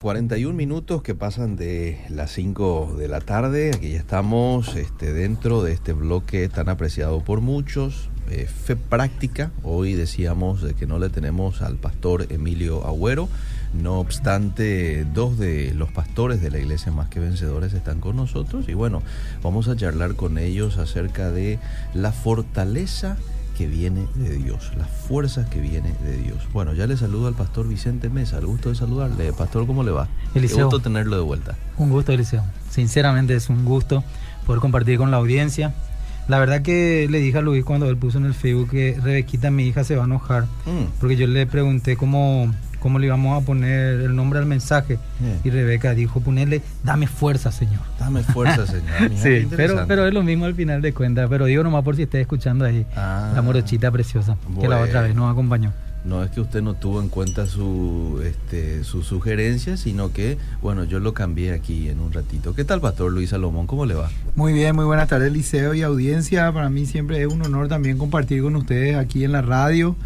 41 0.00 0.54
minutos 0.54 1.02
que 1.02 1.16
pasan 1.16 1.56
de 1.56 2.00
las 2.08 2.30
5 2.30 2.94
de 2.96 3.08
la 3.08 3.20
tarde, 3.20 3.72
aquí 3.74 3.90
ya 3.90 3.98
estamos 3.98 4.76
este, 4.76 5.12
dentro 5.12 5.64
de 5.64 5.72
este 5.72 5.92
bloque 5.92 6.48
tan 6.48 6.68
apreciado 6.68 7.24
por 7.24 7.40
muchos, 7.40 8.08
eh, 8.30 8.46
Fe 8.46 8.76
Práctica. 8.76 9.50
Hoy 9.64 9.94
decíamos 9.94 10.62
de 10.62 10.74
que 10.74 10.86
no 10.86 11.00
le 11.00 11.08
tenemos 11.08 11.62
al 11.62 11.78
pastor 11.78 12.28
Emilio 12.30 12.86
Agüero, 12.86 13.28
no 13.74 13.98
obstante, 13.98 15.04
dos 15.04 15.36
de 15.36 15.74
los 15.74 15.90
pastores 15.90 16.40
de 16.40 16.52
la 16.52 16.60
iglesia 16.60 16.92
Más 16.92 17.08
que 17.08 17.18
Vencedores 17.18 17.72
están 17.72 17.98
con 17.98 18.14
nosotros. 18.14 18.68
Y 18.68 18.74
bueno, 18.74 19.02
vamos 19.42 19.66
a 19.66 19.74
charlar 19.74 20.14
con 20.14 20.38
ellos 20.38 20.78
acerca 20.78 21.32
de 21.32 21.58
la 21.92 22.12
fortaleza 22.12 23.16
que 23.58 23.66
viene 23.66 24.06
de 24.14 24.36
Dios, 24.36 24.70
las 24.78 24.88
fuerzas 24.88 25.48
que 25.50 25.60
viene 25.60 25.92
de 26.04 26.16
Dios. 26.16 26.38
Bueno, 26.52 26.74
ya 26.74 26.86
le 26.86 26.96
saludo 26.96 27.26
al 27.26 27.34
pastor 27.34 27.66
Vicente 27.66 28.08
Mesa, 28.08 28.38
el 28.38 28.46
gusto 28.46 28.68
de 28.68 28.76
saludarle. 28.76 29.32
Pastor, 29.32 29.66
¿cómo 29.66 29.82
le 29.82 29.90
va? 29.90 30.06
Eliseo, 30.34 30.56
Qué 30.58 30.62
gusto 30.64 30.78
tenerlo 30.80 31.16
de 31.16 31.22
vuelta. 31.22 31.56
Un 31.76 31.90
gusto, 31.90 32.12
Eliseo. 32.12 32.44
Sinceramente 32.70 33.34
es 33.34 33.48
un 33.48 33.64
gusto 33.64 34.04
poder 34.46 34.60
compartir 34.60 34.96
con 34.96 35.10
la 35.10 35.16
audiencia. 35.16 35.74
La 36.28 36.38
verdad 36.38 36.62
que 36.62 37.08
le 37.10 37.18
dije 37.18 37.38
a 37.38 37.40
Luis 37.40 37.64
cuando 37.64 37.88
él 37.88 37.96
puso 37.96 38.18
en 38.18 38.26
el 38.26 38.34
Facebook 38.34 38.70
que 38.70 38.96
Rebequita, 39.02 39.50
mi 39.50 39.64
hija, 39.66 39.82
se 39.82 39.96
va 39.96 40.02
a 40.02 40.06
enojar, 40.06 40.44
Mm. 40.66 40.92
porque 41.00 41.16
yo 41.16 41.26
le 41.26 41.44
pregunté 41.46 41.96
cómo, 41.96 42.54
cómo 42.88 42.98
le 42.98 43.06
íbamos 43.06 43.42
a 43.42 43.44
poner 43.44 44.00
el 44.00 44.16
nombre 44.16 44.38
al 44.38 44.46
mensaje 44.46 44.98
Bien. 45.20 45.40
y 45.44 45.50
Rebeca 45.50 45.94
dijo 45.94 46.20
ponerle, 46.20 46.62
dame 46.82 47.06
fuerza, 47.06 47.52
Señor. 47.52 47.80
Dame 48.00 48.22
fuerza, 48.22 48.66
señor. 48.66 48.84
Mira, 49.10 49.22
qué 49.22 49.40
Sí, 49.42 49.48
pero, 49.54 49.84
pero 49.86 50.06
es 50.06 50.14
lo 50.14 50.22
mismo 50.22 50.46
al 50.46 50.54
final 50.54 50.80
de 50.80 50.92
cuentas. 50.94 51.26
Pero 51.28 51.44
digo 51.44 51.62
nomás 51.62 51.84
por 51.84 51.96
si 51.96 52.02
esté 52.04 52.20
escuchando 52.20 52.64
ahí 52.64 52.86
Ah. 52.96 53.32
la 53.34 53.42
morochita 53.42 53.90
preciosa 53.90 54.36
que 54.60 54.68
la 54.68 54.78
otra 54.80 55.02
vez 55.02 55.14
nos 55.14 55.30
acompañó. 55.30 55.72
No 56.04 56.22
es 56.22 56.30
que 56.30 56.40
usted 56.40 56.62
no 56.62 56.74
tuvo 56.74 57.02
en 57.02 57.08
cuenta 57.08 57.46
su, 57.46 58.22
este, 58.24 58.84
su 58.84 59.02
sugerencia, 59.02 59.76
sino 59.76 60.12
que, 60.12 60.38
bueno, 60.62 60.84
yo 60.84 61.00
lo 61.00 61.12
cambié 61.12 61.52
aquí 61.52 61.88
en 61.88 62.00
un 62.00 62.12
ratito. 62.12 62.54
¿Qué 62.54 62.64
tal, 62.64 62.80
Pastor 62.80 63.12
Luis 63.12 63.30
Salomón? 63.30 63.66
¿Cómo 63.66 63.84
le 63.84 63.94
va? 63.94 64.08
Muy 64.36 64.52
bien, 64.52 64.74
muy 64.76 64.84
buenas 64.84 65.08
tardes, 65.08 65.32
Liceo 65.32 65.74
y 65.74 65.82
audiencia. 65.82 66.52
Para 66.52 66.70
mí 66.70 66.86
siempre 66.86 67.20
es 67.20 67.26
un 67.26 67.42
honor 67.42 67.68
también 67.68 67.98
compartir 67.98 68.42
con 68.42 68.56
ustedes 68.56 68.96
aquí 68.96 69.24
en 69.24 69.32
la 69.32 69.42
radio 69.42 69.96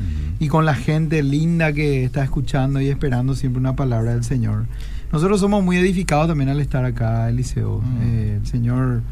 y 0.40 0.48
con 0.48 0.64
la 0.64 0.74
gente 0.74 1.22
linda 1.22 1.72
que 1.72 2.04
está 2.04 2.24
escuchando 2.24 2.80
y 2.80 2.88
esperando 2.88 3.34
siempre 3.34 3.60
una 3.60 3.76
palabra 3.76 4.14
del 4.14 4.24
Señor. 4.24 4.64
Nosotros 5.12 5.40
somos 5.40 5.62
muy 5.62 5.76
edificados 5.76 6.26
también 6.26 6.48
al 6.48 6.60
estar 6.60 6.84
acá, 6.86 7.28
Eliseo. 7.28 7.80
Mm. 7.80 8.02
Eh, 8.02 8.36
el 8.40 8.46
Señor 8.46 9.02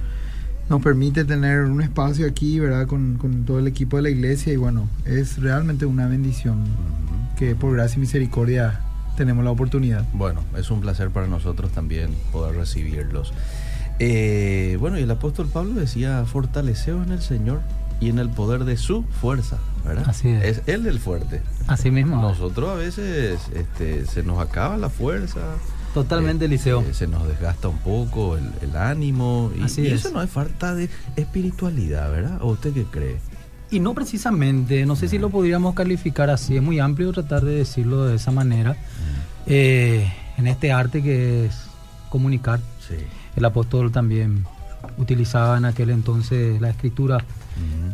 nos 0.70 0.80
permite 0.80 1.24
tener 1.24 1.64
un 1.64 1.82
espacio 1.82 2.26
aquí, 2.26 2.60
¿verdad? 2.60 2.86
Con, 2.86 3.16
con 3.18 3.44
todo 3.44 3.58
el 3.58 3.66
equipo 3.66 3.96
de 3.96 4.04
la 4.04 4.10
iglesia 4.10 4.52
y 4.52 4.56
bueno, 4.56 4.88
es 5.04 5.38
realmente 5.42 5.84
una 5.84 6.06
bendición 6.06 6.64
que 7.36 7.56
por 7.56 7.74
gracia 7.74 7.96
y 7.96 8.00
misericordia 8.00 8.80
tenemos 9.16 9.44
la 9.44 9.50
oportunidad. 9.50 10.04
Bueno, 10.12 10.42
es 10.56 10.70
un 10.70 10.80
placer 10.80 11.10
para 11.10 11.26
nosotros 11.26 11.72
también 11.72 12.14
poder 12.32 12.54
recibirlos. 12.54 13.34
Eh, 13.98 14.78
bueno, 14.80 14.98
y 14.98 15.02
el 15.02 15.10
apóstol 15.10 15.48
Pablo 15.52 15.74
decía, 15.74 16.24
fortaleceos 16.24 17.04
en 17.04 17.12
el 17.12 17.20
Señor 17.20 17.60
y 18.00 18.08
en 18.08 18.18
el 18.18 18.30
poder 18.30 18.64
de 18.64 18.76
su 18.76 19.02
fuerza, 19.02 19.58
¿verdad? 19.84 20.04
Así 20.08 20.28
es. 20.28 20.44
Es 20.44 20.62
él 20.66 20.86
el 20.86 21.00
fuerte. 21.00 21.42
Así 21.66 21.90
mismo. 21.90 22.16
Nosotros 22.22 22.70
a 22.70 22.74
veces 22.74 23.40
este, 23.54 24.06
se 24.06 24.22
nos 24.22 24.38
acaba 24.38 24.76
la 24.76 24.88
fuerza. 24.88 25.40
Totalmente, 25.94 26.44
eh, 26.44 26.48
Eliseo. 26.48 26.82
eh, 26.82 26.94
se 26.94 27.06
nos 27.06 27.26
desgasta 27.26 27.68
un 27.68 27.78
poco 27.78 28.36
el, 28.36 28.44
el 28.62 28.76
ánimo. 28.76 29.50
Y, 29.58 29.62
Así 29.62 29.82
y 29.82 29.86
es. 29.88 29.92
eso 30.04 30.10
no 30.10 30.22
es 30.22 30.30
falta 30.30 30.74
de 30.74 30.88
espiritualidad, 31.16 32.10
¿verdad? 32.10 32.38
¿O 32.42 32.48
usted 32.52 32.72
qué 32.72 32.84
cree? 32.84 33.16
Y 33.70 33.78
no 33.80 33.94
precisamente, 33.94 34.84
no 34.86 34.96
sé 34.96 35.08
si 35.08 35.18
lo 35.18 35.30
podríamos 35.30 35.74
calificar 35.74 36.28
así, 36.30 36.56
es 36.56 36.62
muy 36.62 36.80
amplio 36.80 37.12
tratar 37.12 37.44
de 37.44 37.54
decirlo 37.56 38.04
de 38.06 38.16
esa 38.16 38.32
manera. 38.32 38.76
Eh, 39.46 40.12
en 40.38 40.46
este 40.48 40.72
arte 40.72 41.02
que 41.02 41.46
es 41.46 41.54
comunicar, 42.08 42.60
Sí. 42.86 42.96
el 43.36 43.44
apóstol 43.44 43.92
también 43.92 44.44
utilizaba 44.98 45.56
en 45.58 45.64
aquel 45.66 45.90
entonces 45.90 46.60
la 46.60 46.70
escritura 46.70 47.18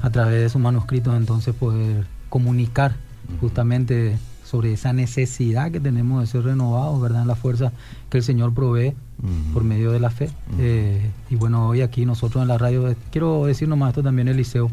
a 0.00 0.10
través 0.10 0.40
de 0.40 0.48
sus 0.48 0.60
manuscritos, 0.60 1.14
entonces 1.16 1.54
poder 1.54 2.06
comunicar 2.28 2.94
justamente 3.40 4.16
sobre 4.56 4.72
esa 4.72 4.94
necesidad 4.94 5.70
que 5.70 5.80
tenemos 5.80 6.22
de 6.22 6.26
ser 6.26 6.42
renovados, 6.44 6.98
¿verdad? 7.02 7.22
En 7.22 7.28
la 7.28 7.34
fuerza 7.34 7.72
que 8.08 8.16
el 8.18 8.24
Señor 8.24 8.54
provee 8.54 8.94
Ujú. 9.22 9.52
por 9.52 9.64
medio 9.64 9.92
de 9.92 10.00
la 10.00 10.08
fe. 10.08 10.30
Ujú. 10.50 10.56
Eh, 10.60 11.10
y 11.28 11.36
bueno, 11.36 11.68
hoy 11.68 11.82
aquí 11.82 12.06
nosotros 12.06 12.40
en 12.40 12.48
la 12.48 12.56
radio, 12.56 12.88
eh, 12.88 12.96
quiero 13.12 13.44
decir 13.44 13.68
nomás 13.68 13.90
esto 13.90 14.02
también, 14.02 14.28
Eliseo, 14.28 14.70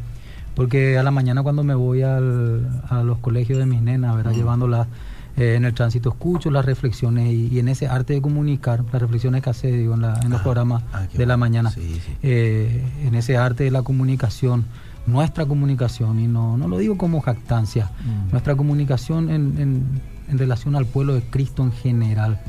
porque 0.55 0.97
a 0.97 1.03
la 1.03 1.11
mañana 1.11 1.43
cuando 1.43 1.65
me 1.65 1.75
voy 1.75 2.01
al- 2.01 2.81
a 2.87 3.03
los 3.03 3.17
colegios 3.17 3.59
de 3.59 3.65
mis 3.65 3.81
nenas, 3.81 4.15
¿verdad? 4.15 4.31
Ujú. 4.31 4.39
Llevándolas 4.39 4.87
eh, 5.35 5.55
en 5.55 5.65
el 5.65 5.73
tránsito, 5.73 6.09
escucho 6.09 6.49
las 6.51 6.63
reflexiones 6.63 7.27
y, 7.33 7.47
y 7.51 7.59
en 7.59 7.67
ese 7.67 7.87
arte 7.87 8.13
de 8.13 8.21
comunicar, 8.21 8.85
las 8.93 9.01
reflexiones 9.01 9.41
que 9.41 9.49
hace, 9.49 9.69
digo, 9.71 9.95
en, 9.95 10.01
la- 10.01 10.17
en 10.23 10.29
los 10.29 10.39
Ah, 10.39 10.43
programas 10.43 10.83
ah, 10.93 11.07
de 11.11 11.25
la 11.25 11.33
bueno. 11.33 11.37
mañana, 11.39 11.71
Sí, 11.71 11.99
sí. 12.05 12.11
eh, 12.21 12.83
en 13.03 13.15
ese 13.15 13.35
arte 13.35 13.63
de 13.65 13.71
la 13.71 13.81
comunicación, 13.81 14.63
nuestra 15.05 15.45
comunicación, 15.45 16.19
y 16.19 16.27
no, 16.27 16.57
no 16.57 16.67
lo 16.67 16.77
digo 16.77 16.97
como 16.97 17.19
jactancia, 17.21 17.91
Mm. 18.05 18.31
nuestra 18.31 18.55
comunicación 18.55 19.29
en, 19.29 19.57
en- 19.59 20.01
en 20.29 20.37
relación 20.37 20.75
al 20.75 20.85
pueblo 20.85 21.13
de 21.15 21.21
Cristo 21.21 21.63
en 21.63 21.71
general 21.73 22.39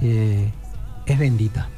eh, 0.00 0.50
es 1.06 1.18
bendita. 1.18 1.68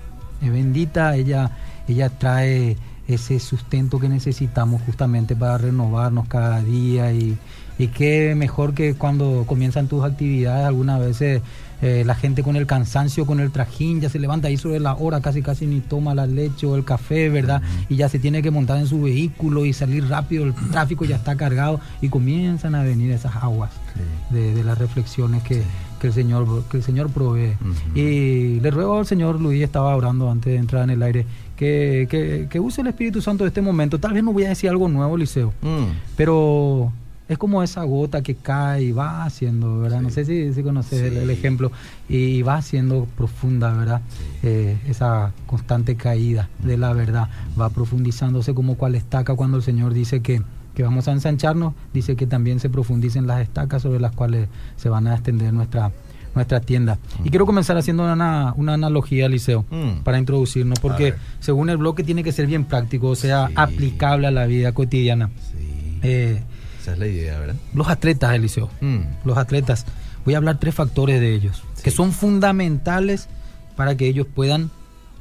Es 0.42 0.52
bendita, 0.52 1.16
ella, 1.16 1.50
ella 1.88 2.10
trae 2.10 2.76
ese 3.08 3.40
sustento 3.40 3.98
que 3.98 4.08
necesitamos 4.10 4.82
justamente 4.82 5.34
para 5.34 5.56
renovarnos 5.58 6.28
cada 6.28 6.60
día 6.62 7.10
y, 7.12 7.38
y 7.78 7.88
qué 7.88 8.34
mejor 8.36 8.74
que 8.74 8.94
cuando 8.94 9.44
comienzan 9.46 9.86
tus 9.88 10.04
actividades, 10.04 10.66
algunas 10.66 10.98
veces 11.00 11.42
eh, 11.80 12.02
la 12.04 12.16
gente 12.16 12.42
con 12.42 12.56
el 12.56 12.66
cansancio, 12.66 13.24
con 13.24 13.38
el 13.38 13.52
trajín, 13.52 14.00
ya 14.00 14.08
se 14.08 14.18
levanta 14.18 14.48
ahí 14.48 14.56
sobre 14.56 14.80
la 14.80 14.94
hora, 14.96 15.20
casi 15.20 15.42
casi 15.42 15.64
ni 15.66 15.78
toma 15.80 16.12
la 16.12 16.26
leche 16.26 16.66
o 16.66 16.74
el 16.74 16.84
café, 16.84 17.28
¿verdad? 17.28 17.62
Y 17.88 17.94
ya 17.94 18.08
se 18.08 18.18
tiene 18.18 18.42
que 18.42 18.50
montar 18.50 18.78
en 18.78 18.88
su 18.88 19.00
vehículo 19.02 19.64
y 19.64 19.72
salir 19.72 20.08
rápido, 20.08 20.42
el 20.44 20.54
tráfico 20.72 21.04
ya 21.04 21.14
está 21.16 21.36
cargado 21.36 21.78
y 22.00 22.08
comienzan 22.08 22.74
a 22.74 22.82
venir 22.82 23.12
esas 23.12 23.36
aguas 23.36 23.70
Sí. 23.94 24.34
de, 24.34 24.54
de 24.54 24.64
las 24.64 24.76
reflexiones 24.78 25.42
que, 25.44 25.62
que 26.00 26.06
el 26.08 26.12
Señor 26.12 26.64
que 26.70 26.76
el 26.78 26.82
Señor 26.82 27.10
provee. 27.10 27.54
Y 27.94 28.60
le 28.60 28.70
ruego 28.70 28.98
al 28.98 29.06
Señor, 29.06 29.40
Luis 29.40 29.62
estaba 29.62 29.94
orando 29.96 30.30
antes 30.30 30.52
de 30.52 30.58
entrar 30.58 30.82
en 30.84 30.90
el 30.90 31.02
aire, 31.02 31.26
que, 31.56 32.06
que, 32.10 32.46
que 32.50 32.60
use 32.60 32.80
el 32.80 32.86
Espíritu 32.88 33.20
Santo 33.22 33.44
de 33.44 33.48
este 33.48 33.60
momento. 33.62 33.98
Tal 33.98 34.12
vez 34.12 34.22
no 34.22 34.32
voy 34.32 34.44
a 34.44 34.50
decir 34.50 34.68
algo 34.70 34.88
nuevo, 34.88 35.16
Liceo, 35.16 35.52
Mm. 35.62 35.86
pero 36.16 36.92
es 37.28 37.36
como 37.38 37.62
esa 37.62 37.82
gota 37.84 38.22
que 38.22 38.34
cae 38.34 38.84
y 38.84 38.92
va 38.92 39.24
haciendo, 39.24 39.80
¿verdad? 39.80 40.00
No 40.00 40.10
sé 40.10 40.24
si, 40.24 40.52
si 40.54 40.62
conoces 40.62 41.00
el, 41.02 41.12
Sí. 41.12 41.18
el 41.18 41.30
ejemplo, 41.30 41.70
y 42.08 42.42
va 42.42 42.56
haciendo 42.56 43.06
profunda, 43.16 43.72
¿verdad? 43.72 44.00
Eh, 44.42 44.78
esa 44.88 45.32
constante 45.46 45.96
caída 45.96 46.48
de 46.64 46.76
la 46.78 46.92
verdad 46.92 47.28
va 47.60 47.68
profundizándose 47.70 48.54
como 48.54 48.76
cual 48.76 48.94
estaca 48.94 49.34
cuando 49.34 49.56
el 49.58 49.62
Señor 49.62 49.92
dice 49.94 50.20
que, 50.20 50.42
que 50.74 50.82
vamos 50.82 51.06
a 51.08 51.12
ensancharnos, 51.12 51.74
dice 51.92 52.16
que 52.16 52.26
también 52.26 52.60
se 52.60 52.70
profundicen 52.70 53.26
las 53.26 53.40
estacas 53.42 53.82
sobre 53.82 54.00
las 54.00 54.12
cuales 54.12 54.48
se 54.76 54.88
van 54.88 55.06
a 55.08 55.14
extender 55.14 55.52
nuestra, 55.52 55.90
nuestra 56.34 56.60
tienda. 56.60 56.98
Y 57.24 57.30
quiero 57.30 57.46
comenzar 57.46 57.76
haciendo 57.76 58.04
una, 58.10 58.54
una 58.56 58.74
analogía, 58.74 59.28
Liceo, 59.28 59.64
Mm. 59.70 60.02
para 60.04 60.18
introducirnos, 60.18 60.78
porque 60.80 61.14
según 61.40 61.68
el 61.68 61.76
bloque 61.78 62.04
tiene 62.04 62.22
que 62.24 62.32
ser 62.32 62.46
bien 62.46 62.64
práctico, 62.64 63.08
o 63.08 63.16
sea, 63.16 63.50
aplicable 63.56 64.28
a 64.28 64.30
la 64.30 64.46
vida 64.46 64.72
cotidiana. 64.72 65.30
Sí. 65.52 65.98
Eh, 66.02 66.42
Esa 66.80 66.92
es 66.92 66.98
la 66.98 67.06
idea, 67.06 67.38
¿verdad? 67.38 67.56
los 67.74 67.88
atletas, 67.88 68.34
Eliseo, 68.34 68.70
Mm. 68.80 69.00
los 69.24 69.36
atletas, 69.38 69.84
voy 70.24 70.34
a 70.34 70.38
hablar 70.38 70.58
tres 70.58 70.74
factores 70.74 71.20
de 71.20 71.34
ellos, 71.34 71.62
que 71.82 71.90
son 71.90 72.12
fundamentales 72.12 73.28
para 73.76 73.96
que 73.96 74.06
ellos 74.06 74.26
puedan 74.32 74.70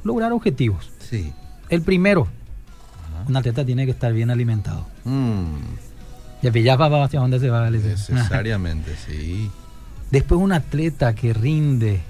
lograr 0.04 0.32
objetivos. 0.32 0.90
Sí. 1.00 1.32
El 1.68 1.82
primero, 1.82 2.28
Ajá. 3.12 3.24
un 3.28 3.36
atleta 3.36 3.64
tiene 3.64 3.84
que 3.84 3.90
estar 3.92 4.12
bien 4.12 4.30
alimentado. 4.30 4.86
Mm. 5.04 5.56
Ya 6.42 6.50
ya 6.52 6.76
va 6.76 7.04
hacia 7.04 7.18
dónde 7.20 7.40
se 7.40 7.50
va, 7.50 7.66
Eliseo. 7.66 7.90
Necesariamente, 8.14 8.94
sí. 9.06 9.50
Después 10.10 10.40
un 10.40 10.52
atleta 10.52 11.14
que 11.14 11.32
rinde 11.34 12.00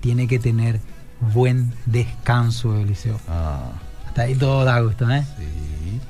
tiene 0.00 0.26
que 0.26 0.38
tener 0.38 0.80
buen 1.34 1.72
descanso, 1.84 2.76
Eliseo. 2.78 3.20
Ah, 3.28 3.70
Hasta 4.08 4.22
ahí 4.22 4.34
todo 4.34 4.64
da 4.64 4.80
gusto, 4.80 5.08
¿eh? 5.10 5.24
sí. 5.36 6.00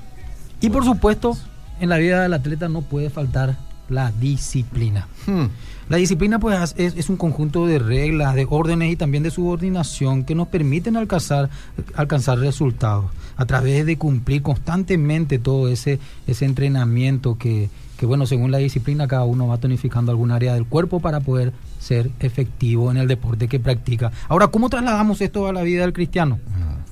Y 0.60 0.70
por 0.70 0.84
supuesto, 0.84 1.36
en 1.80 1.88
la 1.88 1.98
vida 1.98 2.22
del 2.22 2.34
atleta 2.34 2.68
no 2.68 2.82
puede 2.82 3.10
faltar 3.10 3.56
la 3.88 4.12
disciplina. 4.12 5.08
Hmm. 5.26 5.46
La 5.88 5.98
disciplina 5.98 6.40
pues 6.40 6.74
es, 6.76 6.96
es 6.96 7.08
un 7.08 7.16
conjunto 7.16 7.66
de 7.66 7.78
reglas, 7.78 8.34
de 8.34 8.46
órdenes 8.48 8.92
y 8.92 8.96
también 8.96 9.22
de 9.22 9.30
subordinación 9.30 10.24
que 10.24 10.34
nos 10.34 10.48
permiten 10.48 10.96
alcanzar, 10.96 11.48
alcanzar 11.94 12.38
resultados 12.38 13.06
a 13.36 13.44
través 13.44 13.86
de 13.86 13.96
cumplir 13.96 14.42
constantemente 14.42 15.38
todo 15.38 15.68
ese, 15.68 16.00
ese 16.26 16.44
entrenamiento 16.44 17.38
que, 17.38 17.70
que, 17.96 18.06
bueno, 18.06 18.26
según 18.26 18.50
la 18.50 18.58
disciplina 18.58 19.06
cada 19.06 19.24
uno 19.24 19.46
va 19.46 19.58
tonificando 19.58 20.10
algún 20.10 20.32
área 20.32 20.54
del 20.54 20.66
cuerpo 20.66 21.00
para 21.00 21.20
poder 21.20 21.52
ser 21.78 22.10
efectivo 22.18 22.90
en 22.90 22.96
el 22.96 23.06
deporte 23.06 23.46
que 23.46 23.60
practica. 23.60 24.10
Ahora, 24.28 24.48
¿cómo 24.48 24.68
trasladamos 24.68 25.20
esto 25.20 25.46
a 25.46 25.52
la 25.52 25.62
vida 25.62 25.82
del 25.82 25.92
cristiano? 25.92 26.40
Ah. 26.52 26.85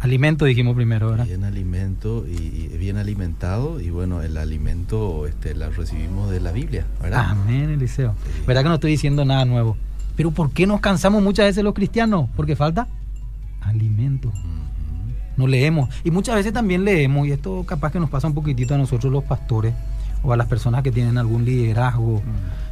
Alimento 0.00 0.46
dijimos 0.46 0.74
primero, 0.74 1.10
¿verdad? 1.10 1.26
Bien 1.26 1.44
alimento 1.44 2.24
y, 2.26 2.70
y 2.72 2.76
bien 2.78 2.96
alimentado 2.96 3.80
y 3.80 3.90
bueno, 3.90 4.22
el 4.22 4.38
alimento 4.38 5.26
este, 5.26 5.54
la 5.54 5.68
recibimos 5.68 6.30
de 6.30 6.40
la 6.40 6.52
Biblia, 6.52 6.86
¿verdad? 7.02 7.26
Amén, 7.30 7.68
Eliseo. 7.70 8.14
Sí. 8.24 8.42
¿Verdad 8.46 8.62
que 8.62 8.68
no 8.68 8.74
estoy 8.76 8.92
diciendo 8.92 9.26
nada 9.26 9.44
nuevo? 9.44 9.76
Pero 10.16 10.30
¿por 10.30 10.52
qué 10.52 10.66
nos 10.66 10.80
cansamos 10.80 11.22
muchas 11.22 11.46
veces 11.46 11.62
los 11.62 11.74
cristianos? 11.74 12.30
Porque 12.34 12.56
falta 12.56 12.88
alimento. 13.60 14.32
No 15.36 15.46
leemos. 15.46 15.88
Y 16.04 16.10
muchas 16.10 16.34
veces 16.34 16.52
también 16.52 16.84
leemos, 16.84 17.26
y 17.26 17.32
esto 17.32 17.64
capaz 17.66 17.92
que 17.92 18.00
nos 18.00 18.10
pasa 18.10 18.26
un 18.26 18.34
poquitito 18.34 18.74
a 18.74 18.78
nosotros 18.78 19.12
los 19.12 19.24
pastores 19.24 19.74
o 20.22 20.32
a 20.32 20.36
las 20.36 20.46
personas 20.46 20.82
que 20.82 20.92
tienen 20.92 21.18
algún 21.18 21.44
liderazgo 21.44 22.22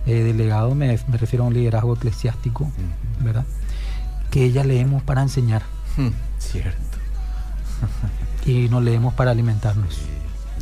eh, 0.06 0.22
delegado, 0.22 0.74
me, 0.74 0.98
me, 1.08 1.16
refiero 1.16 1.44
a 1.44 1.48
un 1.48 1.54
liderazgo 1.54 1.94
eclesiástico, 1.94 2.70
¿verdad? 3.22 3.44
Que 4.30 4.44
ella 4.44 4.64
leemos 4.64 5.02
para 5.02 5.22
enseñar. 5.22 5.62
Cierto. 6.38 6.87
Y 8.46 8.68
no 8.68 8.80
leemos 8.80 9.14
para 9.14 9.30
alimentarnos. 9.30 9.98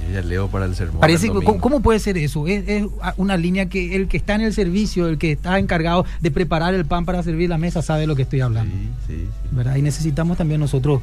Yo 0.07 0.13
ya 0.13 0.23
leo 0.23 0.49
para 0.49 0.67
el 0.67 0.75
sermón. 0.75 1.01
Parece, 1.01 1.27
el 1.27 1.33
¿cómo, 1.33 1.41
domingo. 1.41 1.63
¿Cómo 1.63 1.81
puede 1.81 1.99
ser 1.99 2.19
eso? 2.19 2.47
Es, 2.47 2.69
es 2.69 2.87
una 3.17 3.37
línea 3.37 3.67
que 3.67 3.97
el 3.97 4.09
que 4.09 4.17
está 4.17 4.35
en 4.35 4.43
el 4.43 4.53
servicio, 4.53 5.09
el 5.09 5.19
que 5.19 5.33
está 5.33 5.59
encargado 5.59 6.05
de 6.21 6.31
preparar 6.31 6.75
el 6.75 6.85
pan 6.85 7.05
para 7.07 7.23
servir 7.23 7.49
la 7.49 7.59
mesa, 7.59 7.83
sabe 7.83 8.03
de 8.03 8.07
lo 8.07 8.17
que 8.17 8.23
estoy 8.23 8.41
hablando. 8.41 8.75
Sí, 8.75 8.91
sí, 9.07 9.17
sí. 9.17 9.49
¿verdad? 9.53 9.77
Y 9.77 9.83
necesitamos 9.83 10.37
también 10.37 10.61
nosotros 10.61 11.01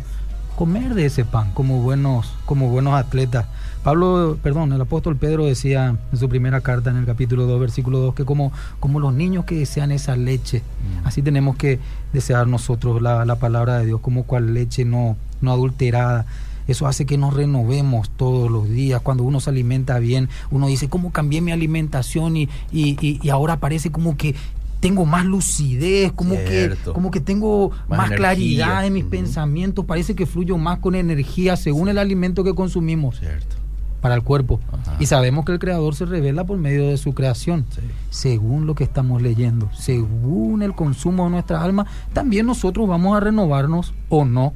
comer 0.55 0.93
de 0.93 1.05
ese 1.05 1.25
pan 1.25 1.51
como 1.53 1.81
buenos, 1.81 2.33
como 2.45 2.69
buenos 2.69 2.93
atletas. 2.93 3.45
Pablo, 3.83 4.37
perdón, 4.41 4.71
el 4.71 4.79
apóstol 4.81 5.17
Pedro 5.17 5.45
decía 5.45 5.97
en 6.11 6.17
su 6.17 6.29
primera 6.29 6.61
carta 6.61 6.89
en 6.89 6.97
el 6.97 7.05
capítulo 7.05 7.45
2, 7.45 7.59
versículo 7.59 7.99
2, 7.99 8.15
que 8.15 8.23
como, 8.25 8.53
como 8.79 8.99
los 8.99 9.13
niños 9.13 9.45
que 9.45 9.55
desean 9.55 9.91
esa 9.91 10.15
leche, 10.15 10.61
Mm. 10.61 11.07
así 11.07 11.21
tenemos 11.21 11.55
que 11.57 11.79
desear 12.13 12.47
nosotros 12.47 13.01
la, 13.01 13.25
la 13.25 13.35
palabra 13.35 13.77
de 13.79 13.85
Dios, 13.87 13.99
como 14.01 14.23
cual 14.23 14.53
leche 14.53 14.85
no, 14.85 15.17
no 15.41 15.51
adulterada. 15.51 16.25
Eso 16.65 16.87
hace 16.87 17.05
que 17.05 17.17
nos 17.17 17.33
renovemos 17.33 18.09
todos 18.11 18.49
los 18.49 18.69
días. 18.69 19.01
Cuando 19.01 19.23
uno 19.23 19.41
se 19.41 19.49
alimenta 19.49 19.99
bien, 19.99 20.29
uno 20.49 20.67
dice, 20.67 20.87
¿cómo 20.87 21.11
cambié 21.11 21.41
mi 21.41 21.51
alimentación? 21.51 22.37
Y, 22.37 22.43
y, 22.71 22.97
y, 23.01 23.19
y 23.21 23.29
ahora 23.29 23.57
parece 23.57 23.91
como 23.91 24.15
que 24.15 24.33
tengo 24.79 25.05
más 25.05 25.25
lucidez, 25.25 26.11
como 26.13 26.35
que, 26.35 26.75
como 26.93 27.09
que 27.11 27.21
tengo 27.21 27.71
Más 27.87 28.11
claridad 28.11 28.85
en 28.85 28.93
mis 28.93 29.05
pensamientos, 29.05 29.85
parece 29.85 30.13
que 30.15 30.25
fluyo 30.25 30.57
más 30.57 30.79
con 30.79 30.95
energía 30.95 31.55
según 31.57 31.87
el 31.89 31.97
alimento 31.97 32.43
que 32.43 32.53
consumimos 32.53 33.19
Cierto. 33.19 33.55
Para 34.03 34.13
el 34.15 34.21
cuerpo. 34.21 34.59
Ajá. 34.71 34.97
Y 34.99 35.07
sabemos 35.07 35.45
que 35.45 35.53
el 35.53 35.59
Creador 35.59 35.95
se 35.95 36.05
revela 36.05 36.43
por 36.43 36.59
medio 36.59 36.87
de 36.89 36.97
su 36.97 37.13
creación, 37.15 37.65
Sí. 37.73 37.81
según 38.11 38.67
lo 38.67 38.75
que 38.75 38.83
estamos 38.83 39.21
leyendo, 39.21 39.69
según 39.73 40.61
el 40.61 40.75
consumo 40.75 41.23
de 41.23 41.31
nuestra 41.31 41.63
alma, 41.63 41.87
también 42.13 42.45
nosotros 42.45 42.87
vamos 42.87 43.17
a 43.17 43.21
renovarnos 43.21 43.93
o 44.09 44.25
no 44.25 44.53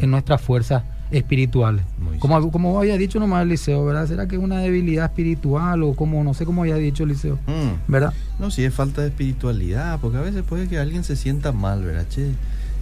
en 0.00 0.10
nuestras 0.10 0.40
fuerzas 0.42 0.82
espirituales. 1.10 1.84
Muy 1.98 2.18
Como, 2.18 2.50
como 2.50 2.78
había 2.78 2.96
dicho 2.98 3.20
nomás 3.20 3.44
Eliseo, 3.44 3.84
¿verdad? 3.84 4.06
¿Será 4.08 4.26
que 4.26 4.34
es 4.36 4.42
una 4.42 4.58
debilidad 4.58 5.04
espiritual 5.04 5.82
o 5.84 5.94
como, 5.94 6.24
no 6.24 6.34
sé 6.34 6.44
cómo 6.44 6.62
había 6.62 6.74
dicho 6.76 7.04
Eliseo, 7.04 7.38
Mm. 7.46 7.90
¿verdad? 7.92 8.12
No, 8.40 8.50
si 8.50 8.64
es 8.64 8.74
falta 8.74 9.02
de 9.02 9.08
espiritualidad, 9.08 10.00
porque 10.00 10.18
a 10.18 10.22
veces 10.22 10.42
puede 10.42 10.66
que 10.68 10.78
alguien 10.78 11.04
se 11.04 11.14
sienta 11.14 11.52
mal, 11.52 11.84
¿verdad? 11.84 12.06
Che, 12.08 12.32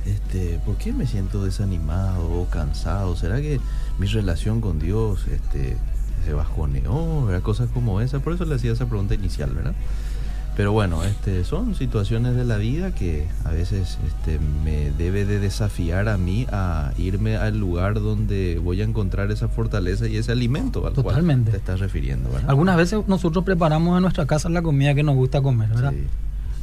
este, 0.06 0.60
¿por 0.64 0.76
qué 0.76 0.92
me 0.92 1.06
siento 1.06 1.44
desanimado 1.44 2.30
o 2.30 2.46
cansado? 2.46 3.16
¿Será 3.16 3.40
que 3.40 3.60
mi 3.98 4.06
relación 4.06 4.60
con 4.60 4.78
Dios 4.78 5.26
este, 5.28 5.76
se 6.24 6.32
bajoneó? 6.32 7.26
¿verdad? 7.26 7.42
Cosas 7.42 7.68
como 7.72 8.00
esa. 8.00 8.20
Por 8.20 8.32
eso 8.34 8.44
le 8.44 8.54
hacía 8.54 8.72
esa 8.72 8.86
pregunta 8.86 9.14
inicial, 9.14 9.50
¿verdad? 9.50 9.74
Pero 10.54 10.72
bueno, 10.72 11.02
este, 11.02 11.44
son 11.44 11.74
situaciones 11.74 12.36
de 12.36 12.44
la 12.44 12.58
vida 12.58 12.94
que 12.94 13.26
a 13.44 13.50
veces 13.52 13.98
este, 14.06 14.38
me 14.38 14.90
debe 14.90 15.24
de 15.24 15.38
desafiar 15.38 16.10
a 16.10 16.18
mí 16.18 16.46
a 16.52 16.92
irme 16.98 17.36
al 17.36 17.58
lugar 17.58 17.94
donde 17.94 18.60
voy 18.62 18.82
a 18.82 18.84
encontrar 18.84 19.30
esa 19.30 19.48
fortaleza 19.48 20.08
y 20.08 20.18
ese 20.18 20.30
alimento 20.30 20.86
al 20.86 20.92
Totalmente. 20.92 21.44
cual 21.44 21.52
te 21.52 21.56
estás 21.56 21.80
refiriendo, 21.80 22.28
¿verdad? 22.28 22.50
Algunas 22.50 22.76
veces 22.76 23.00
nosotros 23.06 23.44
preparamos 23.44 23.96
en 23.96 24.02
nuestra 24.02 24.26
casa 24.26 24.50
la 24.50 24.60
comida 24.60 24.94
que 24.94 25.02
nos 25.02 25.14
gusta 25.14 25.40
comer, 25.40 25.70
¿verdad? 25.70 25.92
Sí. 25.92 26.04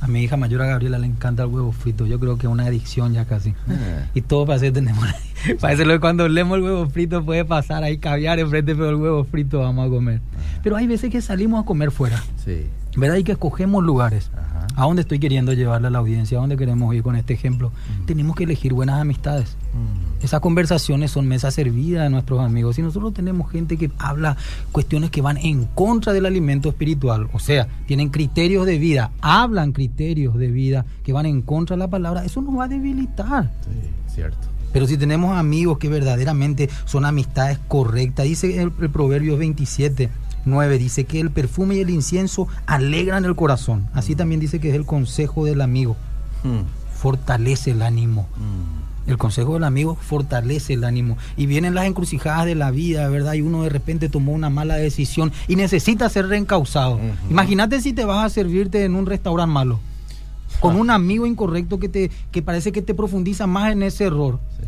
A 0.02 0.08
mi 0.08 0.24
hija 0.24 0.38
mayor, 0.38 0.62
a 0.62 0.66
Gabriela, 0.66 0.98
le 0.98 1.08
encanta 1.08 1.44
el 1.44 1.50
huevo 1.50 1.72
frito. 1.72 2.06
Yo 2.06 2.20
creo 2.20 2.38
que 2.38 2.48
es 2.48 2.52
una 2.52 2.66
adicción 2.66 3.14
ya 3.14 3.26
casi. 3.26 3.54
Ah. 3.68 4.08
Y 4.14 4.22
todo 4.22 4.46
parece 4.46 4.68
que 4.68 4.72
tenemos. 4.72 5.04
Parece 5.62 5.86
que 5.86 6.00
cuando 6.02 6.28
leemos 6.28 6.58
el 6.58 6.64
huevo 6.64 6.90
frito 6.90 7.24
puede 7.24 7.46
pasar 7.46 7.82
ahí 7.84 7.98
caviar 7.98 8.40
enfrente, 8.40 8.76
pero 8.76 8.90
el 8.90 8.96
huevo 8.96 9.24
frito 9.24 9.60
vamos 9.60 9.88
a 9.88 9.90
comer. 9.90 10.20
Pero 10.64 10.76
hay 10.76 10.86
veces 10.86 11.10
que 11.10 11.22
salimos 11.22 11.62
a 11.64 11.66
comer 11.66 11.92
fuera, 11.92 12.22
Sí. 12.44 12.66
¿verdad? 12.98 13.16
Y 13.18 13.24
que 13.24 13.32
escogemos 13.34 13.82
lugares. 13.84 14.30
Ajá. 14.36 14.59
¿A 14.76 14.84
dónde 14.84 15.02
estoy 15.02 15.20
queriendo 15.20 15.54
llevarle 15.54 15.88
a 15.88 15.90
la 15.90 16.00
audiencia? 16.00 16.38
¿A 16.38 16.42
dónde 16.42 16.58
queremos 16.58 16.94
ir 16.96 17.04
con 17.04 17.16
este 17.16 17.34
ejemplo? 17.34 17.72
Tenemos 18.06 18.36
que 18.36 18.46
elegir 18.46 18.74
buenas 18.74 19.00
amistades. 19.00 19.58
Mm. 19.74 20.24
Esas 20.24 20.40
conversaciones 20.40 21.12
son 21.12 21.28
mesa 21.28 21.52
servida 21.52 22.04
de 22.04 22.10
nuestros 22.10 22.40
amigos. 22.40 22.80
Y 22.80 22.82
nosotros 22.82 23.14
tenemos 23.14 23.52
gente 23.52 23.78
que 23.78 23.92
habla 23.98 24.38
cuestiones 24.72 25.12
que 25.12 25.22
van 25.22 25.38
en 25.38 25.66
contra 25.66 26.14
del 26.14 26.26
alimento 26.26 26.70
espiritual, 26.70 27.30
o 27.34 27.40
sea, 27.40 27.68
tienen 27.88 28.10
criterios 28.10 28.66
de 28.66 28.78
vida, 28.78 29.12
hablan 29.22 29.72
criterios 29.72 30.38
de 30.38 30.48
vida 30.52 30.86
que 31.04 31.14
van 31.14 31.26
en 31.26 31.42
contra 31.42 31.76
de 31.76 31.80
la 31.80 31.88
palabra, 31.90 32.26
eso 32.26 32.42
nos 32.42 32.58
va 32.58 32.66
a 32.66 32.68
debilitar. 32.68 33.52
Sí, 33.64 34.14
cierto. 34.14 34.48
Pero 34.72 34.86
si 34.86 34.98
tenemos 34.98 35.36
amigos 35.36 35.80
que 35.80 35.90
verdaderamente 35.90 36.70
son 36.86 37.06
amistades 37.06 37.60
correctas, 37.68 38.26
dice 38.26 38.62
el, 38.62 38.72
el 38.80 38.90
Proverbio 38.90 39.38
27, 39.38 40.10
9, 40.46 40.78
dice 40.78 41.06
que 41.06 41.20
el 41.20 41.32
perfume 41.32 41.76
y 41.76 41.80
el 41.80 41.90
incienso 41.90 42.48
alegran 42.66 43.26
el 43.26 43.36
corazón. 43.36 43.88
Así 43.94 44.16
también 44.16 44.40
dice 44.40 44.60
que 44.60 44.70
es 44.70 44.76
el 44.76 44.86
consejo 44.86 45.46
del 45.46 45.62
amigo, 45.62 45.96
Mm. 46.44 46.62
fortalece 46.96 47.72
el 47.72 47.82
ánimo. 47.82 48.28
Mm. 48.38 49.10
El 49.10 49.18
consejo 49.18 49.56
del 49.56 49.64
amigo 49.64 49.96
fortalece 50.00 50.74
el 50.74 50.84
ánimo. 50.84 51.18
Y 51.36 51.48
vienen 51.48 51.74
las 51.74 51.86
encrucijadas 51.86 52.46
de 52.46 52.54
la 52.56 52.70
vida, 52.70 53.08
¿verdad? 53.10 53.34
Y 53.34 53.42
uno 53.42 53.64
de 53.64 53.70
repente 53.70 54.08
tomó 54.08 54.34
una 54.34 54.50
mala 54.52 54.76
decisión 54.76 55.32
y 55.48 55.56
necesita 55.56 56.08
ser 56.10 56.28
reencausado. 56.28 57.00
Imagínate 57.30 57.82
si 57.82 57.92
te 57.94 58.06
vas 58.06 58.24
a 58.24 58.30
servirte 58.30 58.86
en 58.86 58.96
un 58.96 59.08
restaurante 59.08 59.52
malo. 59.52 59.80
Con 60.60 60.76
un 60.76 60.90
amigo 60.92 61.26
incorrecto 61.26 61.80
que 61.80 61.90
te 61.90 62.12
que 62.32 62.42
parece 62.42 62.72
que 62.72 62.82
te 62.82 62.94
profundiza 62.94 63.48
más 63.48 63.72
en 63.72 63.82
ese 63.82 64.04
error. 64.06 64.40
Sí. 64.60 64.66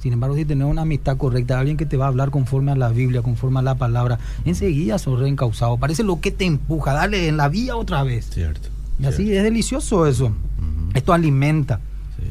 Sin 0.00 0.12
embargo, 0.12 0.36
si 0.36 0.44
tenés 0.44 0.66
una 0.66 0.82
amistad 0.82 1.16
correcta, 1.16 1.58
alguien 1.58 1.76
que 1.76 1.86
te 1.86 1.96
va 1.96 2.04
a 2.06 2.08
hablar 2.08 2.30
conforme 2.30 2.70
a 2.70 2.76
la 2.76 2.88
Biblia, 2.90 3.22
conforme 3.22 3.58
a 3.58 3.62
la 3.62 3.74
palabra, 3.74 4.18
enseguida 4.44 4.98
sos 4.98 5.18
reencausado. 5.18 5.76
Parece 5.76 6.04
lo 6.04 6.20
que 6.20 6.30
te 6.30 6.44
empuja, 6.44 6.92
dale 6.92 7.28
en 7.28 7.36
la 7.36 7.48
vía 7.48 7.76
otra 7.76 8.02
vez. 8.04 8.30
Cierto. 8.30 8.68
Y 9.00 9.06
así 9.06 9.32
es 9.34 9.42
delicioso 9.42 10.06
eso. 10.06 10.32
Esto 10.94 11.12
alimenta. 11.12 11.80
Sí. 12.16 12.24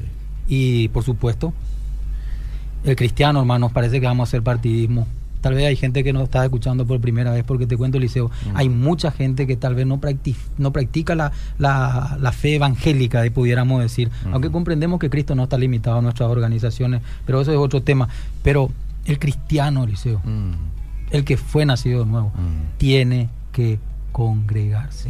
Y 0.47 0.87
por 0.89 1.03
supuesto, 1.03 1.53
el 2.83 2.95
cristiano, 2.95 3.39
hermanos, 3.39 3.71
parece 3.71 3.99
que 3.99 4.05
vamos 4.05 4.27
a 4.27 4.29
hacer 4.29 4.43
partidismo. 4.43 5.07
Tal 5.41 5.53
vez 5.53 5.65
hay 5.65 5.75
gente 5.75 6.03
que 6.03 6.13
nos 6.13 6.23
está 6.23 6.43
escuchando 6.43 6.85
por 6.85 6.99
primera 6.99 7.31
vez, 7.31 7.43
porque 7.43 7.67
te 7.67 7.77
cuento, 7.77 7.99
Liceo, 7.99 8.27
Mm. 8.27 8.55
hay 8.57 8.69
mucha 8.69 9.11
gente 9.11 9.45
que 9.47 9.55
tal 9.55 9.75
vez 9.75 9.85
no, 9.85 9.99
practi- 10.01 10.35
no 10.57 10.71
practica 10.71 11.15
la, 11.15 11.31
la- 11.57 12.17
la 12.19 12.31
fe 12.31 12.55
evangélica, 12.55 13.25
y 13.25 13.29
pudiéramos 13.29 13.81
decir, 13.81 14.09
Mm. 14.25 14.33
aunque 14.33 14.49
comprendemos 14.51 14.99
que 14.99 15.09
Cristo 15.09 15.35
no 15.35 15.43
está 15.43 15.57
limitado 15.57 15.99
a 15.99 16.01
nuestras 16.01 16.29
organizaciones, 16.29 17.01
pero 17.25 17.41
eso 17.41 17.51
es 17.51 17.57
otro 17.57 17.81
tema. 17.81 18.09
Pero 18.43 18.69
el 19.05 19.19
cristiano, 19.19 19.85
Liceo, 19.85 20.19
Mm. 20.25 20.51
el 21.11 21.23
que 21.23 21.37
fue 21.37 21.65
nacido 21.65 22.03
de 22.03 22.09
nuevo, 22.11 22.31
tiene 22.77 23.29
que 23.51 23.79
congregarse. 24.11 25.09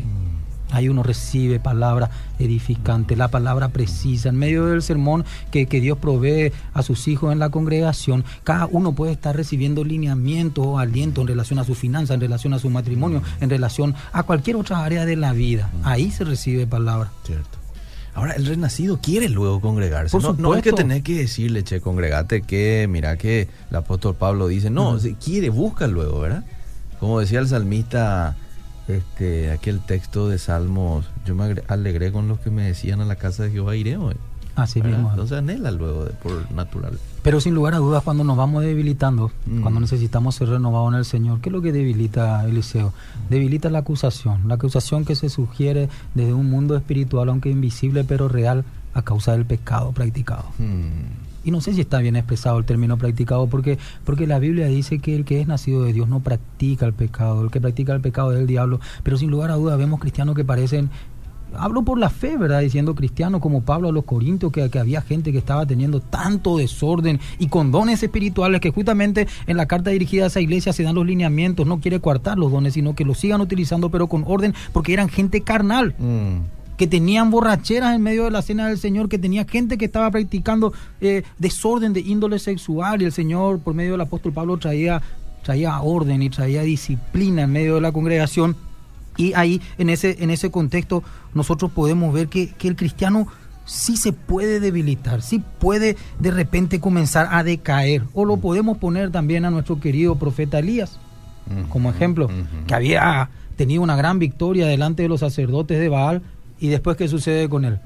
Ahí 0.72 0.90
uno 0.90 1.04
recibe 1.04 1.60
palabra 1.60 2.10
edificante, 2.40 3.16
la 3.16 3.30
palabra 3.30 3.70
precisa. 3.70 4.30
En 4.30 4.38
medio 4.38 4.66
del 4.66 4.82
sermón 4.82 5.26
que, 5.52 5.68
que 5.68 5.80
Dios 5.80 5.98
provee 5.98 6.52
a 6.74 6.84
sus 6.84 7.08
hijos 7.08 7.32
en 7.32 7.40
la 7.40 7.50
congregación, 7.50 8.26
cada 8.44 8.68
uno 8.68 8.94
puede 8.94 9.14
estar 9.14 9.36
recibiendo 9.36 9.84
lineamientos 9.84 10.66
o 10.66 10.80
aliento 10.80 11.22
en 11.22 11.28
relación 11.28 11.60
a 11.60 11.64
su 11.64 11.76
finanza, 11.76 12.14
en 12.14 12.22
relación 12.22 12.54
a 12.54 12.60
su 12.60 12.70
matrimonio, 12.70 13.22
en 13.40 13.50
relación 13.50 13.96
a 14.12 14.24
cualquier 14.24 14.58
otra 14.58 14.84
área 14.84 15.06
de 15.06 15.16
la 15.16 15.34
vida. 15.34 15.70
Ahí 15.84 16.12
se 16.12 16.24
recibe 16.24 16.68
palabra. 16.68 17.12
Cierto. 17.24 17.58
Ahora, 18.18 18.34
el 18.34 18.48
renacido 18.48 19.00
quiere 19.00 19.30
luego 19.30 19.62
congregarse. 19.62 20.12
Por 20.12 20.24
no, 20.24 20.34
no 20.34 20.56
es 20.56 20.64
que 20.64 20.74
tenés 20.74 21.04
que 21.04 21.20
decirle, 21.20 21.64
che, 21.64 21.82
congregate, 21.82 22.42
que 22.42 22.88
mira 22.90 23.16
que 23.16 23.48
el 23.70 23.76
apóstol 23.76 24.16
Pablo 24.16 24.48
dice, 24.48 24.72
no, 24.72 24.98
quiere, 25.24 25.50
busca 25.50 25.86
luego, 25.86 26.22
¿verdad? 26.22 26.44
Como 27.00 27.20
decía 27.20 27.40
el 27.40 27.48
salmista, 27.48 28.36
este, 28.88 29.52
aquel 29.52 29.80
texto 29.82 30.30
de 30.30 30.38
Salmos, 30.38 31.06
yo 31.26 31.36
me 31.36 31.56
alegré 31.68 32.12
con 32.12 32.28
los 32.28 32.40
que 32.40 32.50
me 32.52 32.64
decían 32.64 33.02
a 33.02 33.06
la 33.06 33.16
casa 33.16 33.44
de 33.44 33.52
Jehová 33.52 33.76
iré 33.76 33.98
hoy. 33.98 34.16
Así 34.56 34.82
¿verdad? 34.82 34.98
mismo. 34.98 35.10
Entonces 35.12 35.38
anhela 35.38 35.70
luego 35.72 36.06
de- 36.06 36.14
por 36.14 36.52
natural. 36.52 36.98
Pero 37.22 37.40
sin 37.40 37.54
lugar 37.54 37.76
a 37.76 37.78
dudas, 37.78 38.02
cuando 38.04 38.24
nos 38.24 38.38
vamos 38.38 38.64
debilitando, 38.64 39.32
Mm. 39.46 39.62
cuando 39.62 39.80
necesitamos 39.80 40.34
ser 40.36 40.50
renovados 40.50 40.94
en 40.94 40.98
el 41.00 41.06
Señor, 41.06 41.42
¿qué 41.42 41.50
es 41.50 41.54
lo 41.54 41.62
que 41.62 41.72
debilita 41.72 42.44
Eliseo? 42.44 42.92
Debilita 43.30 43.70
la 43.70 43.80
acusación, 43.80 44.48
la 44.48 44.56
acusación 44.56 45.06
que 45.06 45.16
se 45.16 45.30
sugiere 45.30 45.90
desde 46.16 46.34
un 46.34 46.50
mundo 46.50 46.76
espiritual, 46.76 47.30
aunque 47.30 47.50
invisible 47.52 48.04
pero 48.04 48.30
real, 48.30 48.64
a 48.96 49.04
causa 49.04 49.34
del 49.34 49.46
pecado 49.46 49.92
practicado. 49.92 50.46
Hmm. 50.58 51.27
Y 51.48 51.52
no 51.52 51.62
sé 51.62 51.74
si 51.74 51.80
está 51.80 52.00
bien 52.00 52.18
expresado 52.18 52.60
el 52.60 52.66
término 52.66 52.98
practicado, 52.98 53.48
porque, 53.48 53.78
porque 54.04 54.28
la 54.28 54.38
Biblia 54.38 54.68
dice 54.68 55.00
que 55.00 55.16
el 55.16 55.24
que 55.24 55.40
es 55.40 55.48
nacido 55.48 55.86
de 55.86 55.94
Dios 55.94 56.10
no 56.10 56.20
practica 56.20 56.86
el 56.86 56.92
pecado, 56.92 57.42
el 57.42 57.52
que 57.52 57.62
practica 57.62 57.94
el 57.94 58.02
pecado 58.02 58.34
es 58.34 58.40
el 58.40 58.48
diablo, 58.48 58.82
pero 59.02 59.16
sin 59.16 59.32
lugar 59.32 59.52
a 59.52 59.56
dudas 59.56 59.78
vemos 59.78 60.02
cristianos 60.02 60.36
que 60.36 60.44
parecen, 60.44 60.90
hablo 61.56 61.84
por 61.84 62.00
la 62.00 62.10
fe, 62.10 62.36
¿verdad? 62.36 62.60
Diciendo 62.60 62.96
cristianos 62.96 63.40
como 63.40 63.62
Pablo 63.62 63.88
a 63.88 63.92
los 63.94 64.04
Corintios, 64.04 64.52
que, 64.52 64.70
que 64.70 64.78
había 64.78 65.02
gente 65.02 65.32
que 65.32 65.38
estaba 65.38 65.66
teniendo 65.66 66.02
tanto 66.02 66.58
desorden 66.58 67.22
y 67.40 67.48
con 67.48 67.72
dones 67.72 68.04
espirituales 68.04 68.60
que 68.60 68.72
justamente 68.72 69.26
en 69.46 69.56
la 69.56 69.68
carta 69.68 69.92
dirigida 69.92 70.26
a 70.26 70.28
esa 70.28 70.42
iglesia 70.42 70.74
se 70.74 70.84
dan 70.84 70.96
los 70.96 71.06
lineamientos, 71.06 71.66
no 71.66 71.80
quiere 71.80 72.02
coartar 72.02 72.38
los 72.38 72.52
dones, 72.52 72.74
sino 72.74 72.94
que 72.94 73.06
los 73.06 73.20
sigan 73.20 73.40
utilizando, 73.40 73.90
pero 73.90 74.08
con 74.08 74.26
orden, 74.28 74.54
porque 74.74 74.92
eran 74.92 75.08
gente 75.08 75.40
carnal. 75.44 75.96
Hmm. 75.98 76.57
Que 76.78 76.88
tenían 76.88 77.32
borracheras 77.32 77.96
en 77.96 78.02
medio 78.02 78.26
de 78.26 78.32
la 78.32 78.42
cena 78.42 78.68
del 78.68 78.78
Señor, 78.78 79.10
que 79.10 79.18
tenía 79.18 79.46
gente 79.46 79.78
que 79.78 79.86
estaba 79.86 80.10
practicando 80.12 80.74
eh, 81.02 81.24
desorden 81.38 81.94
de 81.94 82.02
índole 82.02 82.40
sexual 82.40 83.02
y 83.02 83.06
el 83.06 83.12
Señor 83.12 83.60
por 83.60 83.74
medio 83.74 83.94
del 83.94 84.02
apóstol 84.02 84.34
Pablo 84.34 84.58
traía, 84.58 85.02
traía 85.44 85.80
orden 85.82 86.22
y 86.22 86.30
traía 86.30 86.62
disciplina 86.62 87.44
en 87.44 87.52
medio 87.52 87.76
de 87.76 87.82
la 87.82 87.92
congregación. 87.92 88.56
Y 89.18 89.34
ahí, 89.34 89.62
en 89.80 89.90
ese, 89.90 90.18
en 90.20 90.30
ese 90.30 90.52
contexto, 90.52 91.04
nosotros 91.34 91.72
podemos 91.72 92.14
ver 92.14 92.28
que, 92.28 92.50
que 92.50 92.68
el 92.68 92.76
cristiano 92.76 93.28
sí 93.66 93.98
se 93.98 94.14
puede 94.14 94.60
debilitar, 94.60 95.24
sí 95.24 95.44
puede 95.60 95.98
de 96.20 96.32
repente 96.32 96.80
comenzar 96.80 97.28
a 97.32 97.44
decaer. 97.44 98.04
O 98.14 98.26
lo 98.26 98.38
podemos 98.38 98.78
poner 98.78 99.12
también 99.12 99.44
a 99.44 99.50
nuestro 99.50 99.80
querido 99.80 100.16
profeta 100.16 100.60
Elías 100.60 101.00
como 101.70 101.90
ejemplo, 101.90 102.30
que 102.68 102.74
había 102.74 103.30
tenido 103.56 103.82
una 103.82 103.96
gran 103.96 104.20
victoria 104.20 104.68
delante 104.68 105.04
de 105.04 105.10
los 105.10 105.22
sacerdotes 105.22 105.80
de 105.80 105.90
Baal 105.90 106.22
y 106.60 106.68
después 106.70 106.98
qué 106.98 107.08
sucede 107.08 107.50
con 107.50 107.66
él. 107.66 107.80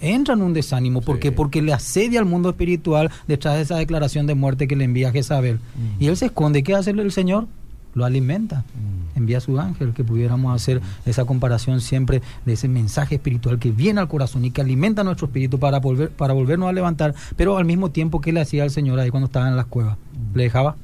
Entra 0.00 0.34
en 0.34 0.42
un 0.42 0.52
desánimo 0.52 1.00
porque 1.00 1.32
porque 1.32 1.62
le 1.62 1.72
asedia 1.72 2.20
al 2.20 2.26
mundo 2.26 2.50
espiritual 2.50 3.10
detrás 3.26 3.54
de 3.54 3.62
esa 3.62 3.76
declaración 3.76 4.26
de 4.26 4.34
muerte 4.34 4.66
que 4.68 4.76
le 4.76 4.84
envía 4.84 5.12
Jezabel. 5.12 5.60
Y 5.98 6.08
él 6.08 6.16
se 6.16 6.26
esconde. 6.26 6.62
¿Qué 6.62 6.74
hace 6.74 6.90
el 6.90 7.12
Señor? 7.12 7.46
Lo 7.94 8.04
alimenta. 8.04 8.64
Envía 9.14 9.38
a 9.38 9.40
su 9.40 9.58
ángel 9.58 9.94
que 9.94 10.02
pudiéramos 10.02 10.54
hacer 10.54 10.82
esa 11.06 11.24
comparación 11.24 11.80
siempre 11.80 12.22
de 12.44 12.52
ese 12.54 12.66
mensaje 12.66 13.14
espiritual 13.14 13.60
que 13.60 13.70
viene 13.70 14.00
al 14.00 14.08
corazón 14.08 14.44
y 14.44 14.50
que 14.50 14.60
alimenta 14.60 15.04
nuestro 15.04 15.28
espíritu 15.28 15.60
para 15.60 15.78
volver 15.78 16.10
para 16.10 16.34
volvernos 16.34 16.68
a 16.68 16.72
levantar, 16.72 17.14
pero 17.36 17.56
al 17.56 17.64
mismo 17.64 17.90
tiempo 17.90 18.20
que 18.20 18.32
le 18.32 18.40
hacía 18.40 18.64
al 18.64 18.70
Señor 18.70 18.98
ahí 18.98 19.10
cuando 19.10 19.26
estaba 19.26 19.48
en 19.48 19.56
las 19.56 19.66
cuevas, 19.66 19.96
le 20.34 20.42
dejaba 20.42 20.74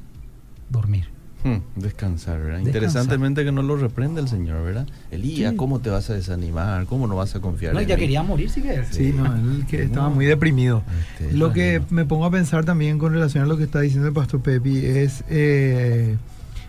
dormir. 0.69 1.10
Hmm, 1.43 1.57
descansar, 1.75 2.39
¿verdad? 2.39 2.59
Interesantemente 2.59 3.43
que 3.43 3.51
no 3.51 3.61
lo 3.63 3.75
reprende 3.75 4.21
el 4.21 4.27
Señor, 4.27 4.63
¿verdad? 4.63 4.87
Elías, 5.09 5.53
¿cómo 5.57 5.79
te 5.79 5.89
vas 5.89 6.09
a 6.09 6.13
desanimar? 6.13 6.85
¿Cómo 6.85 7.07
no 7.07 7.15
vas 7.15 7.35
a 7.35 7.39
confiar 7.39 7.73
no, 7.73 7.79
en 7.79 7.87
ya 7.87 7.95
mí? 7.95 8.01
quería 8.01 8.21
morir, 8.21 8.49
sí 8.49 8.61
que 8.61 8.83
Sí, 8.91 9.11
no, 9.15 9.25
él 9.35 9.65
que 9.67 9.81
estaba 9.83 10.09
muy 10.09 10.25
deprimido. 10.27 10.83
Este, 11.19 11.33
Lo 11.35 11.51
que 11.51 11.81
me 11.89 12.05
pongo 12.05 12.25
a 12.25 12.31
pensar 12.31 12.63
también 12.65 12.99
con 12.99 13.11
relación 13.13 13.43
a 13.43 13.47
lo 13.47 13.57
que 13.57 13.63
está 13.63 13.79
diciendo 13.81 14.07
el 14.07 14.13
pastor 14.13 14.41
Pepi 14.41 14.85
es 14.85 15.23
eh, 15.29 16.15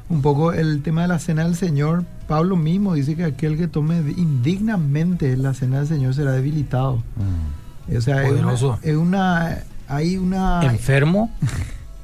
un 0.08 0.22
poco 0.22 0.52
el 0.54 0.82
tema 0.82 1.02
de 1.02 1.08
la 1.08 1.18
cena 1.18 1.44
del 1.44 1.54
Señor. 1.54 2.04
Pablo 2.26 2.56
mismo 2.56 2.94
dice 2.94 3.14
que 3.14 3.24
aquel 3.24 3.58
que 3.58 3.68
tome 3.68 3.98
indignamente 4.16 5.36
la 5.36 5.52
cena 5.52 5.78
del 5.80 5.88
Señor 5.88 6.14
será 6.14 6.32
debilitado. 6.32 6.96
Mm. 7.16 7.96
O 7.96 8.00
sea, 8.00 8.22
es 8.26 8.32
una, 8.32 8.78
es 8.82 8.96
una- 8.96 9.58
hay 9.88 10.16
una 10.16 10.62
Enfermo 10.64 11.30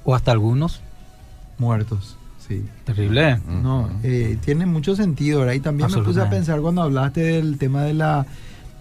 o 0.05 0.15
hasta 0.15 0.33
algunos. 0.33 0.83
muertos, 1.57 2.18
sí. 2.49 2.65
Terrible. 2.85 3.39
No, 3.63 3.89
eh, 4.03 4.39
tiene 4.45 4.67
mucho 4.67 4.97
sentido, 4.97 5.41
¿verdad? 5.41 5.55
Y 5.55 5.61
también 5.61 5.91
me 5.91 6.03
puse 6.03 6.21
a 6.21 6.31
pensar 6.31 6.61
cuando 6.61 6.83
hablaste 6.83 7.21
del 7.21 7.59
tema 7.59 7.83
de 7.83 7.95
la 7.95 8.27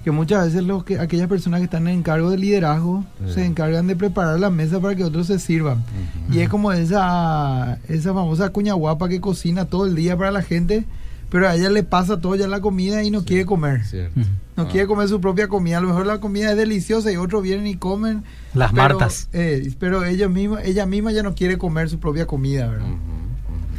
que 0.04 0.12
muchas 0.12 0.46
veces 0.46 0.64
los 0.64 0.86
que 0.86 1.00
aquellas 1.00 1.28
personas 1.28 1.60
que 1.60 1.66
están 1.66 1.86
en 1.90 2.02
cargo 2.02 2.30
de 2.30 2.38
liderazgo 2.38 3.04
Sí. 3.28 3.34
se 3.34 3.46
encargan 3.46 3.88
de 3.88 3.96
preparar 3.98 4.40
la 4.40 4.50
mesa 4.50 4.80
para 4.80 4.96
que 4.96 5.04
otros 5.04 5.28
se 5.28 5.38
sirvan. 5.38 5.84
Y 6.32 6.40
es 6.40 6.48
como 6.50 6.72
esa 6.72 7.78
esa 7.90 8.14
famosa 8.14 8.50
cuña 8.50 8.74
guapa 8.74 9.10
que 9.10 9.20
cocina 9.20 9.66
todo 9.66 9.86
el 9.86 9.96
día 9.96 10.16
para 10.16 10.32
la 10.32 10.42
gente, 10.44 10.86
pero 11.30 11.50
a 11.50 11.56
ella 11.56 11.70
le 11.70 11.84
pasa 11.84 12.22
todo 12.22 12.36
ya 12.36 12.48
la 12.48 12.62
comida 12.62 13.04
y 13.04 13.12
no 13.12 13.26
quiere 13.26 13.46
comer. 13.46 13.84
Cierto. 13.84 14.22
No 14.56 14.64
Ah. 14.64 14.68
quiere 14.70 14.88
comer 14.88 15.10
su 15.10 15.20
propia 15.20 15.50
comida. 15.50 15.78
A 15.78 15.82
lo 15.82 15.88
mejor 15.90 16.06
la 16.06 16.20
comida 16.22 16.52
es 16.52 16.58
deliciosa 16.58 17.12
y 17.12 17.18
otros 17.18 17.44
vienen 17.44 17.68
y 17.68 17.76
comen. 17.76 18.24
Las 18.54 18.72
pero, 18.72 18.98
Martas. 18.98 19.28
eh, 19.34 19.72
pero 19.78 20.06
ella 20.06 20.30
misma, 20.30 20.64
ella 20.64 20.86
misma 20.86 21.12
ya 21.12 21.22
no 21.22 21.36
quiere 21.36 21.58
comer 21.58 21.90
su 21.90 22.00
propia 22.00 22.26
comida, 22.26 22.68
¿verdad? 22.68 22.88
Ujú. 22.88 22.98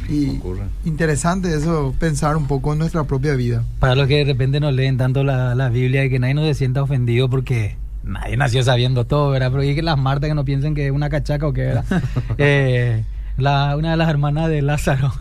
Y 0.09 0.37
Ocurre. 0.37 0.63
interesante 0.85 1.53
eso, 1.55 1.93
pensar 1.99 2.35
un 2.35 2.47
poco 2.47 2.73
en 2.73 2.79
nuestra 2.79 3.03
propia 3.03 3.35
vida. 3.35 3.63
Para 3.79 3.95
los 3.95 4.07
que 4.07 4.17
de 4.17 4.25
repente 4.25 4.59
no 4.59 4.71
leen 4.71 4.97
tanto 4.97 5.23
la, 5.23 5.55
la 5.55 5.69
Biblia 5.69 6.05
y 6.05 6.09
que 6.09 6.19
nadie 6.19 6.33
nos 6.33 6.45
se 6.45 6.53
sienta 6.55 6.81
ofendido 6.81 7.29
porque 7.29 7.75
nadie 8.03 8.37
nació 8.37 8.63
sabiendo 8.63 9.05
todo, 9.05 9.29
¿verdad? 9.29 9.51
Pero 9.51 9.63
y 9.63 9.75
que 9.75 9.81
las 9.81 9.97
Martas 9.97 10.29
que 10.29 10.35
no 10.35 10.45
piensen 10.45 10.75
que 10.75 10.87
es 10.87 10.91
una 10.91 11.09
cachaca 11.09 11.47
o 11.47 11.53
que 11.53 11.61
era. 11.61 11.83
Eh, 12.37 13.03
la, 13.41 13.75
una 13.77 13.91
de 13.91 13.97
las 13.97 14.09
hermanas 14.09 14.49
de 14.49 14.61
Lázaro, 14.61 15.11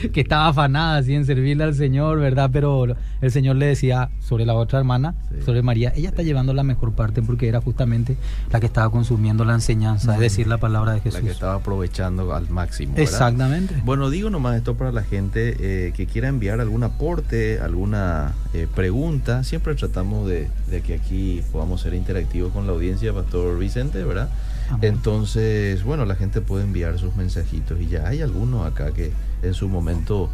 Sí. 0.00 0.08
que 0.12 0.20
estaba 0.20 0.48
afanada 0.48 0.96
así 0.98 1.14
en 1.14 1.24
servirle 1.24 1.64
al 1.64 1.74
Señor, 1.74 2.18
¿verdad? 2.20 2.50
Pero 2.52 2.86
el 3.20 3.30
Señor 3.30 3.56
le 3.56 3.66
decía 3.66 4.10
sobre 4.20 4.46
la 4.46 4.54
otra 4.54 4.78
hermana, 4.78 5.14
Sí. 5.30 5.42
sobre 5.44 5.62
María, 5.62 5.92
ella 5.96 6.08
está 6.10 6.22
llevando 6.22 6.52
la 6.54 6.62
mejor 6.62 6.92
parte 6.92 7.22
porque 7.22 7.48
era 7.48 7.60
justamente 7.60 8.16
la 8.50 8.60
que 8.60 8.66
estaba 8.66 8.90
consumiendo 8.90 9.44
la 9.44 9.54
enseñanza, 9.54 10.14
es 10.14 10.20
decir, 10.20 10.46
la 10.46 10.58
palabra 10.58 10.92
de 10.92 10.98
La 10.98 11.02
Jesús. 11.04 11.20
que 11.20 11.30
estaba 11.30 11.54
aprovechando 11.54 12.34
al 12.34 12.48
máximo. 12.50 12.94
¿verdad? 12.94 13.02
Exactamente. 13.12 13.74
Bueno, 13.84 14.10
digo 14.10 14.30
nomás 14.30 14.56
esto 14.56 14.74
para 14.76 14.92
la 14.92 15.02
gente 15.02 15.56
eh, 15.60 15.92
que 15.96 16.06
quiera 16.06 16.28
enviar 16.28 16.60
algún 16.60 16.82
aporte, 16.84 17.60
alguna 17.60 18.32
eh, 18.54 18.66
pregunta. 18.74 19.44
Siempre 19.44 19.74
tratamos 19.74 20.28
de, 20.28 20.48
de 20.70 20.80
que 20.82 20.94
aquí 20.94 21.42
podamos 21.52 21.80
ser 21.80 21.94
interactivos 21.94 22.52
con 22.52 22.66
la 22.66 22.72
audiencia, 22.72 23.12
Pastor 23.12 23.58
Vicente, 23.58 24.02
¿verdad? 24.04 24.28
Amén. 24.70 24.94
Entonces, 24.94 25.82
bueno, 25.82 26.04
la 26.04 26.14
gente 26.14 26.40
puede 26.40 26.64
enviar 26.64 26.98
sus 26.98 27.16
mensajitos 27.16 27.59
y 27.80 27.86
ya 27.86 28.06
hay 28.08 28.22
algunos 28.22 28.66
acá 28.66 28.92
que 28.92 29.12
en 29.42 29.54
su 29.54 29.68
momento 29.68 30.30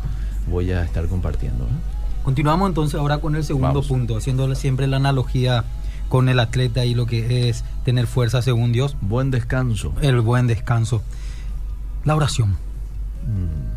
voy 0.50 0.70
a 0.72 0.82
estar 0.84 1.06
compartiendo. 1.08 1.64
¿eh? 1.64 1.68
Continuamos 2.24 2.68
entonces 2.68 2.98
ahora 2.98 3.18
con 3.18 3.36
el 3.36 3.44
segundo 3.44 3.68
Vamos. 3.68 3.86
punto, 3.86 4.16
haciendo 4.16 4.52
siempre 4.54 4.86
la 4.86 4.96
analogía 4.96 5.64
con 6.08 6.28
el 6.28 6.38
atleta 6.40 6.84
y 6.84 6.94
lo 6.94 7.06
que 7.06 7.48
es 7.48 7.64
tener 7.84 8.06
fuerza 8.06 8.40
según 8.42 8.72
Dios, 8.72 8.96
Buen 9.00 9.30
descanso. 9.30 9.92
el 10.02 10.20
buen 10.20 10.46
descanso. 10.46 11.02
La 12.04 12.14
oración. 12.16 12.50
Mm. 13.26 13.76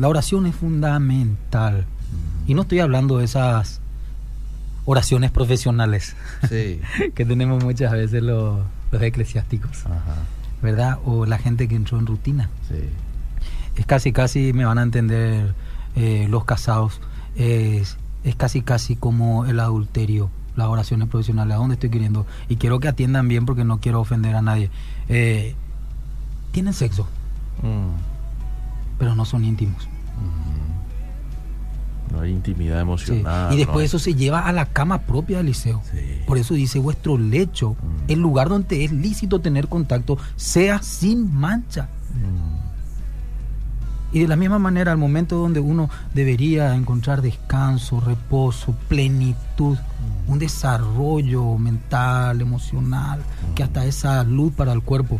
La 0.00 0.08
oración 0.08 0.46
es 0.46 0.54
fundamental. 0.56 1.84
Mm. 2.46 2.50
Y 2.50 2.54
no 2.54 2.62
estoy 2.62 2.80
hablando 2.80 3.18
de 3.18 3.24
esas 3.26 3.80
oraciones 4.84 5.30
profesionales 5.30 6.16
Sí. 6.48 6.80
que 7.14 7.24
tenemos 7.24 7.62
muchas 7.62 7.92
veces 7.92 8.22
los, 8.22 8.60
los 8.90 9.02
eclesiásticos, 9.02 9.84
Ajá. 9.86 10.16
¿Verdad? 10.62 10.98
O 11.04 11.26
la 11.26 11.38
gente 11.38 11.68
que 11.68 11.74
entró 11.76 11.98
en 11.98 12.06
rutina. 12.06 12.48
Sí. 12.68 12.76
es 13.76 13.86
casi 13.86 14.12
casi 14.12 14.52
me 14.52 14.64
van 14.64 14.78
a 14.78 14.82
entender 14.82 15.54
eh, 15.96 16.26
los 16.30 16.44
casados 16.44 17.00
es, 17.36 17.96
es 18.24 18.34
casi 18.36 18.62
casi 18.62 18.96
como 18.96 19.46
el 19.46 19.58
adulterio 19.60 20.30
las 20.56 20.68
oraciones 20.68 21.08
profesionales 21.08 21.54
a 21.54 21.58
dónde 21.58 21.74
estoy 21.74 21.88
queriendo 21.88 22.26
y 22.48 22.56
quiero 22.56 22.78
que 22.78 22.86
atiendan 22.88 23.26
bien 23.28 23.46
porque 23.46 23.64
no 23.64 23.78
quiero 23.80 24.00
ofender 24.00 24.36
a 24.36 24.42
nadie 24.42 24.70
Eh, 25.08 25.54
tienen 26.52 26.72
sexo 26.74 27.06
Mm. 27.62 27.92
pero 28.98 29.14
no 29.14 29.24
son 29.24 29.44
íntimos 29.44 29.88
No 32.12 32.20
hay 32.20 32.30
intimidad 32.30 32.76
Sí. 32.76 32.82
emocional. 32.82 33.52
y 33.52 33.56
después 33.56 33.76
¿no? 33.78 33.82
eso 33.82 33.98
se 33.98 34.14
lleva 34.14 34.40
a 34.46 34.52
la 34.52 34.66
cama 34.66 34.98
propia 35.02 35.38
del 35.38 35.46
liceo 35.46 35.82
Sí. 35.90 35.98
por 36.26 36.38
eso 36.38 36.54
dice 36.54 36.78
vuestro 36.78 37.16
lecho 37.18 37.70
Mm. 37.72 38.10
el 38.12 38.18
lugar 38.20 38.48
donde 38.48 38.84
es 38.84 38.92
lícito 38.92 39.40
tener 39.40 39.68
contacto 39.68 40.18
sea 40.36 40.82
sin 40.82 41.34
mancha 41.34 41.88
Mm. 42.14 42.62
Y 44.14 44.18
de 44.20 44.28
la 44.28 44.36
misma 44.36 44.58
manera, 44.58 44.92
al 44.92 44.98
momento 44.98 45.36
donde 45.38 45.58
uno 45.60 45.88
debería 46.12 46.74
encontrar 46.74 47.22
descanso, 47.22 47.98
reposo, 47.98 48.76
plenitud, 48.86 49.78
un 50.26 50.38
desarrollo 50.38 51.56
mental, 51.56 52.42
emocional, 52.42 53.22
que 53.54 53.62
hasta 53.62 53.86
es 53.86 53.94
salud 53.94 54.52
para 54.52 54.72
el 54.74 54.82
cuerpo. 54.82 55.18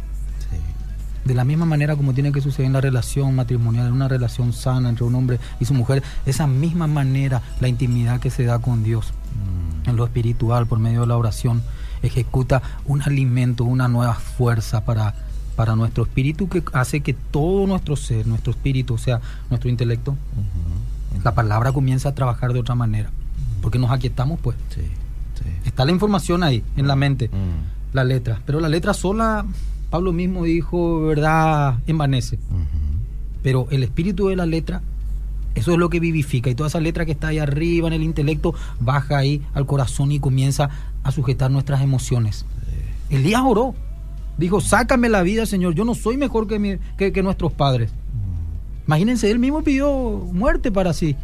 De 1.24 1.34
la 1.34 1.44
misma 1.44 1.66
manera 1.66 1.94
como 1.96 2.14
tiene 2.14 2.32
que 2.32 2.40
suceder 2.40 2.66
en 2.66 2.72
la 2.72 2.80
relación 2.80 3.34
matrimonial, 3.36 3.86
en 3.86 3.92
una 3.92 4.08
relación 4.08 4.52
sana 4.52 4.88
entre 4.88 5.04
un 5.04 5.14
hombre 5.14 5.38
y 5.60 5.64
su 5.64 5.74
mujer, 5.74 6.02
esa 6.26 6.46
misma 6.46 6.86
manera 6.88 7.42
la 7.60 7.68
intimidad 7.68 8.18
que 8.20 8.30
se 8.30 8.44
da 8.44 8.58
con 8.58 8.82
Dios 8.82 9.12
Mm. 9.32 9.88
en 9.88 9.96
lo 9.96 10.04
espiritual 10.04 10.66
por 10.66 10.78
medio 10.78 11.00
de 11.02 11.06
la 11.06 11.16
oración 11.16 11.62
ejecuta 12.02 12.60
un 12.84 13.00
alimento, 13.02 13.64
una 13.64 13.88
nueva 13.88 14.14
fuerza 14.14 14.84
para, 14.84 15.14
para 15.56 15.74
nuestro 15.76 16.02
espíritu 16.02 16.48
que 16.48 16.62
hace 16.74 17.00
que 17.00 17.14
todo 17.14 17.66
nuestro 17.66 17.96
ser, 17.96 18.26
nuestro 18.26 18.50
espíritu, 18.52 18.94
o 18.94 18.98
sea, 18.98 19.20
nuestro 19.48 19.70
intelecto, 19.70 20.16
la 21.24 21.34
palabra 21.34 21.72
comienza 21.72 22.08
a 22.10 22.14
trabajar 22.14 22.52
de 22.52 22.58
otra 22.60 22.74
manera. 22.74 23.10
Porque 23.60 23.78
nos 23.78 23.90
aquietamos, 23.90 24.40
pues. 24.40 24.56
Sí. 24.74 24.80
Sí. 24.82 25.48
Está 25.64 25.84
la 25.84 25.92
información 25.92 26.42
ahí, 26.42 26.62
en 26.76 26.86
la 26.88 26.96
mente, 26.96 27.28
Mm. 27.28 27.94
la 27.94 28.04
letra. 28.04 28.40
Pero 28.44 28.60
la 28.60 28.68
letra 28.68 28.92
sola, 28.94 29.44
Pablo 29.92 30.12
mismo 30.12 30.44
dijo, 30.44 31.02
¿verdad? 31.02 31.78
Envanece. 31.86 32.38
Pero 33.42 33.66
el 33.70 33.82
espíritu 33.82 34.28
de 34.28 34.36
la 34.36 34.46
letra, 34.46 34.80
eso 35.54 35.72
es 35.72 35.78
lo 35.78 35.90
que 35.90 36.00
vivifica. 36.00 36.48
Y 36.48 36.54
toda 36.54 36.68
esa 36.68 36.80
letra 36.80 37.04
que 37.04 37.12
está 37.12 37.28
ahí 37.28 37.38
arriba 37.38 37.88
en 37.88 37.92
el 37.92 38.02
intelecto, 38.02 38.54
baja 38.80 39.18
ahí 39.18 39.42
al 39.52 39.66
corazón 39.66 40.10
y 40.10 40.18
comienza 40.18 40.70
a 41.02 41.12
sujetar 41.12 41.50
nuestras 41.50 41.82
emociones. 41.82 42.46
Elías 43.10 43.42
oró. 43.44 43.74
Dijo, 44.38 44.62
sácame 44.62 45.10
la 45.10 45.22
vida, 45.22 45.44
Señor. 45.44 45.74
Yo 45.74 45.84
no 45.84 45.94
soy 45.94 46.16
mejor 46.16 46.46
que, 46.46 46.58
mi- 46.58 46.78
que, 46.96 47.12
que 47.12 47.22
nuestros 47.22 47.52
padres. 47.52 47.92
Imagínense, 48.86 49.30
él 49.30 49.38
mismo 49.38 49.62
pidió 49.62 49.92
muerte 50.32 50.72
para 50.72 50.94
sí. 50.94 51.16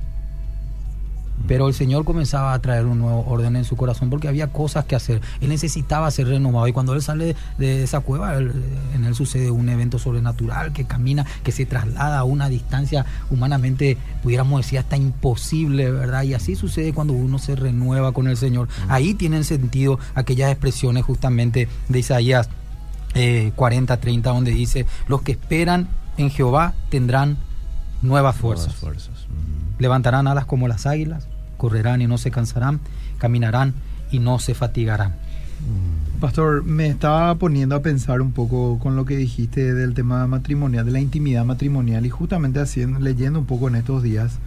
Pero 1.47 1.69
el 1.69 1.75
Señor 1.75 2.05
comenzaba 2.05 2.53
a 2.53 2.59
traer 2.61 2.87
un 2.87 2.99
nuevo 2.99 3.25
orden 3.27 3.57
en 3.57 3.65
su 3.65 3.77
corazón 3.77 4.11
porque 4.11 4.29
había 4.29 4.49
cosas 4.49 4.85
que 4.85 4.97
hacer. 4.97 5.21
Él 5.41 5.49
necesitaba 5.49 6.11
ser 6.11 6.29
renovado. 6.29 6.69
Y 6.69 6.73
cuando 6.73 6.95
él 6.95 7.03
sale 7.03 7.37
de 7.57 7.83
esa 7.83 8.01
cueva, 8.01 8.37
en 8.37 9.05
él 9.05 9.15
sucede 9.15 9.51
un 9.51 9.69
evento 9.69 9.99
sobrenatural 9.99 10.73
que 10.73 10.85
camina, 10.85 11.25
que 11.43 11.53
se 11.53 11.67
traslada 11.67 12.19
a 12.19 12.25
una 12.25 12.49
distancia 12.49 13.07
humanamente, 13.31 13.97
pudiéramos 14.23 14.61
decir, 14.61 14.79
hasta 14.79 14.97
imposible, 14.97 15.91
¿verdad? 15.91 16.23
Y 16.25 16.35
así 16.35 16.55
sucede 16.55 16.93
cuando 16.93 17.15
uno 17.15 17.39
se 17.39 17.57
renueva 17.57 18.13
con 18.13 18.29
el 18.29 18.37
Señor. 18.37 18.69
Ahí 18.89 19.15
tienen 19.15 19.45
sentido 19.45 19.99
aquellas 20.15 20.51
expresiones 20.51 21.05
justamente 21.05 21.69
de 21.89 21.99
Isaías 21.99 22.49
40, 23.55 23.95
eh, 23.95 23.97
30, 23.97 24.31
donde 24.31 24.51
dice, 24.51 24.87
los 25.07 25.23
que 25.23 25.33
esperan 25.33 25.89
en 26.17 26.31
Jehová 26.31 26.75
tendrán 26.91 27.39
nuevas 28.03 28.37
fuerzas. 28.37 28.75
Levantarán 29.79 30.27
alas 30.27 30.47
como 30.47 30.69
las 30.69 30.87
águilas, 30.87 31.29
correrán 31.57 32.03
y 32.03 32.07
no 32.07 32.19
se 32.19 32.31
cansarán, 32.31 32.81
caminarán 33.19 33.75
y 34.11 34.19
no 34.19 34.39
se 34.39 34.55
fatigarán. 34.55 35.11
Mm. 35.11 36.21
Pastor, 36.21 36.65
me 36.65 36.89
estaba 36.89 37.35
poniendo 37.37 37.77
a 37.77 37.83
pensar 37.83 38.21
un 38.21 38.33
poco 38.33 38.79
con 38.79 38.97
lo 38.97 39.05
que 39.05 39.17
dijiste 39.17 39.75
del 39.75 39.95
tema 39.95 40.27
matrimonial, 40.27 40.85
de 40.85 40.93
la 40.93 41.01
intimidad 41.01 41.45
matrimonial 41.45 42.07
y 42.07 42.11
justamente 42.11 42.61
haciendo, 42.61 42.99
leyendo 42.99 43.39
un 43.39 43.47
poco 43.47 43.69
en 43.69 43.77
estos 43.77 44.03
días, 44.03 44.39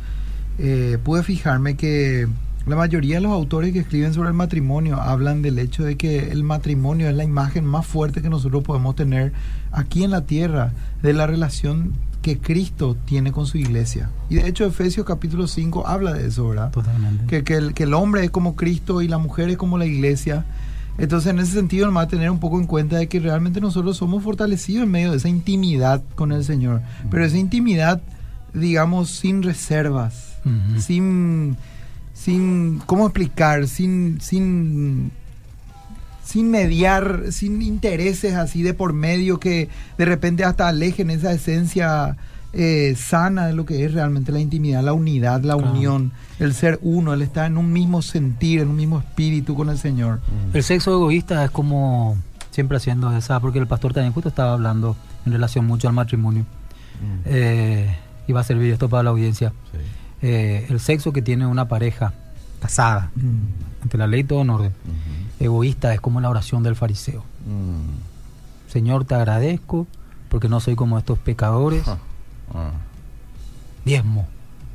eh, 0.57 0.97
pude 1.03 1.23
fijarme 1.23 1.75
que 1.75 2.27
la 2.65 2.75
mayoría 2.75 3.15
de 3.15 3.21
los 3.21 3.31
autores 3.31 3.73
que 3.73 3.79
escriben 3.79 4.13
sobre 4.13 4.29
el 4.29 4.35
matrimonio 4.35 5.01
hablan 5.01 5.41
del 5.41 5.57
hecho 5.57 5.83
de 5.83 5.95
que 5.97 6.31
el 6.31 6.43
matrimonio 6.43 7.09
es 7.09 7.15
la 7.15 7.23
imagen 7.23 7.65
más 7.65 7.87
fuerte 7.87 8.21
que 8.21 8.29
nosotros 8.29 8.63
podemos 8.63 8.95
tener 8.95 9.33
aquí 9.71 10.03
en 10.03 10.11
la 10.11 10.21
tierra, 10.21 10.73
de 11.01 11.13
la 11.13 11.25
relación 11.25 11.93
que 12.21 12.39
Cristo 12.39 12.95
tiene 13.05 13.31
con 13.31 13.45
su 13.45 13.57
iglesia. 13.57 14.09
Y 14.29 14.35
de 14.35 14.47
hecho 14.47 14.65
Efesios 14.65 15.05
capítulo 15.05 15.47
5 15.47 15.87
habla 15.87 16.13
de 16.13 16.27
eso, 16.27 16.47
¿verdad? 16.47 16.71
Totalmente. 16.71 17.25
Que, 17.25 17.43
que, 17.43 17.55
el, 17.55 17.73
que 17.73 17.83
el 17.83 17.93
hombre 17.93 18.23
es 18.23 18.31
como 18.31 18.55
Cristo 18.55 19.01
y 19.01 19.07
la 19.07 19.17
mujer 19.17 19.49
es 19.49 19.57
como 19.57 19.77
la 19.77 19.85
iglesia. 19.85 20.45
Entonces 20.97 21.31
en 21.31 21.39
ese 21.39 21.53
sentido 21.53 21.87
nos 21.87 21.97
va 21.97 22.01
a 22.01 22.07
tener 22.07 22.29
un 22.29 22.39
poco 22.39 22.59
en 22.59 22.67
cuenta 22.67 22.97
de 22.97 23.07
que 23.07 23.19
realmente 23.19 23.59
nosotros 23.59 23.97
somos 23.97 24.23
fortalecidos 24.23 24.83
en 24.83 24.91
medio 24.91 25.11
de 25.11 25.17
esa 25.17 25.29
intimidad 25.29 26.03
con 26.15 26.31
el 26.31 26.43
Señor. 26.43 26.81
Pero 27.09 27.25
esa 27.25 27.37
intimidad, 27.37 28.01
digamos, 28.53 29.09
sin 29.09 29.41
reservas, 29.41 30.35
sin, 30.79 31.57
sin, 32.13 32.79
¿cómo 32.85 33.05
explicar? 33.05 33.67
Sin, 33.67 34.21
sin 34.21 35.11
sin 36.23 36.51
mediar, 36.51 37.25
sin 37.31 37.61
intereses 37.61 38.35
así 38.35 38.63
de 38.63 38.73
por 38.73 38.93
medio 38.93 39.39
que 39.39 39.69
de 39.97 40.05
repente 40.05 40.43
hasta 40.43 40.67
alejen 40.67 41.09
esa 41.09 41.33
esencia 41.33 42.15
eh, 42.53 42.95
sana 42.97 43.47
de 43.47 43.53
lo 43.53 43.65
que 43.65 43.85
es 43.85 43.93
realmente 43.93 44.31
la 44.31 44.39
intimidad, 44.39 44.83
la 44.83 44.93
unidad, 44.93 45.41
la 45.43 45.55
unión, 45.55 46.11
el 46.39 46.53
ser 46.53 46.79
uno, 46.81 47.13
el 47.13 47.21
estar 47.21 47.45
en 47.45 47.57
un 47.57 47.71
mismo 47.71 48.01
sentir, 48.01 48.59
en 48.59 48.69
un 48.69 48.75
mismo 48.75 48.99
espíritu 48.99 49.55
con 49.55 49.69
el 49.69 49.77
Señor. 49.77 50.17
Mm. 50.17 50.55
El 50.57 50.63
sexo 50.63 50.91
egoísta 50.91 51.45
es 51.45 51.51
como 51.51 52.17
siempre 52.51 52.77
haciendo 52.77 53.15
esa, 53.15 53.39
porque 53.39 53.59
el 53.59 53.67
pastor 53.67 53.93
también 53.93 54.13
justo 54.13 54.29
estaba 54.29 54.53
hablando 54.53 54.97
en 55.25 55.31
relación 55.31 55.65
mucho 55.65 55.87
al 55.87 55.93
matrimonio. 55.93 56.43
Mm. 56.43 57.21
Eh, 57.25 57.95
y 58.27 58.33
va 58.33 58.41
a 58.41 58.43
servir 58.43 58.71
esto 58.73 58.89
para 58.89 59.03
la 59.03 59.09
audiencia. 59.11 59.53
Eh, 60.21 60.67
el 60.69 60.79
sexo 60.79 61.13
que 61.13 61.21
tiene 61.21 61.45
una 61.45 61.67
pareja 61.67 62.13
casada, 62.61 63.11
mm. 63.15 63.83
ante 63.83 63.97
la 63.97 64.07
ley 64.07 64.23
todo 64.23 64.41
en 64.41 64.49
orden 64.49 64.73
egoísta 65.41 65.93
es 65.93 66.01
como 66.01 66.21
la 66.21 66.29
oración 66.29 66.63
del 66.63 66.75
fariseo. 66.75 67.23
Mm. 67.45 68.69
Señor, 68.71 69.05
te 69.05 69.15
agradezco 69.15 69.87
porque 70.29 70.47
no 70.47 70.59
soy 70.59 70.75
como 70.75 70.97
estos 70.97 71.19
pecadores. 71.19 71.83
Ah. 71.87 72.71
Diezmo, 73.83 74.27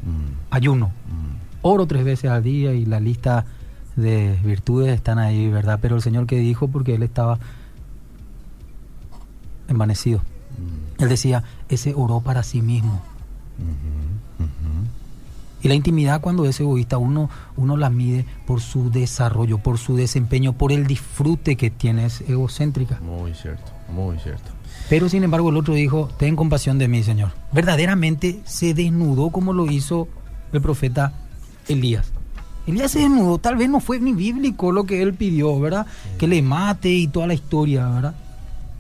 mm. 0.05 0.51
ayuno, 0.51 0.87
mm. 0.89 1.63
oro 1.63 1.87
tres 1.87 2.05
veces 2.05 2.31
al 2.31 2.43
día 2.43 2.73
y 2.75 2.85
la 2.85 3.01
lista 3.01 3.47
de 3.95 4.39
virtudes 4.45 4.95
están 4.95 5.19
ahí, 5.19 5.49
¿verdad? 5.49 5.79
Pero 5.81 5.97
el 5.97 6.03
Señor 6.03 6.27
que 6.27 6.39
dijo 6.39 6.69
porque 6.69 6.95
él 6.95 7.03
estaba 7.03 7.39
envanecido. 9.69 10.21
Él 10.99 11.09
decía, 11.09 11.45
ese 11.69 11.95
oró 11.95 12.21
para 12.21 12.43
sí 12.43 12.63
mismo. 12.63 13.03
Y 15.67 15.69
la 15.69 15.75
intimidad 15.75 16.21
cuando 16.21 16.45
es 16.45 16.61
egoísta, 16.61 16.97
uno, 16.97 17.29
uno 17.57 17.77
la 17.77 17.91
mide 17.91 18.25
por 18.47 18.61
su 18.61 18.89
desarrollo, 18.89 19.59
por 19.59 19.79
su 19.79 19.97
desempeño, 19.97 20.53
por 20.53 20.71
el 20.71 20.87
disfrute 20.87 21.57
que 21.57 21.71
tiene, 21.71 22.07
es 22.07 22.21
egocéntrica. 22.21 23.01
Muy 23.01 23.35
cierto, 23.35 23.73
muy 23.93 24.17
cierto. 24.21 24.53
Pero 24.89 25.09
sin 25.09 25.25
embargo 25.25 25.51
el 25.51 25.57
otro 25.57 25.75
dijo, 25.75 26.09
ten 26.19 26.37
compasión 26.37 26.79
de 26.79 26.87
mí, 26.87 27.03
Señor. 27.03 27.33
Verdaderamente 27.51 28.43
se 28.45 28.75
desnudó 28.75 29.31
como 29.31 29.53
lo 29.53 29.69
hizo 29.69 30.07
el 30.53 30.63
profeta 30.63 31.15
Elías. 31.67 32.13
Elías 32.69 32.93
se 32.93 33.01
desnudó, 33.01 33.39
tal 33.39 33.57
vez 33.57 33.69
no 33.69 33.81
fue 33.81 33.99
ni 33.99 34.13
bíblico 34.13 34.71
lo 34.71 34.85
que 34.85 35.03
él 35.03 35.15
pidió, 35.15 35.59
¿verdad? 35.59 35.85
Que 36.17 36.29
le 36.29 36.43
mate 36.43 36.91
y 36.91 37.09
toda 37.09 37.27
la 37.27 37.35
historia, 37.35 37.89
¿verdad? 37.89 38.15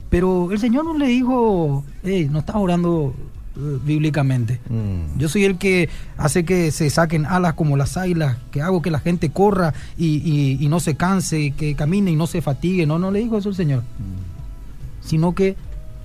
Pero 0.09 0.53
el 0.53 0.61
Señor 0.61 0.85
no 0.85 0.97
le 0.97 1.09
dijo, 1.09 1.83
hey, 2.05 2.29
no 2.31 2.39
estás 2.39 2.55
orando 2.55 3.13
bíblicamente. 3.57 4.61
Mm. 4.69 5.19
Yo 5.19 5.29
soy 5.29 5.45
el 5.45 5.59
que 5.59 5.89
hace 6.17 6.45
que 6.45 6.71
se 6.71 6.91
saquen 6.91 7.27
alas 7.27 7.55
como 7.55 7.77
las 7.77 7.97
águilas, 7.97 8.37
que 8.51 8.63
hago 8.63 8.83
que 8.83 8.91
la 8.91 9.01
gente 9.01 9.31
corra 9.31 9.75
y, 9.97 10.57
y, 10.61 10.69
no 10.69 10.81
se 10.81 10.95
canse, 10.95 11.53
que 11.57 11.75
camine 11.75 12.11
y 12.11 12.17
no 12.17 12.27
se 12.27 12.43
fatigue. 12.43 12.87
No, 12.87 12.99
no 12.99 13.11
le 13.11 13.21
dijo 13.21 13.39
eso 13.39 13.49
el 13.49 13.55
Señor. 13.55 13.81
Mm. 13.83 15.07
Sino 15.07 15.35
que 15.35 15.57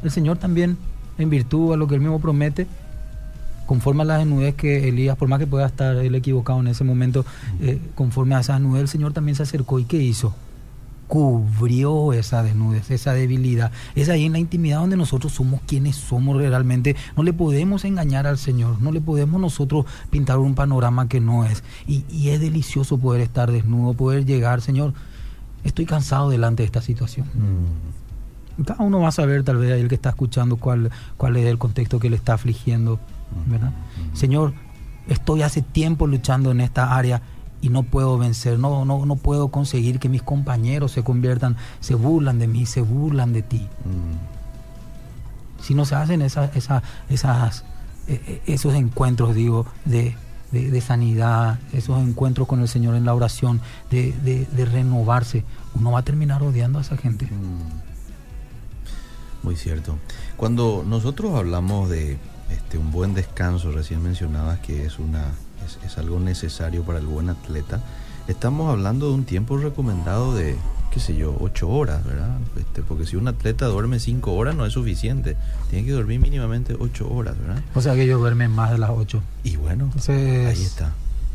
el 0.04 0.12
Señor 0.12 0.38
también, 0.38 0.78
en 1.18 1.30
virtud 1.30 1.74
a 1.74 1.78
lo 1.78 1.88
que 1.88 1.96
él 1.96 2.02
mismo 2.02 2.20
promete, 2.20 2.68
conforme 3.66 4.04
a 4.04 4.06
la 4.06 4.18
desnudez 4.18 4.56
que 4.56 4.90
Elías, 4.90 5.18
por 5.18 5.28
más 5.28 5.40
que 5.40 5.48
pueda 5.48 5.66
estar 5.66 5.96
él 5.98 6.16
equivocado 6.16 6.60
en 6.60 6.68
ese 6.68 6.84
momento, 6.84 7.24
mm. 7.60 7.64
eh, 7.64 7.82
conforme 7.96 8.36
a 8.36 8.40
esa 8.40 8.54
desnudez, 8.54 8.82
el 8.82 8.88
Señor 8.88 9.14
también 9.14 9.36
se 9.36 9.44
acercó 9.44 9.80
y 9.80 9.86
¿qué 9.86 9.98
hizo? 9.98 10.34
Cubrió 11.12 12.14
esa 12.14 12.42
desnudez, 12.42 12.90
esa 12.90 13.12
debilidad. 13.12 13.74
Es 13.96 14.08
ahí 14.08 14.28
en 14.28 14.32
la 14.32 14.40
intimidad 14.40 14.80
donde 14.80 14.96
nosotros 14.96 15.34
somos 15.34 15.60
quienes 15.68 15.98
somos 15.98 16.38
realmente. 16.38 16.96
No 17.18 17.24
le 17.24 17.34
podemos 17.34 17.84
engañar 17.84 18.28
al 18.28 18.38
Señor, 18.38 18.82
no 18.82 18.94
le 18.94 19.02
podemos 19.02 19.42
nosotros 19.42 19.86
pintar 20.10 20.38
un 20.38 20.56
panorama 20.56 21.10
que 21.10 21.20
no 21.20 21.44
es. 21.44 21.66
Y, 21.86 22.30
es 22.30 22.40
delicioso 22.40 22.98
poder 22.98 23.20
estar 23.20 23.52
desnudo, 23.52 23.94
poder 23.94 24.26
llegar, 24.26 24.62
Señor, 24.62 24.94
estoy 25.66 25.86
cansado 25.86 26.30
delante 26.30 26.64
de 26.64 26.68
esta 26.68 26.82
situación. 26.82 27.28
Mm. 27.34 28.64
Cada 28.64 28.82
uno 28.82 29.02
va 29.02 29.10
a 29.10 29.12
saber, 29.12 29.44
tal 29.44 29.58
vez, 29.58 29.72
el 29.72 29.90
que 29.90 29.96
está 29.96 30.12
escuchando, 30.12 30.56
cuál, 30.56 30.92
cuál 31.18 31.36
es 31.36 31.46
el 31.46 31.58
contexto 31.58 32.00
que 32.00 32.10
le 32.10 32.16
está 32.16 32.36
afligiendo. 32.36 33.02
¿verdad? 33.48 33.72
Mm. 33.72 34.16
Señor, 34.16 34.54
estoy 35.10 35.42
hace 35.42 35.62
tiempo 35.62 36.08
luchando 36.08 36.52
en 36.52 36.62
esta 36.62 36.96
área 36.96 37.22
y 37.62 37.70
no 37.70 37.84
puedo 37.84 38.18
vencer, 38.18 38.58
no, 38.60 38.86
no, 38.86 39.06
no 39.06 39.16
puedo 39.16 39.50
conseguir 39.50 40.00
que 40.00 40.10
mis 40.10 40.24
compañeros 40.24 40.92
se 40.92 41.04
conviertan, 41.04 41.58
se 41.80 41.94
burlan 41.96 42.40
de 42.40 42.48
mí, 42.48 42.66
se 42.66 42.82
burlan 42.82 43.34
de 43.34 43.44
ti. 43.44 43.68
Mm. 43.86 45.64
Si 45.64 45.76
no 45.76 45.86
se 45.86 45.96
hacen 45.96 46.24
esa, 46.24 46.46
esa, 46.56 46.82
esas, 47.10 47.64
e, 48.08 48.42
e, 48.48 48.54
esos 48.54 48.74
encuentros, 48.74 49.36
digo, 49.36 49.68
de, 49.86 50.16
de, 50.52 50.82
sanidad, 50.82 51.60
esos 51.72 52.02
encuentros 52.02 52.48
con 52.48 52.62
el 52.62 52.68
Señor 52.68 52.96
en 52.96 53.06
la 53.06 53.14
oración, 53.14 53.62
de, 53.92 54.12
de, 54.24 54.66
renovarse, 54.66 55.44
uno 55.76 55.92
va 55.92 56.00
a 56.00 56.04
terminar 56.04 56.42
odiando 56.42 56.80
a 56.80 56.82
esa 56.82 56.98
gente. 56.98 57.26
Mm. 57.26 57.92
Muy 59.44 59.56
cierto. 59.56 59.98
Cuando 60.36 60.84
nosotros 60.86 61.36
hablamos 61.36 61.90
de 61.90 62.18
este, 62.50 62.78
un 62.80 62.92
buen 62.92 63.14
descanso, 63.14 63.72
recién 63.72 64.02
mencionabas 64.02 64.60
que 64.60 64.86
es 64.86 65.00
una 65.00 65.32
es, 65.86 65.98
algo 65.98 66.20
necesario 66.20 66.84
para 66.84 67.00
el 67.00 67.06
buen 67.06 67.30
atleta. 67.30 67.82
Estamos 68.28 68.70
hablando 68.70 69.08
de 69.08 69.14
un 69.14 69.26
tiempo 69.26 69.58
recomendado 69.58 70.36
de, 70.36 70.56
qué 70.92 71.00
sé 71.00 71.16
yo, 71.16 71.36
ocho 71.40 71.70
horas, 71.70 72.04
¿verdad? 72.06 72.38
Este, 72.58 72.82
porque 72.82 73.06
si 73.06 73.16
un 73.16 73.28
atleta 73.28 73.66
duerme 73.66 74.00
cinco 74.00 74.34
horas 74.34 74.56
no 74.56 74.66
es 74.66 74.74
suficiente. 74.74 75.36
Tiene 75.70 75.86
que 75.86 75.92
dormir 75.92 76.20
mínimamente 76.20 76.76
ocho 76.80 77.10
horas, 77.12 77.36
¿verdad? 77.40 77.64
O 77.76 77.82
sea 77.82 77.96
que 77.96 78.04
ellos 78.04 78.20
duermen 78.20 78.52
más 78.52 78.72
de 78.72 78.78
las 78.78 78.92
ocho. 78.92 79.22
Y 79.44 79.56
bueno, 79.58 79.90
ahí 80.08 80.62
está. 80.62 80.94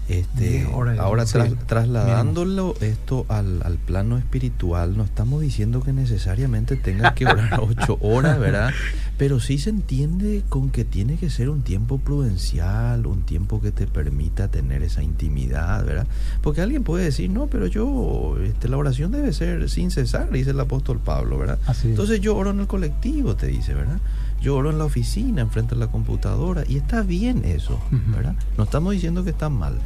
Este, 0.08 0.64
ahora 1.00 1.24
trasladándolo 1.66 2.76
esto 2.80 3.26
al, 3.28 3.60
al, 3.64 3.76
plano 3.76 4.18
espiritual, 4.18 4.96
no 4.96 5.02
estamos 5.02 5.40
diciendo 5.40 5.82
que 5.82 5.92
necesariamente 5.92 6.76
tenga 6.76 7.12
que 7.14 7.26
orar 7.26 7.58
ocho 7.60 7.98
horas, 8.00 8.38
¿verdad? 8.38 8.70
Pero 9.18 9.40
sí 9.40 9.58
se 9.58 9.70
entiende 9.70 10.44
con 10.48 10.70
que 10.70 10.84
tiene 10.84 11.16
que 11.16 11.28
ser 11.28 11.50
un 11.50 11.62
tiempo 11.62 11.98
prudencial, 11.98 13.04
un 13.06 13.22
tiempo 13.22 13.60
que 13.60 13.72
te 13.72 13.88
permita 13.88 14.46
tener 14.46 14.84
esa 14.84 15.02
intimidad, 15.02 15.84
¿verdad? 15.84 16.06
Porque 16.40 16.60
alguien 16.60 16.84
puede 16.84 17.04
decir, 17.04 17.28
no, 17.28 17.48
pero 17.48 17.66
yo, 17.66 18.36
este, 18.44 18.68
la 18.68 18.76
oración 18.76 19.10
debe 19.10 19.32
ser 19.32 19.68
sin 19.68 19.90
cesar, 19.90 20.30
dice 20.30 20.50
el 20.50 20.60
apóstol 20.60 21.00
Pablo, 21.00 21.36
¿verdad? 21.38 21.58
Entonces 21.82 22.20
yo 22.20 22.36
oro 22.36 22.50
en 22.50 22.60
el 22.60 22.68
colectivo, 22.68 23.34
te 23.34 23.48
dice, 23.48 23.74
¿verdad? 23.74 23.98
Yo 24.40 24.56
oro 24.56 24.70
en 24.70 24.78
la 24.78 24.84
oficina, 24.84 25.42
enfrente 25.42 25.74
de 25.74 25.80
la 25.80 25.88
computadora, 25.88 26.64
y 26.68 26.76
está 26.76 27.02
bien 27.02 27.44
eso, 27.44 27.80
¿verdad? 27.90 28.34
No 28.56 28.64
estamos 28.64 28.92
diciendo 28.92 29.24
que 29.24 29.30
está 29.30 29.48
mal, 29.48 29.78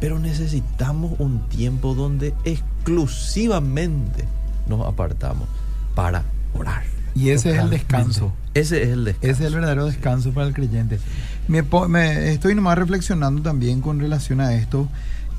pero 0.00 0.18
necesitamos 0.18 1.14
un 1.18 1.48
tiempo 1.48 1.94
donde 1.94 2.34
exclusivamente 2.44 4.24
nos 4.68 4.86
apartamos 4.86 5.48
para 5.94 6.24
orar. 6.54 6.84
Y 7.14 7.30
ese 7.30 7.52
es 7.52 7.58
el 7.58 7.70
descanso. 7.70 8.32
Ese 8.54 8.82
es 8.82 8.88
el 8.88 9.04
descanso. 9.04 9.32
Ese 9.32 9.42
es 9.44 9.48
el 9.48 9.54
verdadero 9.54 9.86
descanso 9.86 10.32
para 10.32 10.48
el 10.48 10.54
creyente. 10.54 10.98
Me, 11.46 11.62
estoy 12.32 12.54
nomás 12.54 12.76
reflexionando 12.76 13.42
también 13.42 13.80
con 13.80 14.00
relación 14.00 14.40
a 14.40 14.54
esto. 14.54 14.88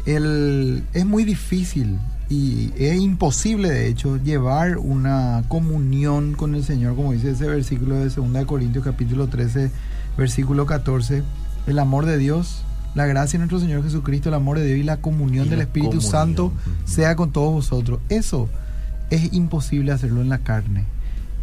el, 0.06 0.84
es 0.94 1.06
muy 1.06 1.26
difícil 1.26 2.00
y 2.30 2.72
es 2.78 3.00
imposible 3.00 3.70
de 3.70 3.88
hecho 3.88 4.18
llevar 4.18 4.78
una 4.78 5.44
comunión 5.48 6.34
con 6.34 6.56
el 6.56 6.64
Señor, 6.64 6.96
como 6.96 7.12
dice 7.12 7.32
ese 7.32 7.48
versículo 7.48 7.96
de 7.96 8.10
2 8.10 8.46
Corintios 8.46 8.84
capítulo 8.84 9.28
13, 9.28 9.70
versículo 10.18 10.66
14, 10.66 11.24
el 11.68 11.80
amor 11.80 12.06
de 12.06 12.18
Dios, 12.18 12.64
la 12.96 13.06
gracia 13.06 13.38
de 13.38 13.46
nuestro 13.46 13.60
Señor 13.60 13.84
Jesucristo, 13.84 14.30
el 14.30 14.36
amor 14.36 14.58
de 14.58 14.66
Dios 14.66 14.80
y 14.80 14.84
la 14.84 14.98
comunión 14.98 15.48
Y 15.48 15.50
del 15.50 15.62
Espíritu 15.62 15.98
comunión. 15.98 16.12
Santo 16.12 16.52
sea 16.86 17.16
con 17.16 17.32
todos 17.32 17.54
vosotros. 17.54 18.00
Eso 18.10 18.50
es 19.12 19.34
imposible 19.34 19.92
hacerlo 19.92 20.22
en 20.22 20.30
la 20.30 20.40
carne. 20.40 20.86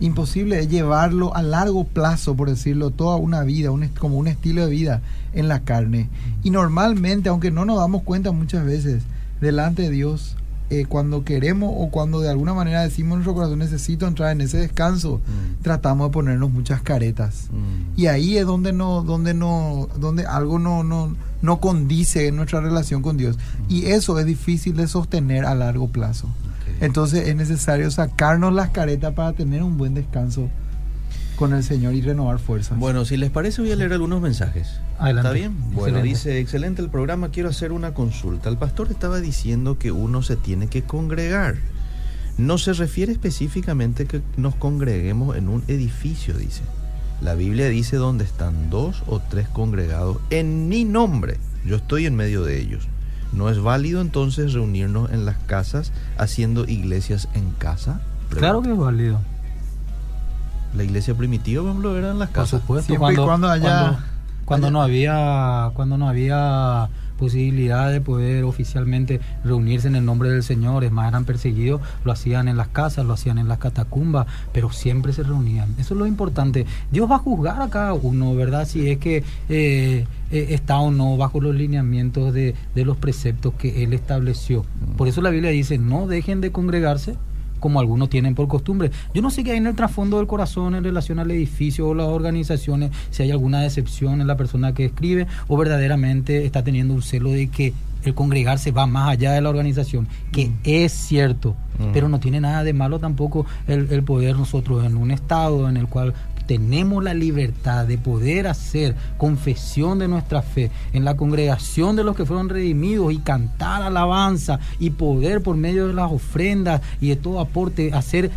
Imposible 0.00 0.58
es 0.58 0.68
llevarlo 0.68 1.36
a 1.36 1.42
largo 1.42 1.84
plazo, 1.84 2.34
por 2.34 2.50
decirlo, 2.50 2.90
toda 2.90 3.16
una 3.16 3.44
vida, 3.44 3.70
un 3.70 3.86
como 3.88 4.16
un 4.16 4.26
estilo 4.26 4.64
de 4.64 4.70
vida 4.70 5.02
en 5.32 5.46
la 5.46 5.60
carne. 5.60 6.08
Y 6.42 6.50
normalmente, 6.50 7.28
aunque 7.28 7.52
no 7.52 7.64
nos 7.64 7.78
damos 7.78 8.02
cuenta 8.02 8.32
muchas 8.32 8.64
veces, 8.64 9.04
delante 9.40 9.82
de 9.82 9.90
Dios, 9.90 10.36
eh, 10.72 10.86
cuando 10.88 11.22
queremos 11.22 11.70
o 11.76 11.90
cuando 11.90 12.20
de 12.20 12.30
alguna 12.30 12.54
manera 12.54 12.82
decimos 12.82 13.10
en 13.12 13.16
nuestro 13.18 13.34
corazón 13.34 13.58
necesito 13.58 14.06
entrar 14.06 14.32
en 14.32 14.40
ese 14.40 14.56
descanso, 14.56 15.18
Mm. 15.18 15.62
tratamos 15.62 16.08
de 16.08 16.12
ponernos 16.12 16.50
muchas 16.50 16.80
caretas. 16.80 17.48
Mm. 17.52 18.00
Y 18.00 18.06
ahí 18.06 18.38
es 18.38 18.46
donde 18.46 18.72
no, 18.72 19.02
donde 19.02 19.34
no, 19.34 19.88
donde 19.98 20.24
algo 20.24 20.58
no, 20.58 20.82
no, 20.82 21.14
no 21.42 21.60
condice 21.60 22.26
en 22.28 22.36
nuestra 22.36 22.60
relación 22.62 23.02
con 23.02 23.18
Dios. 23.18 23.38
Y 23.68 23.86
eso 23.86 24.18
es 24.18 24.24
difícil 24.24 24.74
de 24.76 24.86
sostener 24.86 25.44
a 25.44 25.54
largo 25.54 25.88
plazo. 25.88 26.28
Entonces 26.80 27.28
es 27.28 27.36
necesario 27.36 27.90
sacarnos 27.90 28.52
las 28.54 28.70
caretas 28.70 29.12
para 29.14 29.34
tener 29.34 29.62
un 29.62 29.76
buen 29.76 29.94
descanso 29.94 30.48
con 31.42 31.54
el 31.54 31.64
Señor 31.64 31.94
y 31.94 32.00
renovar 32.00 32.38
fuerzas. 32.38 32.78
Bueno, 32.78 33.04
si 33.04 33.16
les 33.16 33.28
parece 33.28 33.62
voy 33.62 33.72
a 33.72 33.74
leer 33.74 33.92
algunos 33.92 34.20
mensajes. 34.20 34.78
Adelante. 34.96 35.26
¿Está 35.26 35.32
bien? 35.32 35.56
Bueno, 35.72 35.98
Excelente. 35.98 36.08
dice, 36.08 36.38
excelente 36.38 36.82
el 36.82 36.88
programa, 36.88 37.30
quiero 37.30 37.48
hacer 37.48 37.72
una 37.72 37.94
consulta. 37.94 38.48
El 38.48 38.58
pastor 38.58 38.92
estaba 38.92 39.18
diciendo 39.18 39.76
que 39.76 39.90
uno 39.90 40.22
se 40.22 40.36
tiene 40.36 40.68
que 40.68 40.82
congregar. 40.82 41.56
No 42.38 42.58
se 42.58 42.74
refiere 42.74 43.10
específicamente 43.10 44.06
que 44.06 44.22
nos 44.36 44.54
congreguemos 44.54 45.36
en 45.36 45.48
un 45.48 45.64
edificio, 45.66 46.34
dice. 46.34 46.62
La 47.20 47.34
Biblia 47.34 47.68
dice 47.68 47.96
donde 47.96 48.22
están 48.22 48.70
dos 48.70 49.02
o 49.08 49.18
tres 49.18 49.48
congregados 49.48 50.18
en 50.30 50.68
mi 50.68 50.84
nombre. 50.84 51.38
Yo 51.66 51.74
estoy 51.74 52.06
en 52.06 52.14
medio 52.14 52.44
de 52.44 52.60
ellos. 52.60 52.86
¿No 53.32 53.50
es 53.50 53.60
válido 53.60 54.00
entonces 54.00 54.52
reunirnos 54.52 55.10
en 55.10 55.24
las 55.24 55.38
casas 55.38 55.90
haciendo 56.18 56.68
iglesias 56.68 57.28
en 57.34 57.50
casa? 57.50 58.00
Claro 58.30 58.62
que 58.62 58.70
es 58.70 58.78
válido. 58.78 59.18
La 60.74 60.84
iglesia 60.84 61.14
primitiva, 61.14 61.62
por 61.62 61.70
ejemplo, 61.70 61.96
era 61.98 62.10
en 62.12 62.18
las 62.18 62.28
Por 62.28 62.36
casas. 62.42 62.60
supuesto, 62.60 62.86
Siempre 62.86 63.12
y 63.12 63.16
cuando, 63.16 63.24
cuando 63.26 63.48
haya- 63.48 63.62
cuando, 63.80 63.98
cuando 64.44 64.66
haya- 64.68 64.72
no 64.72 64.82
había 64.82 65.70
cuando 65.74 65.98
no 65.98 66.08
había 66.08 66.88
posibilidad 67.18 67.88
de 67.92 68.00
poder 68.00 68.42
oficialmente 68.42 69.20
reunirse 69.44 69.86
en 69.86 69.94
el 69.94 70.04
nombre 70.04 70.28
del 70.30 70.42
Señor, 70.42 70.82
es 70.82 70.90
más, 70.90 71.06
eran 71.08 71.24
perseguidos, 71.24 71.80
lo 72.04 72.10
hacían 72.10 72.48
en 72.48 72.56
las 72.56 72.66
casas, 72.68 73.06
lo 73.06 73.12
hacían 73.12 73.38
en 73.38 73.46
las 73.46 73.58
catacumbas, 73.58 74.26
pero 74.52 74.72
siempre 74.72 75.12
se 75.12 75.22
reunían. 75.22 75.68
Eso 75.78 75.94
es 75.94 75.98
lo 76.00 76.06
importante. 76.06 76.66
Dios 76.90 77.08
va 77.08 77.16
a 77.16 77.18
juzgar 77.20 77.62
a 77.62 77.68
cada 77.68 77.92
uno, 77.92 78.34
¿verdad? 78.34 78.66
Si 78.66 78.90
es 78.90 78.98
que 78.98 79.18
eh, 79.48 80.04
eh, 80.32 80.46
está 80.50 80.78
o 80.78 80.90
no 80.90 81.16
bajo 81.16 81.40
los 81.40 81.54
lineamientos 81.54 82.34
de, 82.34 82.56
de 82.74 82.84
los 82.84 82.96
preceptos 82.96 83.54
que 83.54 83.84
Él 83.84 83.92
estableció. 83.92 84.64
Por 84.96 85.06
eso 85.06 85.20
la 85.22 85.30
Biblia 85.30 85.50
dice, 85.52 85.78
no 85.78 86.08
dejen 86.08 86.40
de 86.40 86.50
congregarse 86.50 87.14
como 87.62 87.80
algunos 87.80 88.10
tienen 88.10 88.34
por 88.34 88.48
costumbre. 88.48 88.90
Yo 89.14 89.22
no 89.22 89.30
sé 89.30 89.44
qué 89.44 89.52
hay 89.52 89.58
en 89.58 89.68
el 89.68 89.74
trasfondo 89.76 90.18
del 90.18 90.26
corazón 90.26 90.74
en 90.74 90.84
relación 90.84 91.18
al 91.20 91.30
edificio 91.30 91.88
o 91.88 91.94
las 91.94 92.08
organizaciones, 92.08 92.90
si 93.10 93.22
hay 93.22 93.30
alguna 93.30 93.60
decepción 93.62 94.20
en 94.20 94.26
la 94.26 94.36
persona 94.36 94.74
que 94.74 94.84
escribe 94.86 95.26
o 95.48 95.56
verdaderamente 95.56 96.44
está 96.44 96.62
teniendo 96.64 96.92
un 96.92 97.02
celo 97.02 97.30
de 97.30 97.46
que 97.48 97.72
el 98.04 98.14
congregarse 98.14 98.72
va 98.72 98.86
más 98.86 99.10
allá 99.10 99.30
de 99.30 99.40
la 99.40 99.48
organización, 99.48 100.08
que 100.32 100.48
Mm. 100.48 100.52
es 100.64 100.90
cierto, 100.92 101.54
Mm. 101.78 101.92
pero 101.92 102.08
no 102.08 102.18
tiene 102.18 102.40
nada 102.40 102.64
de 102.64 102.72
malo 102.72 102.98
tampoco 102.98 103.46
el, 103.68 103.86
el 103.92 104.02
poder 104.02 104.36
nosotros 104.36 104.84
en 104.84 104.96
un 104.96 105.12
estado 105.12 105.68
en 105.68 105.76
el 105.76 105.86
cual 105.86 106.12
tenemos 106.52 107.02
la 107.02 107.14
libertad 107.14 107.86
de 107.86 107.96
poder 107.96 108.46
hacer 108.46 108.94
confesión 109.16 109.98
de 109.98 110.06
nuestra 110.06 110.42
fe 110.42 110.70
en 110.92 111.02
la 111.02 111.16
congregación 111.16 111.96
de 111.96 112.04
los 112.04 112.14
que 112.14 112.26
fueron 112.26 112.50
redimidos 112.50 113.10
y 113.10 113.20
cantar 113.20 113.80
alabanza 113.80 114.60
y 114.78 114.90
poder 114.90 115.42
por 115.42 115.56
medio 115.56 115.88
de 115.88 115.94
las 115.94 116.12
ofrendas 116.12 116.82
y 117.00 117.08
de 117.08 117.16
todo 117.16 117.40
aporte 117.40 117.94
hacer 117.94 118.30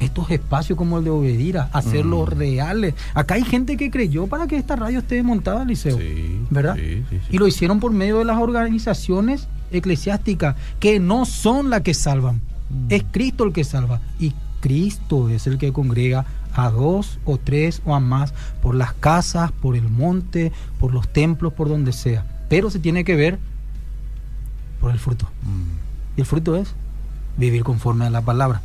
estos 0.00 0.30
espacios 0.30 0.76
como 0.76 0.98
el 0.98 1.04
de 1.04 1.10
Obedira, 1.10 1.70
hacerlos 1.72 2.28
reales. 2.28 2.92
Acá 3.14 3.36
hay 3.36 3.44
gente 3.44 3.78
que 3.78 3.90
creyó 3.90 4.26
para 4.26 4.46
que 4.46 4.58
esta 4.58 4.76
radio 4.76 4.98
esté 4.98 5.22
montada, 5.22 5.64
Liceo. 5.64 5.96
Sí, 5.96 6.40
¿verdad? 6.50 6.76
sí, 6.76 7.02
sí. 7.08 7.20
Y 7.30 7.38
lo 7.38 7.46
hicieron 7.46 7.80
por 7.80 7.92
medio 7.92 8.18
de 8.18 8.26
las 8.26 8.36
organizaciones 8.36 9.48
eclesiásticas 9.70 10.56
que 10.78 11.00
no 11.00 11.24
son 11.24 11.70
las 11.70 11.80
que 11.80 11.94
salvan. 11.94 12.42
Es 12.90 13.02
Cristo 13.10 13.44
el 13.44 13.54
que 13.54 13.64
salva. 13.64 14.02
Y 14.20 14.34
Cristo 14.60 15.28
es 15.30 15.46
el 15.46 15.56
que 15.56 15.72
congrega 15.72 16.26
a 16.54 16.70
dos 16.70 17.18
o 17.24 17.38
tres 17.38 17.82
o 17.84 17.94
a 17.94 18.00
más 18.00 18.34
por 18.62 18.74
las 18.74 18.92
casas, 18.94 19.52
por 19.52 19.76
el 19.76 19.88
monte, 19.88 20.52
por 20.78 20.92
los 20.92 21.08
templos, 21.08 21.52
por 21.52 21.68
donde 21.68 21.92
sea. 21.92 22.24
Pero 22.48 22.70
se 22.70 22.78
tiene 22.78 23.04
que 23.04 23.16
ver 23.16 23.38
por 24.80 24.90
el 24.90 24.98
fruto. 24.98 25.26
Mm. 25.42 26.16
Y 26.18 26.20
el 26.20 26.26
fruto 26.26 26.56
es 26.56 26.74
vivir 27.36 27.64
conforme 27.64 28.04
a 28.06 28.10
la 28.10 28.20
palabra. 28.20 28.60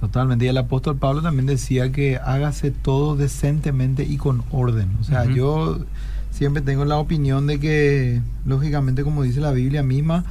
Totalmente. 0.00 0.44
Y 0.44 0.48
el 0.48 0.58
apóstol 0.58 0.96
Pablo 0.96 1.22
también 1.22 1.46
decía 1.46 1.90
que 1.92 2.16
hágase 2.16 2.70
todo 2.70 3.16
decentemente 3.16 4.04
y 4.04 4.16
con 4.16 4.42
orden. 4.50 4.96
O 5.00 5.04
sea, 5.04 5.24
yo 5.24 5.78
siempre 6.30 6.62
tengo 6.62 6.84
la 6.84 6.98
opinión 6.98 7.46
de 7.46 7.58
que, 7.60 8.20
lógicamente, 8.44 9.02
como 9.04 9.22
dice 9.22 9.40
la 9.40 9.52
Biblia 9.52 9.82
misma, 9.82 10.24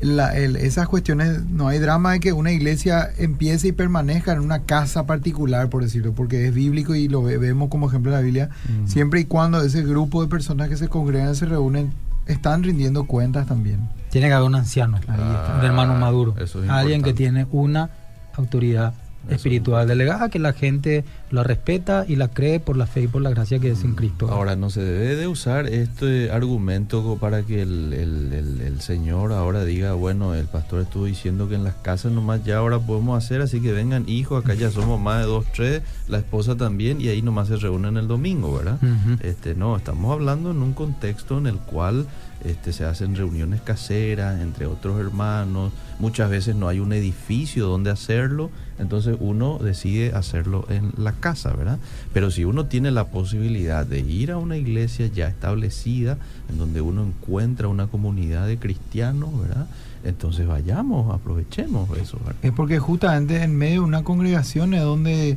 la- 0.00 0.36
el- 0.36 0.56
esas 0.56 0.88
cuestiones, 0.88 1.44
no 1.44 1.68
hay 1.68 1.78
drama 1.78 2.12
de 2.12 2.20
que 2.20 2.32
una 2.32 2.52
iglesia 2.52 3.10
empiece 3.18 3.68
y 3.68 3.72
permanezca 3.72 4.32
en 4.32 4.40
una 4.40 4.60
casa 4.62 5.04
particular, 5.06 5.68
por 5.68 5.82
decirlo, 5.82 6.12
porque 6.12 6.46
es 6.46 6.54
bíblico 6.54 6.94
y 6.94 7.08
lo 7.08 7.22
ve- 7.22 7.36
vemos 7.38 7.68
como 7.68 7.88
ejemplo 7.88 8.10
en 8.10 8.16
la 8.16 8.22
Biblia, 8.22 8.48
Mm. 8.68 8.86
siempre 8.86 9.20
y 9.20 9.24
cuando 9.24 9.60
ese 9.62 9.82
grupo 9.82 10.22
de 10.22 10.28
personas 10.28 10.68
que 10.68 10.76
se 10.76 10.88
congregan, 10.88 11.34
se 11.34 11.46
reúnen, 11.46 11.92
están 12.26 12.62
rindiendo 12.62 13.04
cuentas 13.04 13.46
también. 13.46 13.88
Tiene 14.10 14.28
que 14.28 14.32
haber 14.34 14.46
un 14.46 14.54
anciano, 14.54 14.98
Ah, 15.08 15.56
un 15.58 15.64
hermano 15.66 15.94
maduro, 15.94 16.34
eso 16.38 16.62
es 16.64 16.70
alguien 16.70 17.02
que 17.02 17.12
tiene 17.12 17.46
una 17.50 17.90
autoridad 18.36 18.94
Eso 19.26 19.34
espiritual 19.36 19.86
delegada 19.86 20.28
que 20.30 20.38
la 20.38 20.52
gente 20.52 21.04
la 21.30 21.42
respeta 21.44 22.04
y 22.08 22.16
la 22.16 22.28
cree 22.28 22.58
por 22.58 22.76
la 22.76 22.86
fe 22.86 23.02
y 23.02 23.06
por 23.06 23.22
la 23.22 23.30
gracia 23.30 23.58
que 23.60 23.70
es 23.70 23.84
en 23.84 23.94
Cristo. 23.94 24.26
Mm. 24.26 24.30
Ahora, 24.30 24.56
no 24.56 24.70
se 24.70 24.80
debe 24.82 25.14
de 25.14 25.26
usar 25.28 25.66
este 25.66 26.30
argumento 26.32 27.18
para 27.20 27.42
que 27.42 27.62
el, 27.62 27.92
el- 27.92 28.32
el- 28.32 28.60
el 28.62 28.80
Señor 28.80 29.32
ahora 29.32 29.64
diga, 29.64 29.92
bueno, 29.92 30.34
el 30.34 30.46
pastor 30.46 30.80
estuvo 30.82 31.04
diciendo 31.04 31.48
que 31.48 31.54
en 31.54 31.64
las 31.64 31.74
casas 31.74 32.10
nomás 32.12 32.42
ya 32.44 32.56
ahora 32.58 32.78
podemos 32.80 33.22
hacer, 33.22 33.40
así 33.42 33.60
que 33.60 33.72
vengan 33.72 34.08
hijos, 34.08 34.42
acá 34.44 34.54
ya 34.54 34.70
somos 34.70 35.00
más 35.00 35.20
de 35.20 35.26
dos, 35.26 35.44
tres, 35.54 35.82
la 36.08 36.18
esposa 36.18 36.56
también, 36.56 37.00
y 37.00 37.08
ahí 37.08 37.22
nomás 37.22 37.48
se 37.48 37.56
reúnen 37.56 37.96
el 37.98 38.08
domingo, 38.08 38.54
¿verdad? 38.56 38.78
Este, 39.20 39.54
no, 39.54 39.76
estamos 39.76 40.12
hablando 40.12 40.50
en 40.50 40.62
un 40.62 40.72
contexto 40.72 41.38
en 41.38 41.46
el 41.46 41.56
cual 41.58 42.06
este, 42.44 42.72
se 42.72 42.84
hacen 42.84 43.14
reuniones 43.14 43.60
caseras 43.60 44.40
entre 44.40 44.66
otros 44.66 44.98
hermanos, 44.98 45.72
muchas 45.98 46.30
veces 46.30 46.56
no 46.56 46.68
hay 46.68 46.80
un 46.80 46.92
edificio 46.92 47.66
donde 47.66 47.90
hacerlo, 47.90 48.50
entonces 48.80 49.16
uno 49.20 49.58
decide 49.58 50.12
hacerlo 50.14 50.66
en 50.70 50.92
la 50.96 51.12
casa, 51.12 51.52
¿verdad? 51.52 51.78
Pero 52.12 52.30
si 52.30 52.44
uno 52.44 52.66
tiene 52.66 52.90
la 52.90 53.04
posibilidad 53.08 53.86
de 53.86 54.00
ir 54.00 54.30
a 54.32 54.38
una 54.38 54.56
iglesia 54.56 55.06
ya 55.06 55.28
establecida, 55.28 56.16
en 56.48 56.58
donde 56.58 56.80
uno 56.80 57.04
encuentra 57.04 57.68
una 57.68 57.86
comunidad 57.86 58.46
de 58.46 58.58
cristianos, 58.58 59.38
¿verdad? 59.40 59.66
Entonces 60.02 60.46
vayamos, 60.46 61.14
aprovechemos 61.14 61.88
eso, 61.98 62.18
¿verdad? 62.24 62.36
Es 62.42 62.52
porque 62.52 62.78
justamente 62.78 63.42
en 63.42 63.54
medio 63.56 63.82
de 63.82 63.86
una 63.86 64.02
congregación 64.02 64.72
es 64.74 64.82
donde 64.82 65.36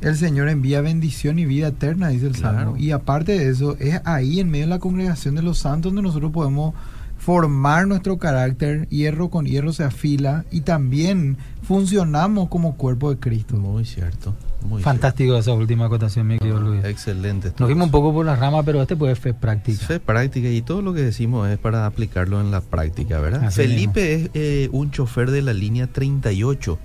el 0.00 0.16
Señor 0.16 0.48
envía 0.48 0.80
bendición 0.80 1.38
y 1.38 1.44
vida 1.46 1.68
eterna, 1.68 2.08
dice 2.08 2.26
el 2.26 2.32
Claro. 2.32 2.56
Salmo. 2.58 2.76
Y 2.76 2.90
aparte 2.90 3.38
de 3.38 3.50
eso, 3.50 3.76
es 3.78 4.00
ahí 4.04 4.40
en 4.40 4.50
medio 4.50 4.64
de 4.64 4.70
la 4.70 4.78
congregación 4.78 5.36
de 5.36 5.42
los 5.42 5.58
santos 5.58 5.92
donde 5.92 6.02
nosotros 6.02 6.32
podemos 6.32 6.74
formar 7.18 7.86
nuestro 7.86 8.18
carácter, 8.18 8.88
hierro 8.88 9.28
con 9.28 9.44
hierro 9.44 9.72
se 9.74 9.84
afila 9.84 10.46
y 10.50 10.62
también 10.62 11.36
funcionamos 11.70 12.48
como 12.48 12.74
cuerpo 12.76 13.10
de 13.10 13.20
Cristo. 13.20 13.54
Muy 13.56 13.84
cierto, 13.84 14.34
muy 14.68 14.82
Fantástico 14.82 15.36
esa 15.36 15.52
última 15.52 15.86
acotación, 15.86 16.26
mi 16.26 16.36
querido 16.36 16.56
cierto. 16.56 16.72
Luis. 16.74 16.84
Excelente. 16.84 17.52
Nos 17.56 17.68
fuimos 17.68 17.84
un 17.86 17.90
poco 17.92 18.12
por 18.12 18.26
la 18.26 18.34
rama, 18.34 18.64
pero 18.64 18.82
este 18.82 18.96
puede 18.96 19.14
fe 19.14 19.34
práctica. 19.34 19.86
Fe 19.86 20.00
práctica 20.00 20.48
y 20.48 20.62
todo 20.62 20.82
lo 20.82 20.92
que 20.94 21.02
decimos 21.02 21.48
es 21.48 21.58
para 21.58 21.86
aplicarlo 21.86 22.40
en 22.40 22.50
la 22.50 22.60
práctica, 22.60 23.20
¿verdad? 23.20 23.44
Así 23.44 23.62
Felipe 23.62 24.14
es 24.14 24.30
eh, 24.34 24.68
un 24.72 24.90
chofer 24.90 25.30
de 25.30 25.42
la 25.42 25.52
línea 25.52 25.86
38 25.86 26.76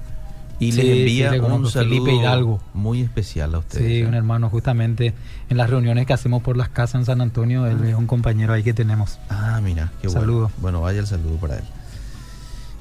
y 0.59 0.71
Sí, 0.71 0.77
les 0.77 0.85
sí, 0.85 0.99
envía 0.99 1.31
le 1.31 1.39
un 1.41 1.67
saludo 1.67 1.69
Felipe 1.71 2.13
Hidalgo. 2.13 2.61
muy 2.75 3.01
especial 3.01 3.55
a 3.55 3.57
ustedes. 3.57 3.87
Sí, 3.87 4.01
¿eh? 4.01 4.05
un 4.05 4.13
hermano 4.13 4.51
justamente 4.51 5.15
en 5.49 5.57
las 5.57 5.67
reuniones 5.67 6.05
que 6.05 6.13
hacemos 6.13 6.43
por 6.43 6.57
las 6.57 6.69
casas 6.69 6.99
en 6.99 7.05
San 7.05 7.21
Antonio, 7.21 7.65
él 7.65 7.83
es 7.85 7.95
un 7.95 8.05
compañero 8.05 8.53
ahí 8.53 8.61
que 8.61 8.75
tenemos. 8.75 9.17
Ah, 9.31 9.59
mira, 9.63 9.91
qué 9.99 10.09
Saludo. 10.09 10.41
bueno. 10.41 10.51
Bueno, 10.59 10.81
vaya 10.81 10.99
el 10.99 11.07
saludo 11.07 11.37
para 11.37 11.57
él. 11.57 11.63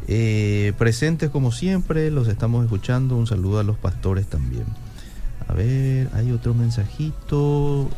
Eh, 0.07 0.73
presentes 0.77 1.31
como 1.31 1.53
siempre, 1.53 2.11
los 2.11 2.29
estamos 2.29 2.65
escuchando. 2.65 3.17
Un 3.17 3.27
saludo 3.27 3.59
a 3.59 3.63
los 3.63 3.77
pastores 3.77 4.27
también. 4.27 4.65
A 5.49 5.53
ver, 5.53 6.09
hay 6.15 6.31
otro 6.33 6.55
mensajito. 6.55 7.89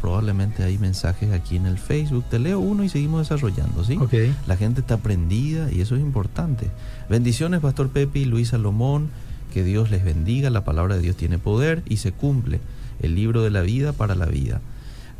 probablemente 0.00 0.62
hay 0.62 0.76
mensajes 0.76 1.32
aquí 1.32 1.56
en 1.56 1.66
el 1.66 1.78
Facebook. 1.78 2.24
Te 2.30 2.38
leo 2.38 2.60
uno 2.60 2.84
y 2.84 2.88
seguimos 2.88 3.28
desarrollando, 3.28 3.84
¿sí? 3.84 3.98
La 4.46 4.56
gente 4.56 4.80
está 4.80 4.98
prendida 4.98 5.72
y 5.72 5.80
eso 5.80 5.96
es 5.96 6.02
importante. 6.02 6.70
Bendiciones, 7.08 7.60
Pastor 7.60 7.88
Pepe 7.88 8.20
y 8.20 8.24
Luis 8.24 8.48
Salomón. 8.48 9.08
Que 9.52 9.62
Dios 9.62 9.90
les 9.90 10.04
bendiga. 10.04 10.50
La 10.50 10.64
palabra 10.64 10.96
de 10.96 11.02
Dios 11.02 11.16
tiene 11.16 11.38
poder 11.38 11.82
y 11.88 11.98
se 11.98 12.12
cumple. 12.12 12.60
El 13.00 13.14
libro 13.14 13.42
de 13.42 13.50
la 13.50 13.62
vida 13.62 13.92
para 13.92 14.14
la 14.14 14.26
vida. 14.26 14.60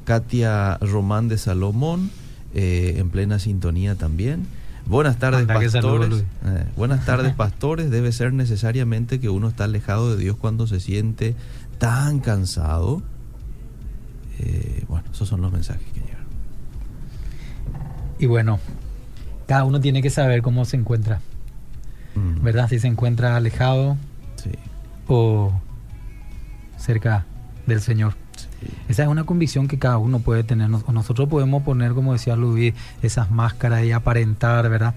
Katia 0.05 0.77
Román 0.79 1.29
de 1.29 1.39
Salomón, 1.39 2.11
eh, 2.55 2.97
en 2.99 3.11
plena 3.11 3.39
sintonía 3.39 3.95
también. 3.95 4.47
Buenas 4.87 5.19
tardes, 5.19 5.47
pastores. 5.47 6.25
Eh, 6.45 6.65
buenas 6.77 7.05
tardes, 7.07 7.33
pastores. 7.37 7.91
Debe 7.91 8.13
ser 8.13 8.33
necesariamente 8.33 9.19
que 9.21 9.29
uno 9.29 9.49
está 9.49 9.65
alejado 9.65 10.15
de 10.15 10.23
Dios 10.23 10.37
cuando 10.37 10.67
se 10.67 10.81
siente 10.81 11.35
tan 11.79 12.21
cansado. 12.21 13.03
Eh, 14.39 14.85
bueno, 14.89 15.07
esos 15.13 15.29
son 15.29 15.41
los 15.41 15.53
mensajes 15.53 15.87
que 15.93 16.01
llegan. 16.01 16.25
Y 18.19 18.27
bueno, 18.27 18.61
cada 19.47 19.65
uno 19.65 19.81
tiene 19.81 20.03
que 20.03 20.11
saber 20.11 20.43
cómo 20.43 20.65
se 20.65 20.77
encuentra, 20.77 21.21
Mm, 22.15 22.45
¿verdad? 22.45 22.69
Si 22.69 22.79
se 22.79 22.87
encuentra 22.87 23.35
alejado 23.37 23.97
Sí, 24.37 24.51
o 25.09 25.53
cerca 26.77 27.27
del 27.67 27.81
Señor. 27.81 28.15
Esa 28.89 29.03
es 29.05 29.09
una 29.09 29.25
convicción 29.25 29.69
que 29.69 29.79
cada 29.79 29.99
uno 29.99 30.19
puede 30.21 30.45
tener. 30.45 30.69
Nos- 30.71 30.89
Nosotros 30.89 31.29
podemos 31.29 31.63
poner, 31.63 31.93
como 31.93 32.13
decía 32.13 32.37
Luis, 32.37 32.75
esas 33.03 33.31
máscaras 33.31 33.85
y 33.85 33.93
aparentar, 33.93 34.69
¿verdad? 34.69 34.95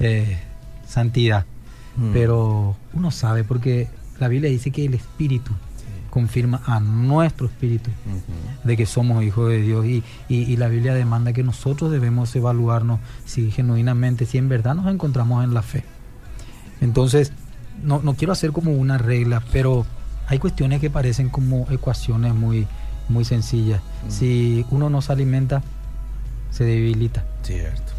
Eh, 0.00 0.38
santidad. 0.86 1.44
Mm, 1.96 2.12
Pero 2.12 2.76
uno 2.92 3.10
sabe 3.10 3.44
porque 3.44 3.88
la 4.20 4.28
Biblia 4.28 4.50
dice 4.50 4.70
que 4.70 4.84
el 4.84 4.94
Espíritu 4.94 5.52
sí. 5.76 5.84
confirma 6.10 6.60
a 6.66 6.80
nuestro 6.80 7.46
Espíritu 7.46 7.90
de 8.64 8.76
que 8.76 8.86
somos 8.86 9.22
hijos 9.24 9.48
de 9.50 9.62
Dios 9.62 9.84
y, 9.86 10.02
y- 10.28 10.42
y 10.42 10.56
la 10.56 10.68
Biblia 10.68 10.92
demanda 10.94 11.32
que 11.32 11.42
nosotros 11.42 11.90
debemos 11.90 12.34
evaluarnos 12.36 13.00
si 13.24 13.50
genuinamente, 13.50 14.26
si 14.26 14.38
en 14.38 14.48
verdad 14.48 14.74
nos 14.74 14.86
encontramos 14.92 15.42
en 15.44 15.54
la 15.54 15.62
fe. 15.62 15.84
Entonces, 16.80 17.32
no, 17.82 18.00
no 18.02 18.14
quiero 18.14 18.32
hacer 18.32 18.52
como 18.52 18.72
una 18.72 18.98
regla, 18.98 19.42
pero 19.52 19.86
hay 20.28 20.38
cuestiones 20.38 20.80
que 20.80 20.90
parecen 20.90 21.28
como 21.28 21.66
ecuaciones 21.70 22.34
muy, 22.34 22.66
muy 23.08 23.24
sencillas. 23.24 23.80
Mm. 23.80 24.10
Si 24.10 24.66
uno 24.70 24.90
no 24.90 25.02
se 25.02 25.12
alimenta, 25.12 25.62
se 26.50 26.64
debilita. 26.64 27.24
Cierto. 27.42 27.92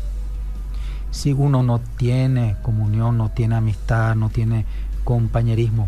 Si 1.12 1.34
uno 1.34 1.64
no 1.64 1.80
tiene 1.98 2.58
comunión, 2.62 3.18
no 3.18 3.30
tiene 3.30 3.56
amistad, 3.56 4.16
no 4.16 4.30
tiene 4.30 4.66
compañerismo, 5.04 5.88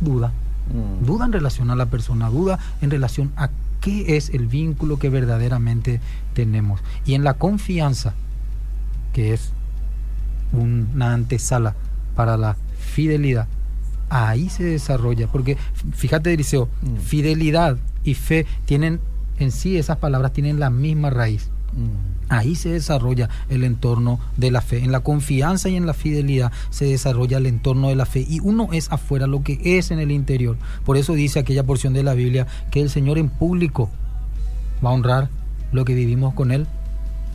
duda. 0.00 0.32
Mm. 0.72 1.04
Duda 1.04 1.26
en 1.26 1.32
relación 1.32 1.70
a 1.70 1.76
la 1.76 1.86
persona, 1.86 2.28
duda 2.28 2.58
en 2.80 2.90
relación 2.90 3.32
a 3.36 3.50
qué 3.80 4.16
es 4.16 4.30
el 4.30 4.46
vínculo 4.46 4.98
que 4.98 5.08
verdaderamente 5.08 6.00
tenemos. 6.34 6.80
Y 7.04 7.14
en 7.14 7.24
la 7.24 7.34
confianza, 7.34 8.14
que 9.12 9.34
es 9.34 9.52
una 10.52 11.12
antesala 11.12 11.74
para 12.16 12.36
la 12.36 12.56
fidelidad, 12.78 13.46
ahí 14.10 14.48
se 14.48 14.64
desarrolla. 14.64 15.26
Porque 15.28 15.56
fíjate, 15.94 16.32
Eliseo, 16.32 16.68
Mm. 16.82 16.96
fidelidad 16.98 17.76
y 18.04 18.14
fe 18.14 18.46
tienen 18.64 19.00
en 19.38 19.52
sí, 19.52 19.76
esas 19.76 19.98
palabras 19.98 20.32
tienen 20.32 20.58
la 20.58 20.70
misma 20.70 21.10
raíz. 21.10 21.48
Mm. 21.72 22.30
Ahí 22.30 22.56
se 22.56 22.68
desarrolla 22.70 23.28
el 23.48 23.64
entorno 23.64 24.18
de 24.36 24.50
la 24.50 24.60
fe. 24.60 24.82
En 24.84 24.92
la 24.92 25.00
confianza 25.00 25.68
y 25.68 25.76
en 25.76 25.86
la 25.86 25.94
fidelidad 25.94 26.52
se 26.70 26.84
desarrolla 26.86 27.38
el 27.38 27.46
entorno 27.46 27.88
de 27.88 27.96
la 27.96 28.04
fe. 28.04 28.26
Y 28.28 28.40
uno 28.40 28.68
es 28.72 28.90
afuera 28.92 29.26
lo 29.26 29.42
que 29.42 29.60
es 29.78 29.90
en 29.90 29.98
el 29.98 30.10
interior. 30.10 30.56
Por 30.84 30.96
eso 30.96 31.14
dice 31.14 31.38
aquella 31.38 31.62
porción 31.64 31.92
de 31.94 32.02
la 32.02 32.14
Biblia 32.14 32.46
que 32.70 32.80
el 32.82 32.90
Señor 32.90 33.16
en 33.18 33.28
público 33.30 33.90
va 34.84 34.90
a 34.90 34.92
honrar 34.92 35.28
lo 35.72 35.84
que 35.84 35.94
vivimos 35.94 36.34
con 36.34 36.50
Él 36.50 36.66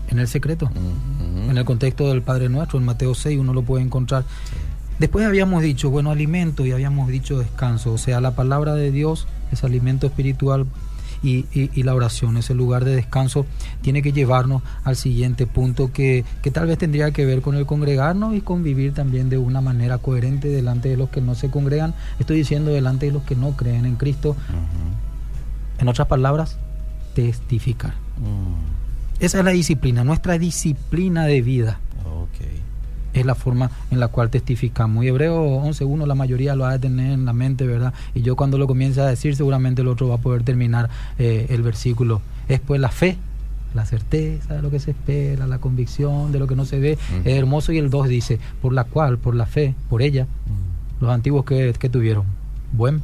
en 0.09 0.19
el 0.19 0.27
secreto. 0.27 0.65
Ujú. 0.65 1.49
En 1.51 1.57
el 1.57 1.65
contexto 1.65 2.07
del 2.09 2.21
Padre 2.21 2.49
Nuestro, 2.49 2.77
en 2.77 2.85
Mateo 2.85 3.15
6, 3.15 3.39
uno 3.39 3.53
lo 3.53 3.63
puede 3.63 3.83
encontrar. 3.83 4.25
Después 5.03 5.25
habíamos 5.25 5.61
dicho, 5.61 5.89
bueno, 5.89 6.11
alimento 6.11 6.65
y 6.65 6.71
habíamos 6.71 7.09
dicho 7.09 7.37
descanso. 7.37 7.91
O 7.91 7.97
sea, 7.97 8.21
la 8.21 8.37
palabra 8.37 8.73
de 8.73 8.89
Dios 8.89 9.27
es 9.51 9.65
alimento 9.65 10.07
espiritual 10.07 10.65
y, 11.21 11.39
y- 11.53 11.69
y 11.73 11.83
la 11.83 11.93
oración, 11.93 12.37
ese 12.37 12.53
lugar 12.53 12.85
de 12.85 12.95
descanso, 12.95 13.45
tiene 13.81 14.01
que 14.01 14.13
llevarnos 14.13 14.61
al 14.85 14.95
siguiente 14.95 15.45
punto 15.45 15.91
que, 15.91 16.23
que 16.41 16.51
tal 16.51 16.67
vez 16.67 16.77
tendría 16.77 17.11
que 17.11 17.25
ver 17.25 17.41
con 17.41 17.55
el 17.55 17.65
congregarnos 17.65 18.33
y 18.33 18.39
convivir 18.39 18.93
también 18.93 19.27
de 19.29 19.37
una 19.37 19.59
manera 19.59 19.97
coherente 19.97 20.47
delante 20.47 20.87
de 20.87 20.95
los 20.95 21.09
que 21.09 21.19
no 21.19 21.35
se 21.35 21.49
congregan. 21.49 21.93
Estoy 22.17 22.37
diciendo 22.37 22.71
delante 22.71 23.07
de 23.07 23.11
los 23.11 23.23
que 23.23 23.35
no 23.35 23.57
creen 23.57 23.85
en 23.85 23.95
Cristo. 23.97 24.37
En 25.79 25.87
otras 25.89 26.07
palabras, 26.07 26.57
testificar. 27.13 27.93
Mm. 28.19 29.21
Esa 29.21 29.39
es 29.39 29.43
la 29.43 29.51
disciplina, 29.51 30.05
nuestra 30.05 30.37
disciplina 30.37 31.25
de 31.25 31.41
vida. 31.41 31.79
Ok. 32.05 32.62
Es 33.13 33.25
la 33.25 33.35
forma 33.35 33.71
en 33.91 33.99
la 33.99 34.07
cual 34.07 34.29
testificamos. 34.29 35.03
Y 35.03 35.07
Hebreo 35.07 35.61
11.1 35.63 36.05
la 36.05 36.15
mayoría 36.15 36.55
lo 36.55 36.63
va 36.63 36.71
a 36.71 36.79
tener 36.79 37.11
en 37.11 37.25
la 37.25 37.33
mente, 37.33 37.65
¿verdad? 37.65 37.93
Y 38.13 38.21
yo 38.21 38.35
cuando 38.35 38.57
lo 38.57 38.67
comience 38.67 39.01
a 39.01 39.05
decir, 39.05 39.35
seguramente 39.35 39.81
el 39.81 39.87
otro 39.87 40.07
va 40.07 40.15
a 40.15 40.19
poder 40.19 40.43
terminar 40.43 40.89
eh, 41.19 41.47
el 41.49 41.61
versículo. 41.61 42.21
Es 42.47 42.59
pues 42.59 42.79
la 42.81 42.89
fe, 42.89 43.17
la 43.73 43.85
certeza 43.85 44.55
de 44.55 44.61
lo 44.61 44.69
que 44.69 44.79
se 44.79 44.91
espera, 44.91 45.47
la 45.47 45.59
convicción 45.59 46.31
de 46.31 46.39
lo 46.39 46.47
que 46.47 46.55
no 46.55 46.65
se 46.65 46.79
ve. 46.79 46.97
Es 47.23 47.37
hermoso 47.37 47.71
y 47.71 47.77
el 47.77 47.89
2 47.89 48.07
dice, 48.07 48.39
por 48.61 48.73
la 48.73 48.83
cual, 48.83 49.17
por 49.17 49.35
la 49.35 49.45
fe, 49.45 49.75
por 49.89 50.01
ella, 50.01 50.27
los 50.99 51.11
antiguos 51.11 51.45
que, 51.45 51.73
que 51.77 51.89
tuvieron, 51.89 52.25
buen 52.71 53.01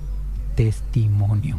testimonio. 0.55 1.55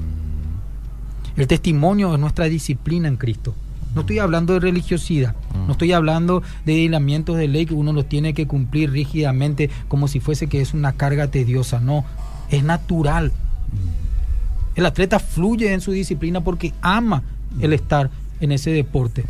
El 1.36 1.46
testimonio 1.46 2.12
es 2.14 2.20
nuestra 2.20 2.46
disciplina 2.46 3.08
en 3.08 3.16
Cristo. 3.16 3.54
No 3.94 4.02
estoy 4.02 4.18
hablando 4.20 4.52
de 4.54 4.60
religiosidad, 4.60 5.34
Mm. 5.54 5.66
no 5.66 5.72
estoy 5.72 5.92
hablando 5.92 6.42
de 6.64 6.74
hilamientos 6.74 7.36
de 7.36 7.48
ley 7.48 7.66
que 7.66 7.74
uno 7.74 7.92
los 7.92 8.08
tiene 8.08 8.34
que 8.34 8.46
cumplir 8.46 8.92
rígidamente 8.92 9.68
como 9.88 10.06
si 10.08 10.20
fuese 10.20 10.46
que 10.46 10.60
es 10.60 10.74
una 10.74 10.92
carga 10.92 11.26
tediosa. 11.28 11.80
No, 11.80 12.04
es 12.50 12.62
natural. 12.62 13.32
El 14.76 14.86
atleta 14.86 15.18
fluye 15.18 15.72
en 15.72 15.80
su 15.80 15.90
disciplina 15.92 16.40
porque 16.42 16.72
ama 16.80 17.22
el 17.60 17.72
estar 17.72 18.10
en 18.40 18.52
ese 18.52 18.70
deporte. 18.70 19.24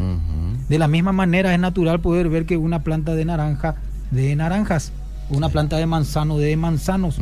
De 0.69 0.79
la 0.79 0.87
misma 0.89 1.13
manera 1.13 1.53
es 1.55 1.59
natural 1.61 2.01
poder 2.01 2.29
ver 2.29 2.45
que 2.47 2.57
una 2.57 2.83
planta 2.83 3.15
de 3.15 3.25
naranja 3.25 3.77
de 4.11 4.37
naranjas, 4.37 4.93
una 5.31 5.47
Sí. 5.49 5.53
planta 5.53 5.77
de 5.79 5.87
manzano 5.87 6.37
de 6.39 6.57
manzanos. 6.57 7.19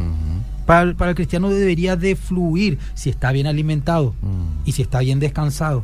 Para 0.66 0.82
el, 0.82 0.96
para 0.96 1.10
el 1.10 1.14
cristiano 1.14 1.48
debería 1.48 1.96
de 1.96 2.14
fluir 2.16 2.78
si 2.94 3.08
está 3.10 3.30
bien 3.32 3.46
alimentado 3.46 4.14
Mm. 4.22 4.66
y 4.68 4.72
si 4.72 4.82
está 4.82 4.98
bien 5.00 5.20
descansado. 5.20 5.82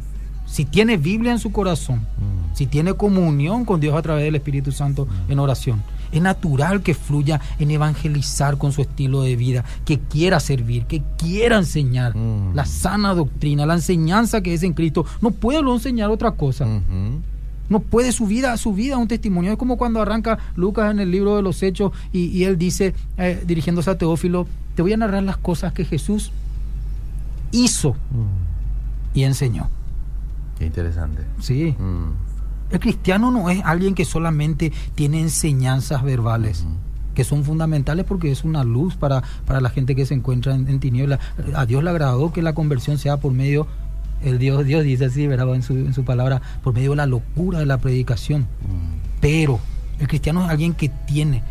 Si 0.54 0.64
tiene 0.64 0.96
Biblia 0.98 1.32
en 1.32 1.40
su 1.40 1.50
corazón, 1.50 1.98
Mm. 2.16 2.54
si 2.54 2.66
tiene 2.66 2.94
comunión 2.94 3.64
con 3.64 3.80
Dios 3.80 3.96
a 3.96 4.02
través 4.02 4.22
del 4.22 4.36
Espíritu 4.36 4.70
Santo 4.70 5.08
en 5.28 5.40
oración, 5.40 5.82
es 6.12 6.22
natural 6.22 6.80
que 6.80 6.94
fluya 6.94 7.40
en 7.58 7.72
evangelizar 7.72 8.56
con 8.56 8.70
su 8.70 8.80
estilo 8.80 9.22
de 9.22 9.34
vida, 9.34 9.64
que 9.84 9.98
quiera 9.98 10.38
servir, 10.38 10.84
que 10.86 11.02
quiera 11.18 11.56
enseñar 11.58 12.14
Mm. 12.16 12.54
la 12.54 12.66
sana 12.66 13.14
doctrina, 13.14 13.66
la 13.66 13.74
enseñanza 13.74 14.42
que 14.42 14.54
es 14.54 14.62
en 14.62 14.74
Cristo. 14.74 15.04
No 15.20 15.32
puede 15.32 15.60
lo 15.60 15.74
enseñar 15.74 16.10
otra 16.10 16.30
cosa. 16.30 16.66
No 17.68 17.80
puede 17.80 18.12
su 18.12 18.26
vida, 18.28 18.56
su 18.56 18.72
vida 18.74 18.96
un 18.96 19.08
testimonio. 19.08 19.50
Es 19.50 19.58
como 19.58 19.76
cuando 19.76 20.00
arranca 20.00 20.38
Lucas 20.54 20.92
en 20.92 21.00
el 21.00 21.10
libro 21.10 21.34
de 21.34 21.42
los 21.42 21.64
Hechos 21.64 21.90
y, 22.12 22.26
y 22.26 22.44
él 22.44 22.58
dice, 22.58 22.94
eh, 23.18 23.42
dirigiéndose 23.44 23.90
a 23.90 23.98
Teófilo, 23.98 24.46
te 24.76 24.82
voy 24.82 24.92
a 24.92 24.96
narrar 24.98 25.24
las 25.24 25.36
cosas 25.38 25.72
que 25.72 25.84
Jesús 25.84 26.30
hizo 27.50 27.94
Mm. 27.94 29.18
y 29.18 29.24
enseñó. 29.24 29.68
Qué 30.58 30.66
interesante. 30.66 31.22
Sí. 31.40 31.74
Mm. 31.78 32.12
El 32.70 32.80
cristiano 32.80 33.30
no 33.30 33.50
es 33.50 33.62
alguien 33.64 33.94
que 33.94 34.04
solamente 34.04 34.72
tiene 34.94 35.20
enseñanzas 35.20 36.02
verbales, 36.02 36.66
que 37.14 37.22
son 37.22 37.44
fundamentales 37.44 38.04
porque 38.04 38.32
es 38.32 38.42
una 38.42 38.64
luz 38.64 38.96
para, 38.96 39.22
para 39.46 39.60
la 39.60 39.70
gente 39.70 39.94
que 39.94 40.06
se 40.06 40.14
encuentra 40.14 40.54
en, 40.54 40.66
en 40.68 40.80
tinieblas. 40.80 41.20
A 41.54 41.66
Dios 41.66 41.84
le 41.84 41.90
agradó 41.90 42.32
que 42.32 42.42
la 42.42 42.54
conversión 42.54 42.98
sea 42.98 43.18
por 43.18 43.32
medio, 43.32 43.66
el 44.22 44.38
Dios, 44.38 44.64
Dios 44.64 44.82
dice 44.82 45.04
así, 45.04 45.26
¿verdad? 45.26 45.54
En 45.54 45.62
su, 45.62 45.74
en 45.74 45.92
su 45.92 46.04
palabra, 46.04 46.40
por 46.62 46.72
medio 46.74 46.90
de 46.90 46.96
la 46.96 47.06
locura 47.06 47.58
de 47.58 47.66
la 47.66 47.78
predicación. 47.78 48.42
Mm. 48.42 49.20
Pero 49.20 49.60
el 50.00 50.08
cristiano 50.08 50.42
es 50.44 50.50
alguien 50.50 50.72
que 50.74 50.88
tiene 50.88 51.42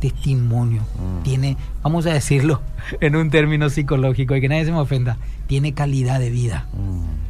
testimonio, 0.00 0.82
Mm. 0.82 1.22
tiene, 1.22 1.56
vamos 1.82 2.06
a 2.06 2.12
decirlo 2.12 2.60
en 3.00 3.16
un 3.16 3.30
término 3.30 3.70
psicológico 3.70 4.34
y 4.36 4.40
que 4.40 4.48
nadie 4.48 4.64
se 4.64 4.72
me 4.72 4.78
ofenda, 4.78 5.18
tiene 5.46 5.72
calidad 5.74 6.18
de 6.18 6.30
vida. 6.30 6.66
Mm. 6.72 7.23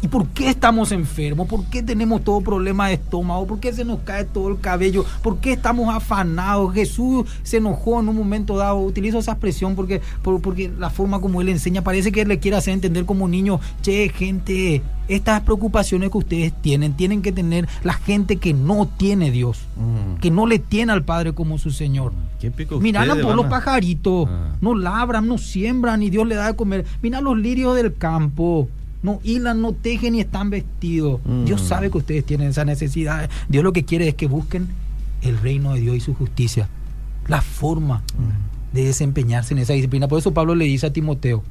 ¿Y 0.00 0.06
por 0.06 0.28
qué 0.28 0.48
estamos 0.48 0.92
enfermos? 0.92 1.48
¿Por 1.48 1.64
qué 1.66 1.82
tenemos 1.82 2.22
todo 2.22 2.40
problema 2.40 2.86
de 2.86 2.94
estómago? 2.94 3.48
¿Por 3.48 3.58
qué 3.58 3.72
se 3.72 3.84
nos 3.84 3.98
cae 4.00 4.24
todo 4.24 4.48
el 4.48 4.60
cabello? 4.60 5.04
¿Por 5.22 5.38
qué 5.38 5.52
estamos 5.54 5.92
afanados? 5.92 6.72
Jesús 6.72 7.26
se 7.42 7.56
enojó 7.56 7.98
en 7.98 8.08
un 8.08 8.16
momento 8.16 8.56
dado. 8.56 8.78
Utilizo 8.78 9.18
esa 9.18 9.32
expresión 9.32 9.74
porque, 9.74 10.00
por- 10.22 10.40
porque 10.40 10.70
la 10.78 10.90
forma 10.90 11.20
como 11.20 11.40
él 11.40 11.48
enseña 11.48 11.82
parece 11.82 12.12
que 12.12 12.20
él 12.20 12.28
le 12.28 12.38
quiere 12.38 12.56
hacer 12.56 12.74
entender 12.74 13.06
como 13.06 13.26
niño, 13.26 13.58
che, 13.82 14.08
gente, 14.10 14.82
estas 15.08 15.40
preocupaciones 15.40 16.10
que 16.12 16.18
ustedes 16.18 16.52
tienen, 16.62 16.92
tienen 16.92 17.20
que 17.20 17.32
tener 17.32 17.66
la 17.82 17.94
gente 17.94 18.36
que 18.36 18.54
no 18.54 18.86
tiene 18.86 19.32
Dios, 19.32 19.62
Mm. 19.76 20.20
que 20.20 20.30
no 20.30 20.46
le 20.46 20.60
tiene 20.60 20.92
al 20.92 21.02
Padre 21.02 21.32
como 21.32 21.58
su 21.58 21.72
Señor. 21.72 22.12
¿Qué 22.40 22.52
pico 22.52 22.78
Mirá 22.78 23.04
por 23.20 23.34
los 23.34 23.46
a- 23.46 23.48
pajaritos, 23.48 24.28
Ah. 24.30 24.54
no 24.60 24.76
labran, 24.76 25.26
no 25.26 25.38
siembran 25.38 26.04
y 26.04 26.10
Dios 26.10 26.24
le 26.28 26.36
da 26.36 26.46
de 26.46 26.54
comer. 26.54 26.84
Mira 27.02 27.20
los 27.20 27.36
lirios 27.36 27.74
del 27.74 27.96
campo. 27.96 28.68
No 29.02 29.20
hilan, 29.22 29.62
no 29.62 29.72
tejen 29.72 30.14
y 30.14 30.20
están 30.20 30.50
vestidos. 30.50 31.20
Mm. 31.24 31.44
Dios 31.44 31.60
sabe 31.60 31.90
que 31.90 31.98
ustedes 31.98 32.24
tienen 32.24 32.48
esa 32.48 32.64
necesidad. 32.64 33.30
Dios 33.48 33.62
lo 33.64 33.72
que 33.72 33.84
quiere 33.84 34.08
es 34.08 34.14
que 34.14 34.26
busquen 34.26 34.68
el 35.22 35.38
reino 35.38 35.72
de 35.74 35.80
Dios 35.80 35.96
y 35.96 36.00
su 36.00 36.14
justicia. 36.14 36.68
La 37.26 37.40
forma 37.42 38.02
de 38.72 38.84
desempeñarse 38.84 39.54
en 39.54 39.58
esa 39.60 39.72
disciplina. 39.74 40.08
Por 40.08 40.18
eso 40.18 40.32
Pablo 40.34 40.54
le 40.54 40.64
dice 40.64 40.86
a 40.86 40.92
Timoteo, 40.92 41.42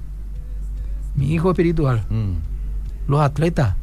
mi 1.15 1.33
hijo 1.33 1.49
espiritual, 1.51 2.03
Mm. 2.09 3.09
los 3.09 3.21
atletas, 3.21 3.75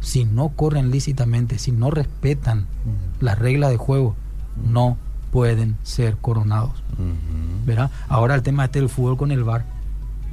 si 0.00 0.24
no 0.24 0.50
corren 0.50 0.90
lícitamente, 0.90 1.58
si 1.58 1.72
no 1.72 1.90
respetan 1.90 2.66
las 3.20 3.38
reglas 3.38 3.70
de 3.70 3.76
juego, 3.76 4.14
no 4.70 4.96
pueden 5.32 5.76
ser 5.82 6.16
coronados. 6.18 6.70
Ujú. 6.92 7.66
¿verdad? 7.66 7.90
Ahora 8.08 8.34
el 8.36 8.42
tema 8.42 8.64
este 8.66 8.78
del 8.78 8.88
fútbol 8.88 9.16
con 9.16 9.32
el 9.32 9.42
VAR. 9.42 9.64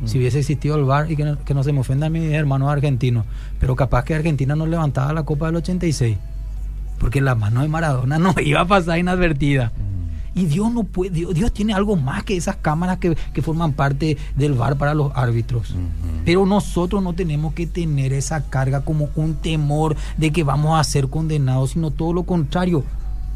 Si 0.05 0.17
hubiese 0.17 0.39
existido 0.39 0.75
el 0.75 0.83
VAR, 0.83 1.09
y 1.09 1.15
que 1.15 1.23
no, 1.23 1.39
que 1.43 1.53
no 1.53 1.63
se 1.63 1.71
me 1.71 1.79
ofendan 1.79 2.11
mis 2.11 2.31
hermanos 2.33 2.69
argentinos, 2.69 3.25
pero 3.59 3.75
capaz 3.75 4.03
que 4.03 4.15
Argentina 4.15 4.55
no 4.55 4.65
levantaba 4.65 5.13
la 5.13 5.23
Copa 5.23 5.45
del 5.45 5.57
86, 5.57 6.17
porque 6.99 7.21
la 7.21 7.35
mano 7.35 7.61
de 7.61 7.69
Maradona 7.69 8.19
no 8.19 8.35
iba 8.43 8.61
a 8.61 8.67
pasar 8.67 8.99
inadvertida. 8.99 9.71
Y 10.35 10.45
Dios 10.45 10.73
no 10.73 10.83
puede, 10.83 11.11
Dios, 11.11 11.33
Dios 11.35 11.53
tiene 11.53 11.73
algo 11.73 11.95
más 11.95 12.23
que 12.23 12.35
esas 12.35 12.55
cámaras 12.55 12.97
que, 12.97 13.15
que 13.33 13.41
forman 13.43 13.73
parte 13.73 14.17
del 14.35 14.53
VAR 14.53 14.77
para 14.77 14.95
los 14.95 15.11
árbitros. 15.15 15.75
Pero 16.25 16.45
nosotros 16.45 17.03
no 17.03 17.13
tenemos 17.13 17.53
que 17.53 17.67
tener 17.67 18.13
esa 18.13 18.49
carga 18.49 18.81
como 18.81 19.09
un 19.15 19.35
temor 19.35 19.95
de 20.17 20.31
que 20.31 20.43
vamos 20.43 20.79
a 20.79 20.83
ser 20.83 21.07
condenados, 21.07 21.71
sino 21.71 21.91
todo 21.91 22.13
lo 22.13 22.23
contrario, 22.23 22.83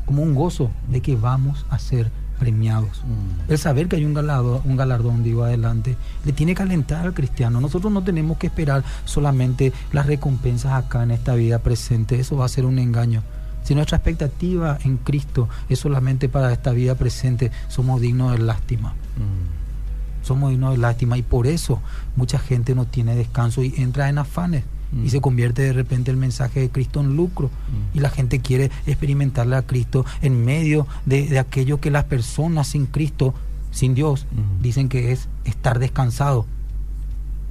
como 0.06 0.24
un 0.24 0.34
gozo 0.34 0.72
de 0.90 1.02
que 1.02 1.16
vamos 1.16 1.68
a 1.70 1.78
ser 1.78 2.12
premiados. 2.40 3.04
Mm. 3.04 3.52
El 3.52 3.58
saber 3.58 3.88
que 3.88 3.98
hay 3.98 4.06
un 4.06 4.14
galardón, 4.14 4.62
un 4.66 4.78
galardón, 4.78 5.24
digo, 5.24 5.44
adelante, 5.44 5.96
le 6.26 6.34
tiene 6.34 6.56
que 6.56 6.64
alentar 6.64 7.06
al 7.06 7.14
cristiano. 7.14 7.62
Nosotros 7.62 7.92
no 7.92 8.04
tenemos 8.04 8.38
que 8.38 8.48
esperar 8.48 8.84
solamente 9.06 9.74
las 9.92 10.06
recompensas 10.06 10.74
acá 10.74 11.04
en 11.04 11.12
esta 11.12 11.36
vida 11.36 11.60
presente. 11.60 12.20
Eso 12.20 12.38
va 12.38 12.46
a 12.46 12.50
ser 12.50 12.66
un 12.66 12.80
engaño. 12.80 13.24
Si 13.64 13.76
nuestra 13.76 13.98
expectativa 13.98 14.78
en 14.84 14.98
Cristo 14.98 15.50
es 15.68 15.80
solamente 15.80 16.30
para 16.30 16.54
esta 16.54 16.72
vida 16.72 16.96
presente, 16.96 17.52
somos 17.68 18.00
dignos 18.00 18.32
de 18.32 18.40
lástima. 18.40 18.90
Mm. 18.92 20.26
Somos 20.26 20.52
dignos 20.52 20.72
de 20.72 20.78
lástima 20.78 21.18
y 21.18 21.22
por 21.22 21.48
eso 21.48 21.82
mucha 22.16 22.40
gente 22.40 22.76
no 22.76 22.86
tiene 22.86 23.16
descanso 23.16 23.64
y 23.64 23.74
entra 23.78 24.10
en 24.10 24.18
afanes 24.20 24.64
Mm. 24.92 25.06
y 25.06 25.10
se 25.10 25.20
convierte 25.22 25.62
de 25.64 25.74
repente 25.74 26.12
el 26.12 26.18
mensaje 26.18 26.62
de 26.62 26.70
Cristo 26.70 27.02
en 27.02 27.16
lucro 27.18 27.48
Mm. 27.48 27.98
y 27.98 28.00
la 28.00 28.10
gente 28.10 28.40
quiere 28.40 28.72
experimentarle 28.86 29.56
a 29.58 29.62
Cristo 29.64 30.06
en 30.22 30.46
medio 30.46 30.88
de, 31.06 31.28
de 31.28 31.40
aquello 31.40 31.80
que 31.82 31.92
las 31.92 32.06
personas 32.06 32.68
sin 32.68 32.86
Cristo, 32.86 33.34
sin 33.72 33.94
Dios, 33.96 34.26
Mm. 34.32 34.62
dicen 34.62 34.90
que 34.90 35.12
es 35.12 35.28
estar 35.46 35.80
descansado. 35.80 36.46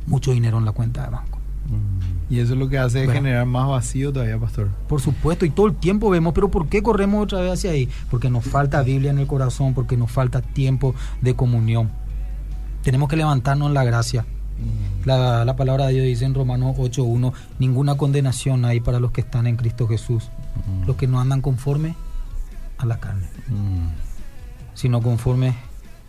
Mucho 0.07 0.33
dinero 0.33 0.59
en 0.59 0.65
la 0.65 0.73
cuenta 0.73 1.05
de 1.05 1.11
banco. 1.11 1.39
Mm. 1.69 2.33
Y 2.33 2.39
eso 2.41 2.55
es 2.55 2.59
lo 2.59 2.69
que 2.69 2.79
hace 2.79 3.01
Bueno. 3.01 3.13
generar 3.13 3.45
más 3.47 3.69
vacío 3.69 4.13
todavía, 4.13 4.39
pastor. 4.39 4.69
Por 4.89 5.01
supuesto, 5.01 5.45
y 5.45 5.51
todo 5.51 5.67
el 5.67 5.75
tiempo 5.75 6.11
vemos, 6.11 6.33
pero 6.33 6.49
¿por 6.51 6.69
qué 6.69 6.83
corremos 6.83 7.23
otra 7.25 7.41
vez 7.41 7.53
hacia 7.53 7.73
ahí? 7.73 7.89
Porque 8.11 8.31
nos 8.31 8.45
falta 8.45 8.83
Biblia 8.83 9.11
en 9.11 9.19
el 9.19 9.27
corazón, 9.27 9.75
porque 9.75 9.97
nos 9.97 10.11
falta 10.11 10.41
tiempo 10.43 10.95
de 11.21 11.35
comunión. 11.35 11.91
Tenemos 12.83 13.09
que 13.09 13.17
levantarnos 13.17 13.69
en 13.69 13.75
la 13.75 13.85
gracia. 13.85 14.25
La, 15.05 15.45
la 15.45 15.57
palabra 15.57 15.87
de 15.87 15.95
Dios 15.95 16.07
dice 16.07 16.25
en 16.25 16.35
Romanos 16.35 16.77
8.1, 16.79 17.33
ninguna 17.59 17.97
condenación 17.97 18.65
hay 18.65 18.81
para 18.81 18.99
los 19.01 19.13
que 19.13 19.21
están 19.21 19.47
en 19.47 19.57
Cristo 19.57 19.87
Jesús, 19.87 20.25
Mm. 20.67 20.87
los 20.87 20.97
que 20.97 21.07
no 21.07 21.21
andan 21.21 21.43
conforme 21.43 21.95
a 22.79 22.87
la 22.87 22.99
carne, 22.99 23.29
Mm. 23.49 23.89
sino 24.75 25.01
conforme 25.03 25.55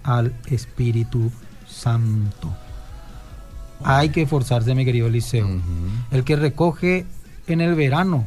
al 0.04 0.34
Espíritu 0.48 1.32
Santo. 1.68 2.56
Hay 3.84 4.10
que 4.10 4.24
esforzarse, 4.24 4.74
mi 4.74 4.86
querido 4.86 5.08
Eliseo. 5.08 5.48
El 6.12 6.24
que 6.24 6.36
recoge 6.36 7.06
en 7.48 7.62
el 7.62 7.76
verano 7.76 8.26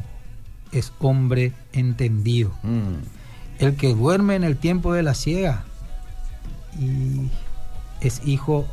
es 0.71 0.93
hombre 0.99 1.51
entendido. 1.73 2.51
Mm. 2.63 3.01
El 3.59 3.75
que 3.75 3.93
duerme 3.93 4.35
en 4.35 4.43
el 4.43 4.57
tiempo 4.57 4.93
de 4.93 5.03
la 5.03 5.13
ciega 5.13 5.63
y 6.79 7.29
es 7.99 8.21
hijo 8.25 8.65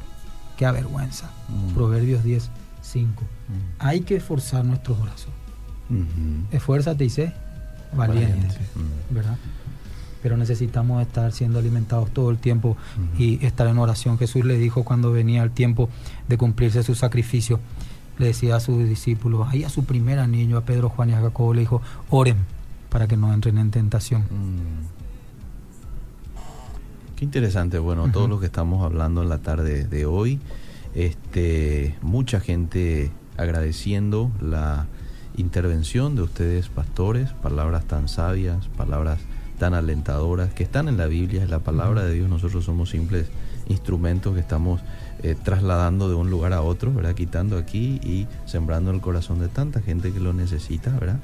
que 0.58 0.66
avergüenza. 0.66 1.30
Mm. 1.48 1.74
Proverbios 1.74 2.22
10, 2.24 2.50
5. 2.82 3.22
Mm. 3.22 3.26
Hay 3.78 4.00
que 4.00 4.16
esforzar 4.16 4.64
nuestros 4.64 5.00
brazos. 5.00 5.30
Esfuérzate 6.50 7.06
y 7.06 7.08
sé 7.08 7.32
valiente, 7.94 8.32
Valiente. 8.34 8.60
Mm. 8.74 9.14
¿verdad? 9.14 9.38
Pero 10.22 10.36
necesitamos 10.36 11.00
estar 11.00 11.32
siendo 11.32 11.60
alimentados 11.60 12.10
todo 12.10 12.30
el 12.30 12.36
tiempo 12.36 12.76
y 13.16 13.42
estar 13.46 13.68
en 13.68 13.78
oración. 13.78 14.18
Jesús 14.18 14.44
le 14.44 14.58
dijo 14.58 14.84
cuando 14.84 15.12
venía 15.12 15.42
el 15.44 15.52
tiempo 15.52 15.88
de 16.26 16.36
cumplirse 16.36 16.82
su 16.82 16.94
sacrificio, 16.94 17.60
le 18.18 18.26
decía 18.26 18.56
a 18.56 18.60
sus 18.60 18.86
discípulos, 18.86 19.46
ahí 19.48 19.62
a 19.62 19.70
su 19.70 19.84
primer 19.84 20.28
niño, 20.28 20.58
a 20.58 20.64
Pedro, 20.64 20.88
Juan 20.88 21.10
y 21.10 21.12
a 21.12 21.20
Jacobo, 21.20 21.54
le 21.54 21.60
dijo, 21.60 21.80
oren 22.10 22.36
para 22.90 23.06
que 23.06 23.16
no 23.16 23.32
entren 23.32 23.58
en 23.58 23.70
tentación. 23.70 24.24
Qué 27.18 27.24
interesante, 27.24 27.80
bueno, 27.80 28.12
todo 28.12 28.24
Ujú. 28.24 28.34
lo 28.34 28.40
que 28.40 28.46
estamos 28.46 28.84
hablando 28.84 29.24
en 29.24 29.28
la 29.28 29.38
tarde 29.38 29.82
de 29.88 30.06
hoy, 30.06 30.38
este, 30.94 31.96
mucha 32.00 32.38
gente 32.38 33.10
agradeciendo 33.36 34.30
la 34.40 34.86
intervención 35.36 36.14
de 36.14 36.22
ustedes, 36.22 36.68
pastores, 36.68 37.30
palabras 37.42 37.86
tan 37.86 38.06
sabias, 38.06 38.68
palabras 38.76 39.18
tan 39.58 39.74
alentadoras, 39.74 40.54
que 40.54 40.62
están 40.62 40.86
en 40.86 40.96
la 40.96 41.06
Biblia, 41.06 41.42
es 41.42 41.50
la 41.50 41.58
palabra 41.58 42.04
de 42.04 42.14
Dios, 42.14 42.28
nosotros 42.28 42.64
somos 42.64 42.90
simples 42.90 43.26
instrumentos 43.66 44.34
que 44.34 44.40
estamos 44.40 44.80
eh, 45.24 45.34
trasladando 45.42 46.08
de 46.08 46.14
un 46.14 46.30
lugar 46.30 46.52
a 46.52 46.62
otro, 46.62 46.94
¿verdad? 46.94 47.16
Quitando 47.16 47.58
aquí 47.58 48.00
y 48.04 48.28
sembrando 48.46 48.92
el 48.92 49.00
corazón 49.00 49.40
de 49.40 49.48
tanta 49.48 49.82
gente 49.82 50.12
que 50.12 50.20
lo 50.20 50.32
necesita, 50.32 50.96
¿verdad? 50.96 51.18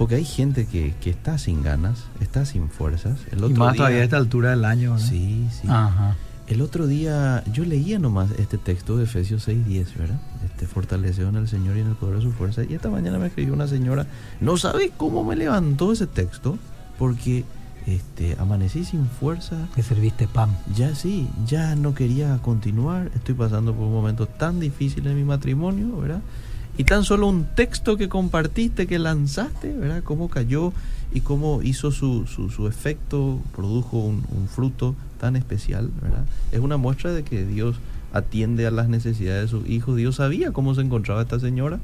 Porque 0.00 0.14
hay 0.14 0.24
gente 0.24 0.64
que, 0.64 0.94
que 0.98 1.10
está 1.10 1.36
sin 1.36 1.62
ganas, 1.62 2.04
está 2.20 2.46
sin 2.46 2.70
fuerzas. 2.70 3.18
El 3.32 3.40
Y 3.40 3.42
otro 3.42 3.56
más 3.56 3.74
día, 3.74 3.80
todavía 3.80 4.00
a 4.00 4.04
esta 4.04 4.16
altura 4.16 4.48
del 4.48 4.64
año. 4.64 4.94
¿no? 4.94 4.98
Sí, 4.98 5.46
sí. 5.52 5.68
Ajá. 5.68 6.16
El 6.48 6.62
otro 6.62 6.86
día 6.86 7.44
yo 7.52 7.66
leía 7.66 7.98
nomás 7.98 8.30
este 8.38 8.56
texto 8.56 8.96
de 8.96 9.04
Efesios 9.04 9.46
6:10, 9.46 9.98
¿verdad? 9.98 10.18
Este 10.46 10.66
fortalecido 10.66 11.28
en 11.28 11.36
el 11.36 11.48
Señor 11.48 11.76
y 11.76 11.80
en 11.80 11.88
el 11.88 11.96
poder 11.96 12.16
de 12.16 12.22
su 12.22 12.32
fuerza. 12.32 12.62
Y 12.64 12.72
esta 12.72 12.88
mañana 12.88 13.18
me 13.18 13.26
escribió 13.26 13.52
una 13.52 13.66
señora, 13.66 14.06
no 14.40 14.56
sabe 14.56 14.90
cómo 14.96 15.22
me 15.22 15.36
levantó 15.36 15.92
ese 15.92 16.06
texto, 16.06 16.58
porque 16.98 17.44
este, 17.86 18.36
amanecí 18.38 18.86
sin 18.86 19.04
fuerza. 19.04 19.68
Que 19.74 19.82
serviste 19.82 20.26
pan. 20.28 20.56
Ya 20.74 20.94
sí, 20.94 21.28
ya 21.46 21.76
no 21.76 21.94
quería 21.94 22.38
continuar. 22.38 23.10
Estoy 23.14 23.34
pasando 23.34 23.74
por 23.74 23.84
un 23.84 23.92
momento 23.92 24.24
tan 24.24 24.60
difícil 24.60 25.06
en 25.06 25.16
mi 25.16 25.24
matrimonio, 25.24 25.94
¿verdad? 25.98 26.22
Y 26.80 26.84
tan 26.84 27.04
solo 27.04 27.26
un 27.26 27.44
texto 27.44 27.98
que 27.98 28.08
compartiste, 28.08 28.86
que 28.86 28.98
lanzaste, 28.98 29.70
¿verdad? 29.70 30.02
Cómo 30.02 30.30
cayó 30.30 30.72
y 31.12 31.20
cómo 31.20 31.60
hizo 31.62 31.90
su, 31.90 32.26
su, 32.26 32.48
su 32.48 32.66
efecto, 32.68 33.38
produjo 33.54 33.98
un, 33.98 34.24
un 34.34 34.48
fruto 34.48 34.94
tan 35.20 35.36
especial, 35.36 35.90
¿verdad? 36.00 36.24
Es 36.52 36.60
una 36.60 36.78
muestra 36.78 37.12
de 37.12 37.22
que 37.22 37.44
Dios 37.44 37.76
atiende 38.14 38.66
a 38.66 38.70
las 38.70 38.88
necesidades 38.88 39.42
de 39.42 39.48
sus 39.48 39.68
hijos. 39.68 39.94
Dios 39.98 40.16
sabía 40.16 40.52
cómo 40.52 40.74
se 40.74 40.80
encontraba 40.80 41.20
esta 41.20 41.38
señora 41.38 41.80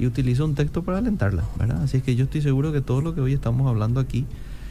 y 0.00 0.06
utiliza 0.06 0.42
un 0.42 0.56
texto 0.56 0.82
para 0.82 0.98
alentarla, 0.98 1.44
¿verdad? 1.56 1.80
Así 1.80 1.98
es 1.98 2.02
que 2.02 2.16
yo 2.16 2.24
estoy 2.24 2.42
seguro 2.42 2.72
que 2.72 2.80
todo 2.80 3.00
lo 3.00 3.14
que 3.14 3.20
hoy 3.20 3.34
estamos 3.34 3.68
hablando 3.68 4.00
aquí 4.00 4.26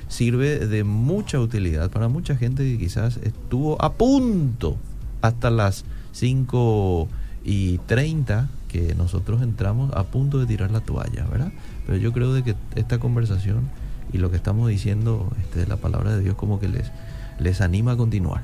sirve 0.10 0.67
de 0.67 0.84
mucha 0.84 1.39
utilidad 1.39 1.89
para 1.91 2.10
mucha 2.10 2.36
gente 2.36 2.65
que 2.65 2.77
quizás 2.77 3.21
estuvo 3.23 3.81
a 3.81 3.93
punto 3.93 4.75
hasta 5.21 5.49
las 5.49 5.86
5 6.12 7.07
y 7.45 7.77
30 7.88 8.49
que 8.71 8.95
nosotros 8.95 9.41
entramos 9.41 9.91
a 9.95 10.03
punto 10.03 10.39
de 10.39 10.45
tirar 10.45 10.71
la 10.71 10.79
toalla, 10.79 11.25
¿verdad? 11.29 11.51
Pero 11.86 11.97
yo 11.97 12.13
creo 12.13 12.31
de 12.34 12.43
que 12.43 12.55
esta 12.75 12.99
conversación 12.99 13.69
y 14.13 14.17
lo 14.17 14.29
que 14.31 14.38
estamos 14.38 14.69
diciendo 14.69 15.29
este, 15.41 15.67
la 15.67 15.75
palabra 15.77 16.12
de 16.15 16.21
Dios 16.21 16.36
como 16.36 16.60
que 16.60 16.67
les, 16.69 16.89
les 17.39 17.60
anima 17.62 17.91
a 17.93 17.97
continuar. 17.97 18.43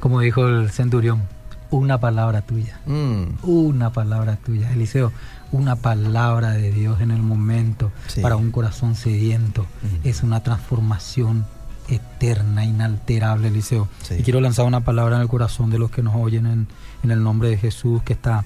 Como 0.00 0.20
dijo 0.20 0.46
el 0.46 0.70
centurión, 0.70 1.22
una 1.70 1.98
palabra 1.98 2.42
tuya. 2.42 2.78
Mm, 2.86 3.24
Una 3.46 3.90
palabra 3.92 4.36
tuya, 4.36 4.72
Eliseo, 4.72 5.12
una 5.52 5.76
palabra 5.76 6.52
de 6.52 6.70
Dios 6.72 7.00
en 7.00 7.10
el 7.10 7.20
momento 7.22 7.90
Sí. 8.06 8.20
para 8.20 8.36
un 8.36 8.50
corazón 8.52 8.94
sediento. 8.94 9.62
Ujú. 9.62 10.08
Es 10.08 10.22
una 10.22 10.42
transformación 10.42 11.44
eterna, 11.88 12.64
inalterable, 12.64 13.48
Eliseo. 13.48 13.88
Sí. 14.02 14.14
Y 14.18 14.22
quiero 14.22 14.40
lanzar 14.40 14.66
una 14.66 14.80
palabra 14.80 15.16
en 15.16 15.22
el 15.22 15.28
corazón 15.28 15.70
de 15.70 15.78
los 15.78 15.90
que 15.90 16.02
nos 16.02 16.14
oyen 16.16 16.46
en, 16.46 16.68
en 17.02 17.10
el 17.10 17.22
nombre 17.22 17.48
de 17.48 17.56
Jesús, 17.56 18.02
que 18.02 18.12
está 18.12 18.44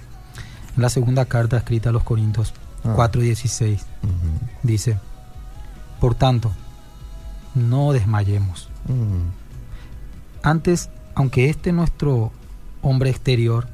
la 0.77 0.89
segunda 0.89 1.25
carta 1.27 1.57
escrita 1.57 1.91
a 1.91 1.93
los 1.93 2.05
Corintios 2.05 2.53
Ah. 2.85 2.95
4:16. 2.97 3.81
ujú, 4.03 4.13
Dice, 4.63 4.99
por 6.01 6.15
tanto, 6.17 6.51
no 7.55 7.93
desmayemos. 7.93 8.69
mm, 8.89 9.43
Antes, 10.43 10.91
aunque 11.15 11.49
este 11.51 11.73
nuestro 11.73 12.33
hombre 12.83 13.11
exterior, 13.11 13.69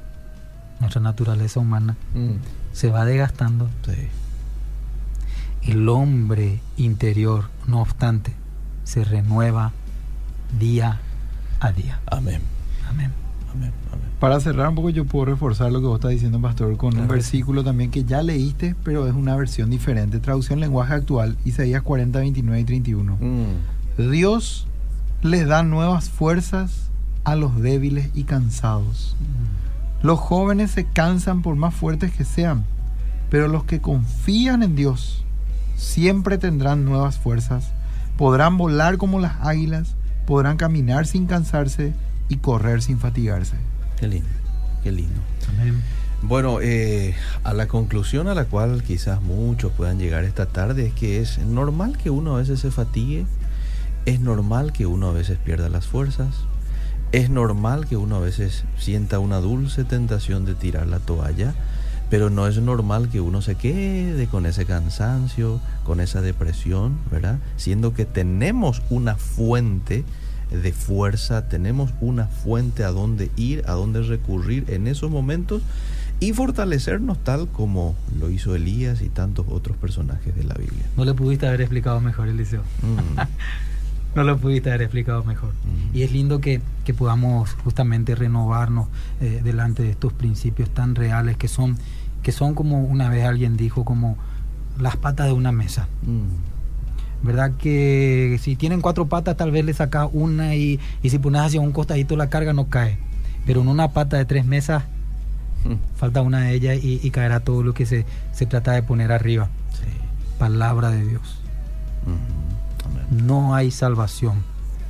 nuestra 0.80 1.00
naturaleza 1.00 1.58
humana, 1.60 1.96
mm, 2.14 2.32
se 2.74 2.90
va 2.90 3.04
desgastando, 3.06 3.68
sí. 3.86 4.08
el 5.62 5.88
hombre 5.88 6.60
interior, 6.76 7.48
no 7.66 7.80
obstante, 7.80 8.34
se 8.84 9.04
renueva 9.04 9.72
día 10.58 11.00
a 11.60 11.72
día. 11.72 12.00
Amén. 12.06 12.42
Amén. 12.88 13.12
Amén. 13.54 13.72
Para 14.20 14.40
cerrar 14.40 14.68
un 14.68 14.74
poco, 14.74 14.90
yo 14.90 15.04
puedo 15.04 15.26
reforzar 15.26 15.70
lo 15.70 15.80
que 15.80 15.86
vos 15.86 15.96
estás 15.96 16.10
diciendo, 16.10 16.40
Pastor, 16.40 16.76
con 16.76 16.98
un 16.98 17.06
versículo 17.06 17.62
también 17.62 17.92
que 17.92 18.02
ya 18.02 18.20
leíste, 18.22 18.74
pero 18.82 19.06
es 19.06 19.14
una 19.14 19.36
versión 19.36 19.70
diferente. 19.70 20.18
Traducción 20.18 20.58
lenguaje 20.58 20.94
actual, 20.94 21.36
Isaías 21.44 21.82
40, 21.82 22.18
29 22.18 22.60
y 22.60 22.64
31. 22.64 23.16
Mm, 23.20 24.10
Dios 24.10 24.66
les 25.22 25.46
da 25.46 25.62
nuevas 25.62 26.10
fuerzas 26.10 26.90
a 27.22 27.36
los 27.36 27.60
débiles 27.60 28.10
y 28.14 28.24
cansados. 28.24 29.16
Los 30.02 30.18
jóvenes 30.18 30.72
se 30.72 30.84
cansan 30.84 31.42
por 31.42 31.54
más 31.54 31.74
fuertes 31.74 32.10
que 32.12 32.24
sean, 32.24 32.64
pero 33.30 33.46
los 33.46 33.64
que 33.64 33.80
confían 33.80 34.64
en 34.64 34.74
Dios 34.74 35.24
siempre 35.76 36.38
tendrán 36.38 36.84
nuevas 36.84 37.18
fuerzas. 37.18 37.72
Podrán 38.16 38.58
volar 38.58 38.96
como 38.98 39.20
las 39.20 39.36
águilas, 39.42 39.94
podrán 40.26 40.56
caminar 40.56 41.06
sin 41.06 41.26
cansarse 41.26 41.94
y 42.28 42.36
correr 42.36 42.82
sin 42.82 42.98
fatigarse. 42.98 43.56
Qué 43.98 44.08
lindo, 44.08 44.28
qué 44.82 44.92
lindo. 44.92 45.20
Amén. 45.48 45.82
Bueno, 46.22 46.60
eh, 46.60 47.14
a 47.44 47.54
la 47.54 47.68
conclusión 47.68 48.26
a 48.26 48.34
la 48.34 48.44
cual 48.46 48.82
quizás 48.82 49.22
muchos 49.22 49.72
puedan 49.72 49.98
llegar 49.98 50.24
esta 50.24 50.46
tarde 50.46 50.86
es 50.86 50.92
que 50.92 51.20
es 51.20 51.38
normal 51.38 51.96
que 51.96 52.10
uno 52.10 52.34
a 52.34 52.38
veces 52.38 52.60
se 52.60 52.72
fatigue, 52.72 53.24
es 54.04 54.20
normal 54.20 54.72
que 54.72 54.86
uno 54.86 55.08
a 55.10 55.12
veces 55.12 55.38
pierda 55.38 55.68
las 55.68 55.86
fuerzas, 55.86 56.34
es 57.12 57.30
normal 57.30 57.86
que 57.86 57.96
uno 57.96 58.16
a 58.16 58.20
veces 58.20 58.64
sienta 58.76 59.20
una 59.20 59.38
dulce 59.38 59.84
tentación 59.84 60.44
de 60.44 60.54
tirar 60.54 60.88
la 60.88 60.98
toalla, 60.98 61.54
pero 62.10 62.30
no 62.30 62.48
es 62.48 62.58
normal 62.58 63.08
que 63.10 63.20
uno 63.20 63.40
se 63.40 63.54
quede 63.54 64.26
con 64.26 64.44
ese 64.44 64.66
cansancio, 64.66 65.60
con 65.84 66.00
esa 66.00 66.20
depresión, 66.20 66.98
¿verdad? 67.12 67.38
Siendo 67.56 67.94
que 67.94 68.06
tenemos 68.06 68.82
una 68.90 69.16
fuente 69.16 70.04
de 70.50 70.72
fuerza, 70.72 71.48
tenemos 71.48 71.92
una 72.00 72.26
fuente 72.26 72.84
a 72.84 72.88
donde 72.88 73.30
ir, 73.36 73.64
a 73.66 73.72
donde 73.72 74.02
recurrir 74.02 74.64
en 74.68 74.86
esos 74.86 75.10
momentos 75.10 75.62
y 76.20 76.32
fortalecernos 76.32 77.22
tal 77.22 77.48
como 77.48 77.94
lo 78.18 78.30
hizo 78.30 78.54
Elías 78.54 79.02
y 79.02 79.08
tantos 79.08 79.46
otros 79.48 79.76
personajes 79.76 80.34
de 80.34 80.44
la 80.44 80.54
Biblia. 80.54 80.84
No 80.96 81.04
le 81.04 81.14
pudiste 81.14 81.46
haber 81.46 81.60
explicado 81.60 82.00
mejor, 82.00 82.28
Eliseo. 82.28 82.62
Mm, 82.82 83.20
No 84.14 84.24
lo 84.24 84.38
pudiste 84.38 84.70
haber 84.70 84.82
explicado 84.82 85.22
mejor. 85.22 85.50
Mm. 85.50 85.96
Y 85.96 86.02
es 86.02 86.10
lindo 86.12 86.40
que, 86.40 86.60
que 86.84 86.94
podamos 86.94 87.52
justamente 87.62 88.14
renovarnos 88.14 88.88
eh, 89.20 89.42
delante 89.44 89.82
de 89.82 89.90
estos 89.90 90.12
principios 90.12 90.70
tan 90.70 90.94
reales 90.94 91.36
que 91.36 91.46
son, 91.46 91.76
que 92.22 92.32
son 92.32 92.54
como 92.54 92.82
una 92.82 93.10
vez 93.10 93.24
alguien 93.24 93.56
dijo, 93.56 93.84
como 93.84 94.16
las 94.78 94.96
patas 94.96 95.26
de 95.26 95.32
una 95.32 95.52
mesa. 95.52 95.88
mm, 96.02 96.57
¿Verdad? 97.22 97.52
Que 97.58 98.38
si 98.40 98.54
tienen 98.56 98.80
cuatro 98.80 99.06
patas, 99.08 99.36
tal 99.36 99.50
vez 99.50 99.64
le 99.64 99.74
sacas 99.74 100.08
una 100.12 100.54
y, 100.54 100.78
y 101.02 101.10
si 101.10 101.18
pones 101.18 101.42
hacia 101.42 101.60
un 101.60 101.72
costadito 101.72 102.16
la 102.16 102.28
carga 102.30 102.52
no 102.52 102.68
cae. 102.68 102.98
Pero 103.44 103.60
en 103.62 103.68
una 103.68 103.88
pata 103.92 104.16
de 104.16 104.24
tres 104.24 104.44
mesas, 104.44 104.84
mm, 105.64 105.96
falta 105.96 106.22
una 106.22 106.40
de 106.42 106.54
ellas 106.54 106.78
y, 106.82 107.00
y 107.02 107.10
caerá 107.10 107.40
todo 107.40 107.62
lo 107.62 107.74
que 107.74 107.86
se, 107.86 108.04
se 108.32 108.46
trata 108.46 108.72
de 108.72 108.82
poner 108.82 109.10
arriba. 109.12 109.48
sí, 109.72 109.88
Palabra 110.38 110.90
de 110.90 111.04
Dios. 111.04 111.40
mm, 112.06 112.86
amén. 112.86 113.26
No 113.26 113.54
hay 113.54 113.70
salvación 113.72 114.42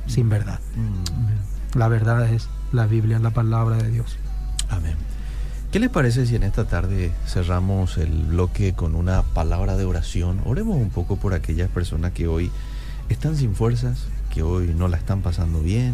sin 0.05 0.29
verdad. 0.29 0.59
Mm, 0.75 1.77
La 1.79 1.87
verdad 1.87 2.31
es 2.31 2.47
la 2.71 2.85
Biblia, 2.85 3.17
la 3.19 3.31
palabra 3.31 3.77
de 3.77 3.89
Dios. 3.89 4.17
Amén. 4.69 4.95
¿Qué 5.71 5.77
les 5.77 5.91
parece 5.91 6.25
si 6.25 6.35
en 6.35 6.41
esta 6.41 6.65
tarde 6.65 7.11
cerramos 7.27 7.99
el 7.99 8.23
bloque 8.23 8.73
con 8.73 8.95
una 8.95 9.21
palabra 9.21 9.77
de 9.77 9.85
oración? 9.85 10.41
Oremos 10.45 10.77
un 10.77 10.89
poco 10.89 11.17
por 11.17 11.35
aquellas 11.35 11.69
personas 11.69 12.11
que 12.11 12.27
hoy 12.27 12.49
están 13.07 13.35
sin 13.35 13.53
fuerzas, 13.53 14.05
que 14.33 14.41
hoy 14.41 14.73
no 14.75 14.87
la 14.87 14.97
están 14.97 15.21
pasando 15.21 15.61
bien, 15.61 15.93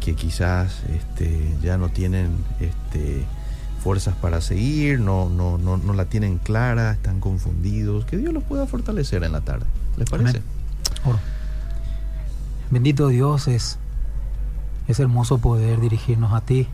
que 0.00 0.14
quizás 0.14 0.84
este, 0.88 1.54
ya 1.62 1.76
no 1.76 1.90
tienen 1.90 2.30
este, 2.60 3.26
fuerzas 3.82 4.14
para 4.16 4.40
seguir, 4.40 5.00
no, 5.00 5.28
no, 5.28 5.58
no, 5.58 5.76
no 5.76 5.92
la 5.92 6.06
tienen 6.06 6.38
clara, 6.38 6.92
están 6.92 7.20
confundidos. 7.20 8.06
Que 8.06 8.16
Dios 8.16 8.32
los 8.32 8.42
pueda 8.42 8.66
fortalecer 8.66 9.22
en 9.22 9.32
la 9.32 9.42
tarde. 9.42 9.66
¿Les 9.98 10.08
parece? 10.08 10.40
Bendito 12.70 13.08
Dios 13.08 13.48
es, 13.48 13.78
es 14.86 14.98
hermoso 14.98 15.36
poder 15.36 15.78
dirigirnos 15.78 16.32
a 16.32 16.40
ti. 16.40 16.68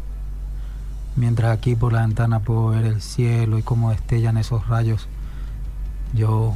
Mientras 1.17 1.57
aquí 1.57 1.77
por 1.77 1.93
la 1.93 2.01
ventana 2.01 2.41
puedo 2.41 2.69
ver 2.69 2.85
el 2.85 3.01
cielo 3.01 3.59
y 3.59 3.63
cómo 3.63 3.91
destellan 3.91 4.37
esos 4.37 4.67
rayos. 4.67 5.09
Yo 6.13 6.55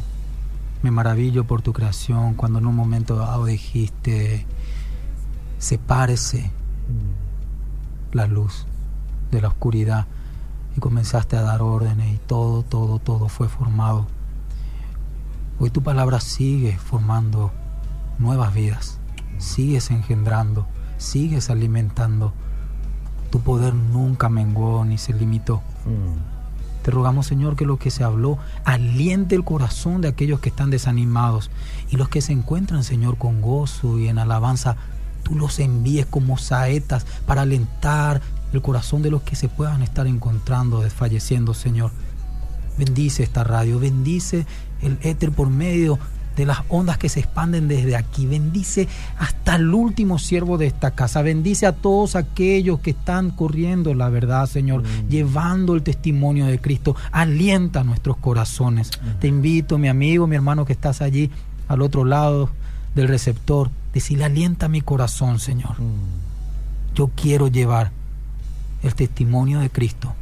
me 0.82 0.90
maravillo 0.90 1.44
por 1.44 1.62
tu 1.62 1.72
creación 1.72 2.34
cuando 2.34 2.58
en 2.58 2.66
un 2.66 2.74
momento 2.74 3.16
dado 3.16 3.44
dijiste, 3.44 4.46
sepárese 5.58 6.50
la 8.12 8.26
luz 8.26 8.66
de 9.30 9.40
la 9.40 9.48
oscuridad 9.48 10.06
y 10.76 10.80
comenzaste 10.80 11.36
a 11.36 11.42
dar 11.42 11.62
órdenes 11.62 12.14
y 12.14 12.18
todo, 12.18 12.62
todo, 12.62 12.98
todo 12.98 13.28
fue 13.28 13.48
formado. 13.48 14.06
Hoy 15.60 15.70
tu 15.70 15.82
palabra 15.82 16.20
sigue 16.20 16.78
formando 16.78 17.50
nuevas 18.18 18.54
vidas, 18.54 18.98
sigues 19.38 19.90
engendrando, 19.90 20.66
sigues 20.98 21.50
alimentando. 21.50 22.32
Tu 23.30 23.40
poder 23.40 23.74
nunca 23.74 24.28
menguó 24.28 24.84
ni 24.84 24.98
se 24.98 25.12
limitó. 25.12 25.62
Mm, 25.84 26.82
Te 26.82 26.90
rogamos, 26.90 27.26
Señor, 27.26 27.56
que 27.56 27.66
lo 27.66 27.76
que 27.78 27.90
se 27.90 28.04
habló 28.04 28.38
aliente 28.64 29.34
el 29.34 29.44
corazón 29.44 30.00
de 30.00 30.08
aquellos 30.08 30.40
que 30.40 30.48
están 30.48 30.70
desanimados 30.70 31.50
y 31.90 31.96
los 31.96 32.08
que 32.08 32.22
se 32.22 32.32
encuentran, 32.32 32.84
Señor, 32.84 33.18
con 33.18 33.42
gozo 33.42 33.98
y 33.98 34.08
en 34.08 34.18
alabanza, 34.18 34.76
tú 35.22 35.34
los 35.34 35.58
envíes 35.58 36.06
como 36.06 36.38
saetas 36.38 37.04
para 37.26 37.42
alentar 37.42 38.22
el 38.52 38.62
corazón 38.62 39.02
de 39.02 39.10
los 39.10 39.22
que 39.22 39.36
se 39.36 39.48
puedan 39.48 39.82
estar 39.82 40.06
encontrando 40.06 40.80
desfalleciendo, 40.80 41.52
Señor. 41.52 41.90
Bendice 42.78 43.22
esta 43.22 43.44
radio, 43.44 43.78
bendice 43.78 44.46
el 44.80 44.98
éter 45.02 45.32
por 45.32 45.50
medio 45.50 45.98
de 46.38 46.46
las 46.46 46.60
ondas 46.68 46.96
que 46.98 47.08
se 47.08 47.18
expanden 47.20 47.66
desde 47.68 47.96
aquí. 47.96 48.26
Bendice 48.26 48.86
hasta 49.18 49.56
el 49.56 49.74
último 49.74 50.18
siervo 50.18 50.56
de 50.56 50.66
esta 50.68 50.92
casa. 50.92 51.20
Bendice 51.20 51.66
a 51.66 51.72
todos 51.72 52.14
aquellos 52.16 52.78
que 52.78 52.90
están 52.90 53.30
corriendo 53.30 53.92
la 53.92 54.08
verdad, 54.08 54.46
Señor, 54.46 54.82
Mm. 54.84 55.08
llevando 55.08 55.74
el 55.74 55.82
testimonio 55.82 56.46
de 56.46 56.60
Cristo. 56.60 56.94
Alienta 57.10 57.82
nuestros 57.82 58.16
corazones. 58.18 58.90
Te 59.20 59.26
invito, 59.26 59.78
mi 59.78 59.88
amigo, 59.88 60.28
mi 60.28 60.36
hermano 60.36 60.64
que 60.64 60.72
estás 60.72 61.02
allí 61.02 61.28
al 61.66 61.82
otro 61.82 62.04
lado 62.04 62.50
del 62.94 63.08
receptor, 63.08 63.70
decirle, 63.92 64.24
alienta 64.24 64.68
mi 64.68 64.80
corazón, 64.80 65.40
Señor. 65.40 65.80
mm, 65.80 66.94
Yo 66.94 67.10
quiero 67.14 67.48
llevar 67.48 67.90
el 68.82 68.94
testimonio 68.94 69.58
de 69.60 69.70
Cristo 69.70 70.14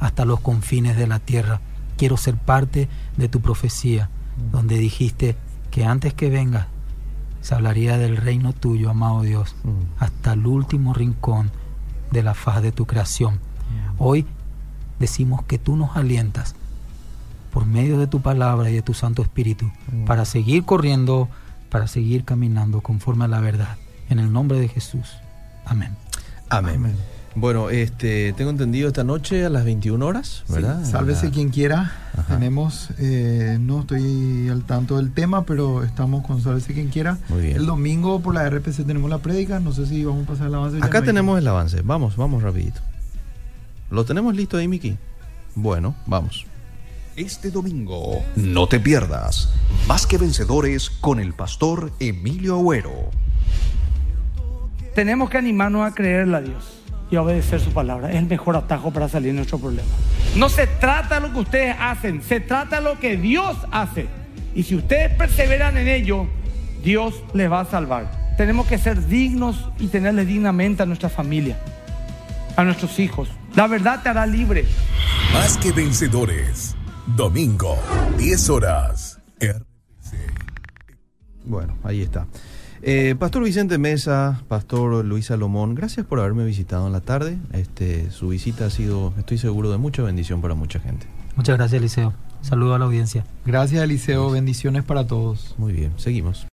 hasta 0.00 0.24
los 0.24 0.40
confines 0.40 0.96
de 0.96 1.06
la 1.06 1.18
tierra. 1.20 1.60
Quiero 1.96 2.16
ser 2.16 2.34
parte 2.36 2.88
de 3.16 3.28
tu 3.28 3.40
profecía, 3.40 4.08
donde 4.52 4.78
dijiste 4.78 5.36
que 5.70 5.84
antes 5.84 6.14
que 6.14 6.30
venga 6.30 6.68
se 7.40 7.54
hablaría 7.54 7.96
del 7.96 8.16
reino 8.16 8.52
tuyo, 8.52 8.90
amado 8.90 9.22
Dios, 9.22 9.54
mm, 9.64 10.02
hasta 10.02 10.32
el 10.34 10.46
último 10.46 10.92
rincón 10.92 11.50
de 12.10 12.22
la 12.22 12.34
faz 12.34 12.62
de 12.62 12.72
tu 12.72 12.86
creación. 12.86 13.38
Hoy 13.98 14.26
decimos 14.98 15.42
que 15.44 15.58
tú 15.58 15.76
nos 15.76 15.96
alientas 15.96 16.54
por 17.52 17.66
medio 17.66 17.98
de 17.98 18.06
tu 18.06 18.20
palabra 18.20 18.70
y 18.70 18.74
de 18.74 18.82
tu 18.82 18.94
Santo 18.94 19.22
Espíritu 19.22 19.70
Mm. 19.90 20.04
para 20.04 20.24
seguir 20.24 20.64
corriendo, 20.64 21.28
para 21.70 21.86
seguir 21.86 22.24
caminando 22.24 22.80
conforme 22.80 23.24
a 23.24 23.28
la 23.28 23.40
verdad. 23.40 23.76
En 24.08 24.18
el 24.18 24.32
nombre 24.32 24.58
de 24.60 24.68
Jesús. 24.68 25.16
Amén. 25.64 25.96
Amén. 26.48 26.76
Amén. 26.76 27.19
Bueno, 27.36 27.70
este, 27.70 28.32
tengo 28.32 28.50
entendido 28.50 28.88
esta 28.88 29.04
noche 29.04 29.44
a 29.46 29.50
las 29.50 29.64
21 29.64 30.04
horas, 30.04 30.42
Sí, 30.48 30.52
¿verdad? 30.54 30.84
sálvese 30.84 31.26
La- 31.26 31.32
quien 31.32 31.50
quiera. 31.50 31.92
Ajá. 32.18 32.34
Tenemos, 32.34 32.88
eh, 32.98 33.56
no 33.60 33.80
estoy 33.80 34.48
al 34.48 34.64
tanto 34.64 34.96
del 34.96 35.12
tema, 35.12 35.44
pero 35.44 35.84
estamos 35.84 36.26
con 36.26 36.42
Sálvese 36.42 36.74
quien 36.74 36.88
quiera. 36.88 37.18
Muy 37.28 37.42
bien. 37.42 37.56
El 37.56 37.66
domingo 37.66 38.20
por 38.20 38.34
la 38.34 38.44
RPC 38.50 38.84
tenemos 38.84 39.08
la 39.08 39.18
prédica. 39.18 39.60
No 39.60 39.72
sé 39.72 39.86
si 39.86 40.04
vamos 40.04 40.24
a 40.24 40.26
pasar 40.32 40.48
el 40.48 40.54
avance. 40.56 40.78
Acá 40.78 40.98
no 40.98 40.98
hay 40.98 41.06
tenemos 41.06 41.38
el 41.38 41.46
avance. 41.46 41.82
Vamos, 41.82 42.16
vamos 42.16 42.42
rapidito. 42.42 42.80
¿Lo 43.90 44.04
tenemos 44.04 44.34
listo 44.34 44.56
ahí, 44.56 44.66
Miki? 44.66 44.96
Bueno, 45.54 45.94
vamos. 46.06 46.46
Este 47.16 47.50
domingo, 47.50 48.24
no 48.36 48.66
te 48.68 48.78
pierdas 48.80 49.50
Más 49.88 50.06
que 50.06 50.16
Vencedores 50.16 50.88
con 50.90 51.20
el 51.20 51.34
pastor 51.34 51.92
Emilio 52.00 52.54
Agüero. 52.54 53.10
Tenemos 54.94 55.28
que 55.30 55.38
animarnos 55.38 55.90
a 55.90 55.94
creerle 55.94 56.36
a 56.36 56.40
Dios 56.40 56.79
y 57.10 57.16
obedecer 57.16 57.60
su 57.60 57.72
palabra. 57.72 58.10
Es 58.10 58.16
el 58.16 58.26
mejor 58.26 58.56
atajo 58.56 58.92
para 58.92 59.08
salir 59.08 59.32
de 59.32 59.36
nuestro 59.36 59.58
problema. 59.58 59.88
No 60.36 60.48
se 60.48 60.66
trata 60.66 61.16
de 61.16 61.28
lo 61.28 61.32
que 61.32 61.40
ustedes 61.40 61.76
hacen, 61.78 62.22
se 62.22 62.40
trata 62.40 62.76
de 62.76 62.82
lo 62.82 62.98
que 62.98 63.16
Dios 63.16 63.56
hace. 63.70 64.06
Y 64.54 64.62
si 64.62 64.76
ustedes 64.76 65.12
perseveran 65.14 65.76
en 65.76 65.88
ello, 65.88 66.26
Dios 66.82 67.22
les 67.34 67.50
va 67.50 67.60
a 67.60 67.64
salvar. 67.64 68.34
Tenemos 68.36 68.66
que 68.66 68.78
ser 68.78 69.06
dignos 69.06 69.68
y 69.78 69.88
tenerles 69.88 70.26
dignamente 70.26 70.82
a 70.82 70.86
nuestra 70.86 71.08
familia, 71.08 71.58
a 72.56 72.64
nuestros 72.64 72.98
hijos. 72.98 73.28
La 73.54 73.66
verdad 73.66 74.02
te 74.02 74.08
hará 74.08 74.26
libre. 74.26 74.64
Más 75.32 75.56
que 75.58 75.72
vencedores. 75.72 76.76
Domingo, 77.16 77.76
10 78.18 78.50
horas. 78.50 79.18
Bueno, 81.44 81.76
ahí 81.82 82.02
está. 82.02 82.26
Eh, 82.82 83.14
Pastor 83.18 83.44
Vicente 83.44 83.76
Mesa, 83.76 84.42
Pastor 84.48 85.04
Luis 85.04 85.26
Salomón, 85.26 85.74
gracias 85.74 86.06
por 86.06 86.18
haberme 86.18 86.44
visitado 86.44 86.86
en 86.86 86.92
la 86.92 87.00
tarde. 87.00 87.38
Este, 87.52 88.10
su 88.10 88.28
visita 88.28 88.66
ha 88.66 88.70
sido, 88.70 89.12
estoy 89.18 89.36
seguro, 89.36 89.70
de 89.70 89.76
mucha 89.76 90.02
bendición 90.02 90.40
para 90.40 90.54
mucha 90.54 90.80
gente. 90.80 91.06
Muchas 91.36 91.58
gracias, 91.58 91.78
Eliseo. 91.78 92.14
Saludo 92.40 92.74
a 92.74 92.78
la 92.78 92.86
audiencia. 92.86 93.24
Gracias, 93.44 93.82
Eliseo. 93.82 94.30
Bendiciones 94.30 94.82
para 94.82 95.06
todos. 95.06 95.54
Muy 95.58 95.74
bien, 95.74 95.92
seguimos. 95.96 96.46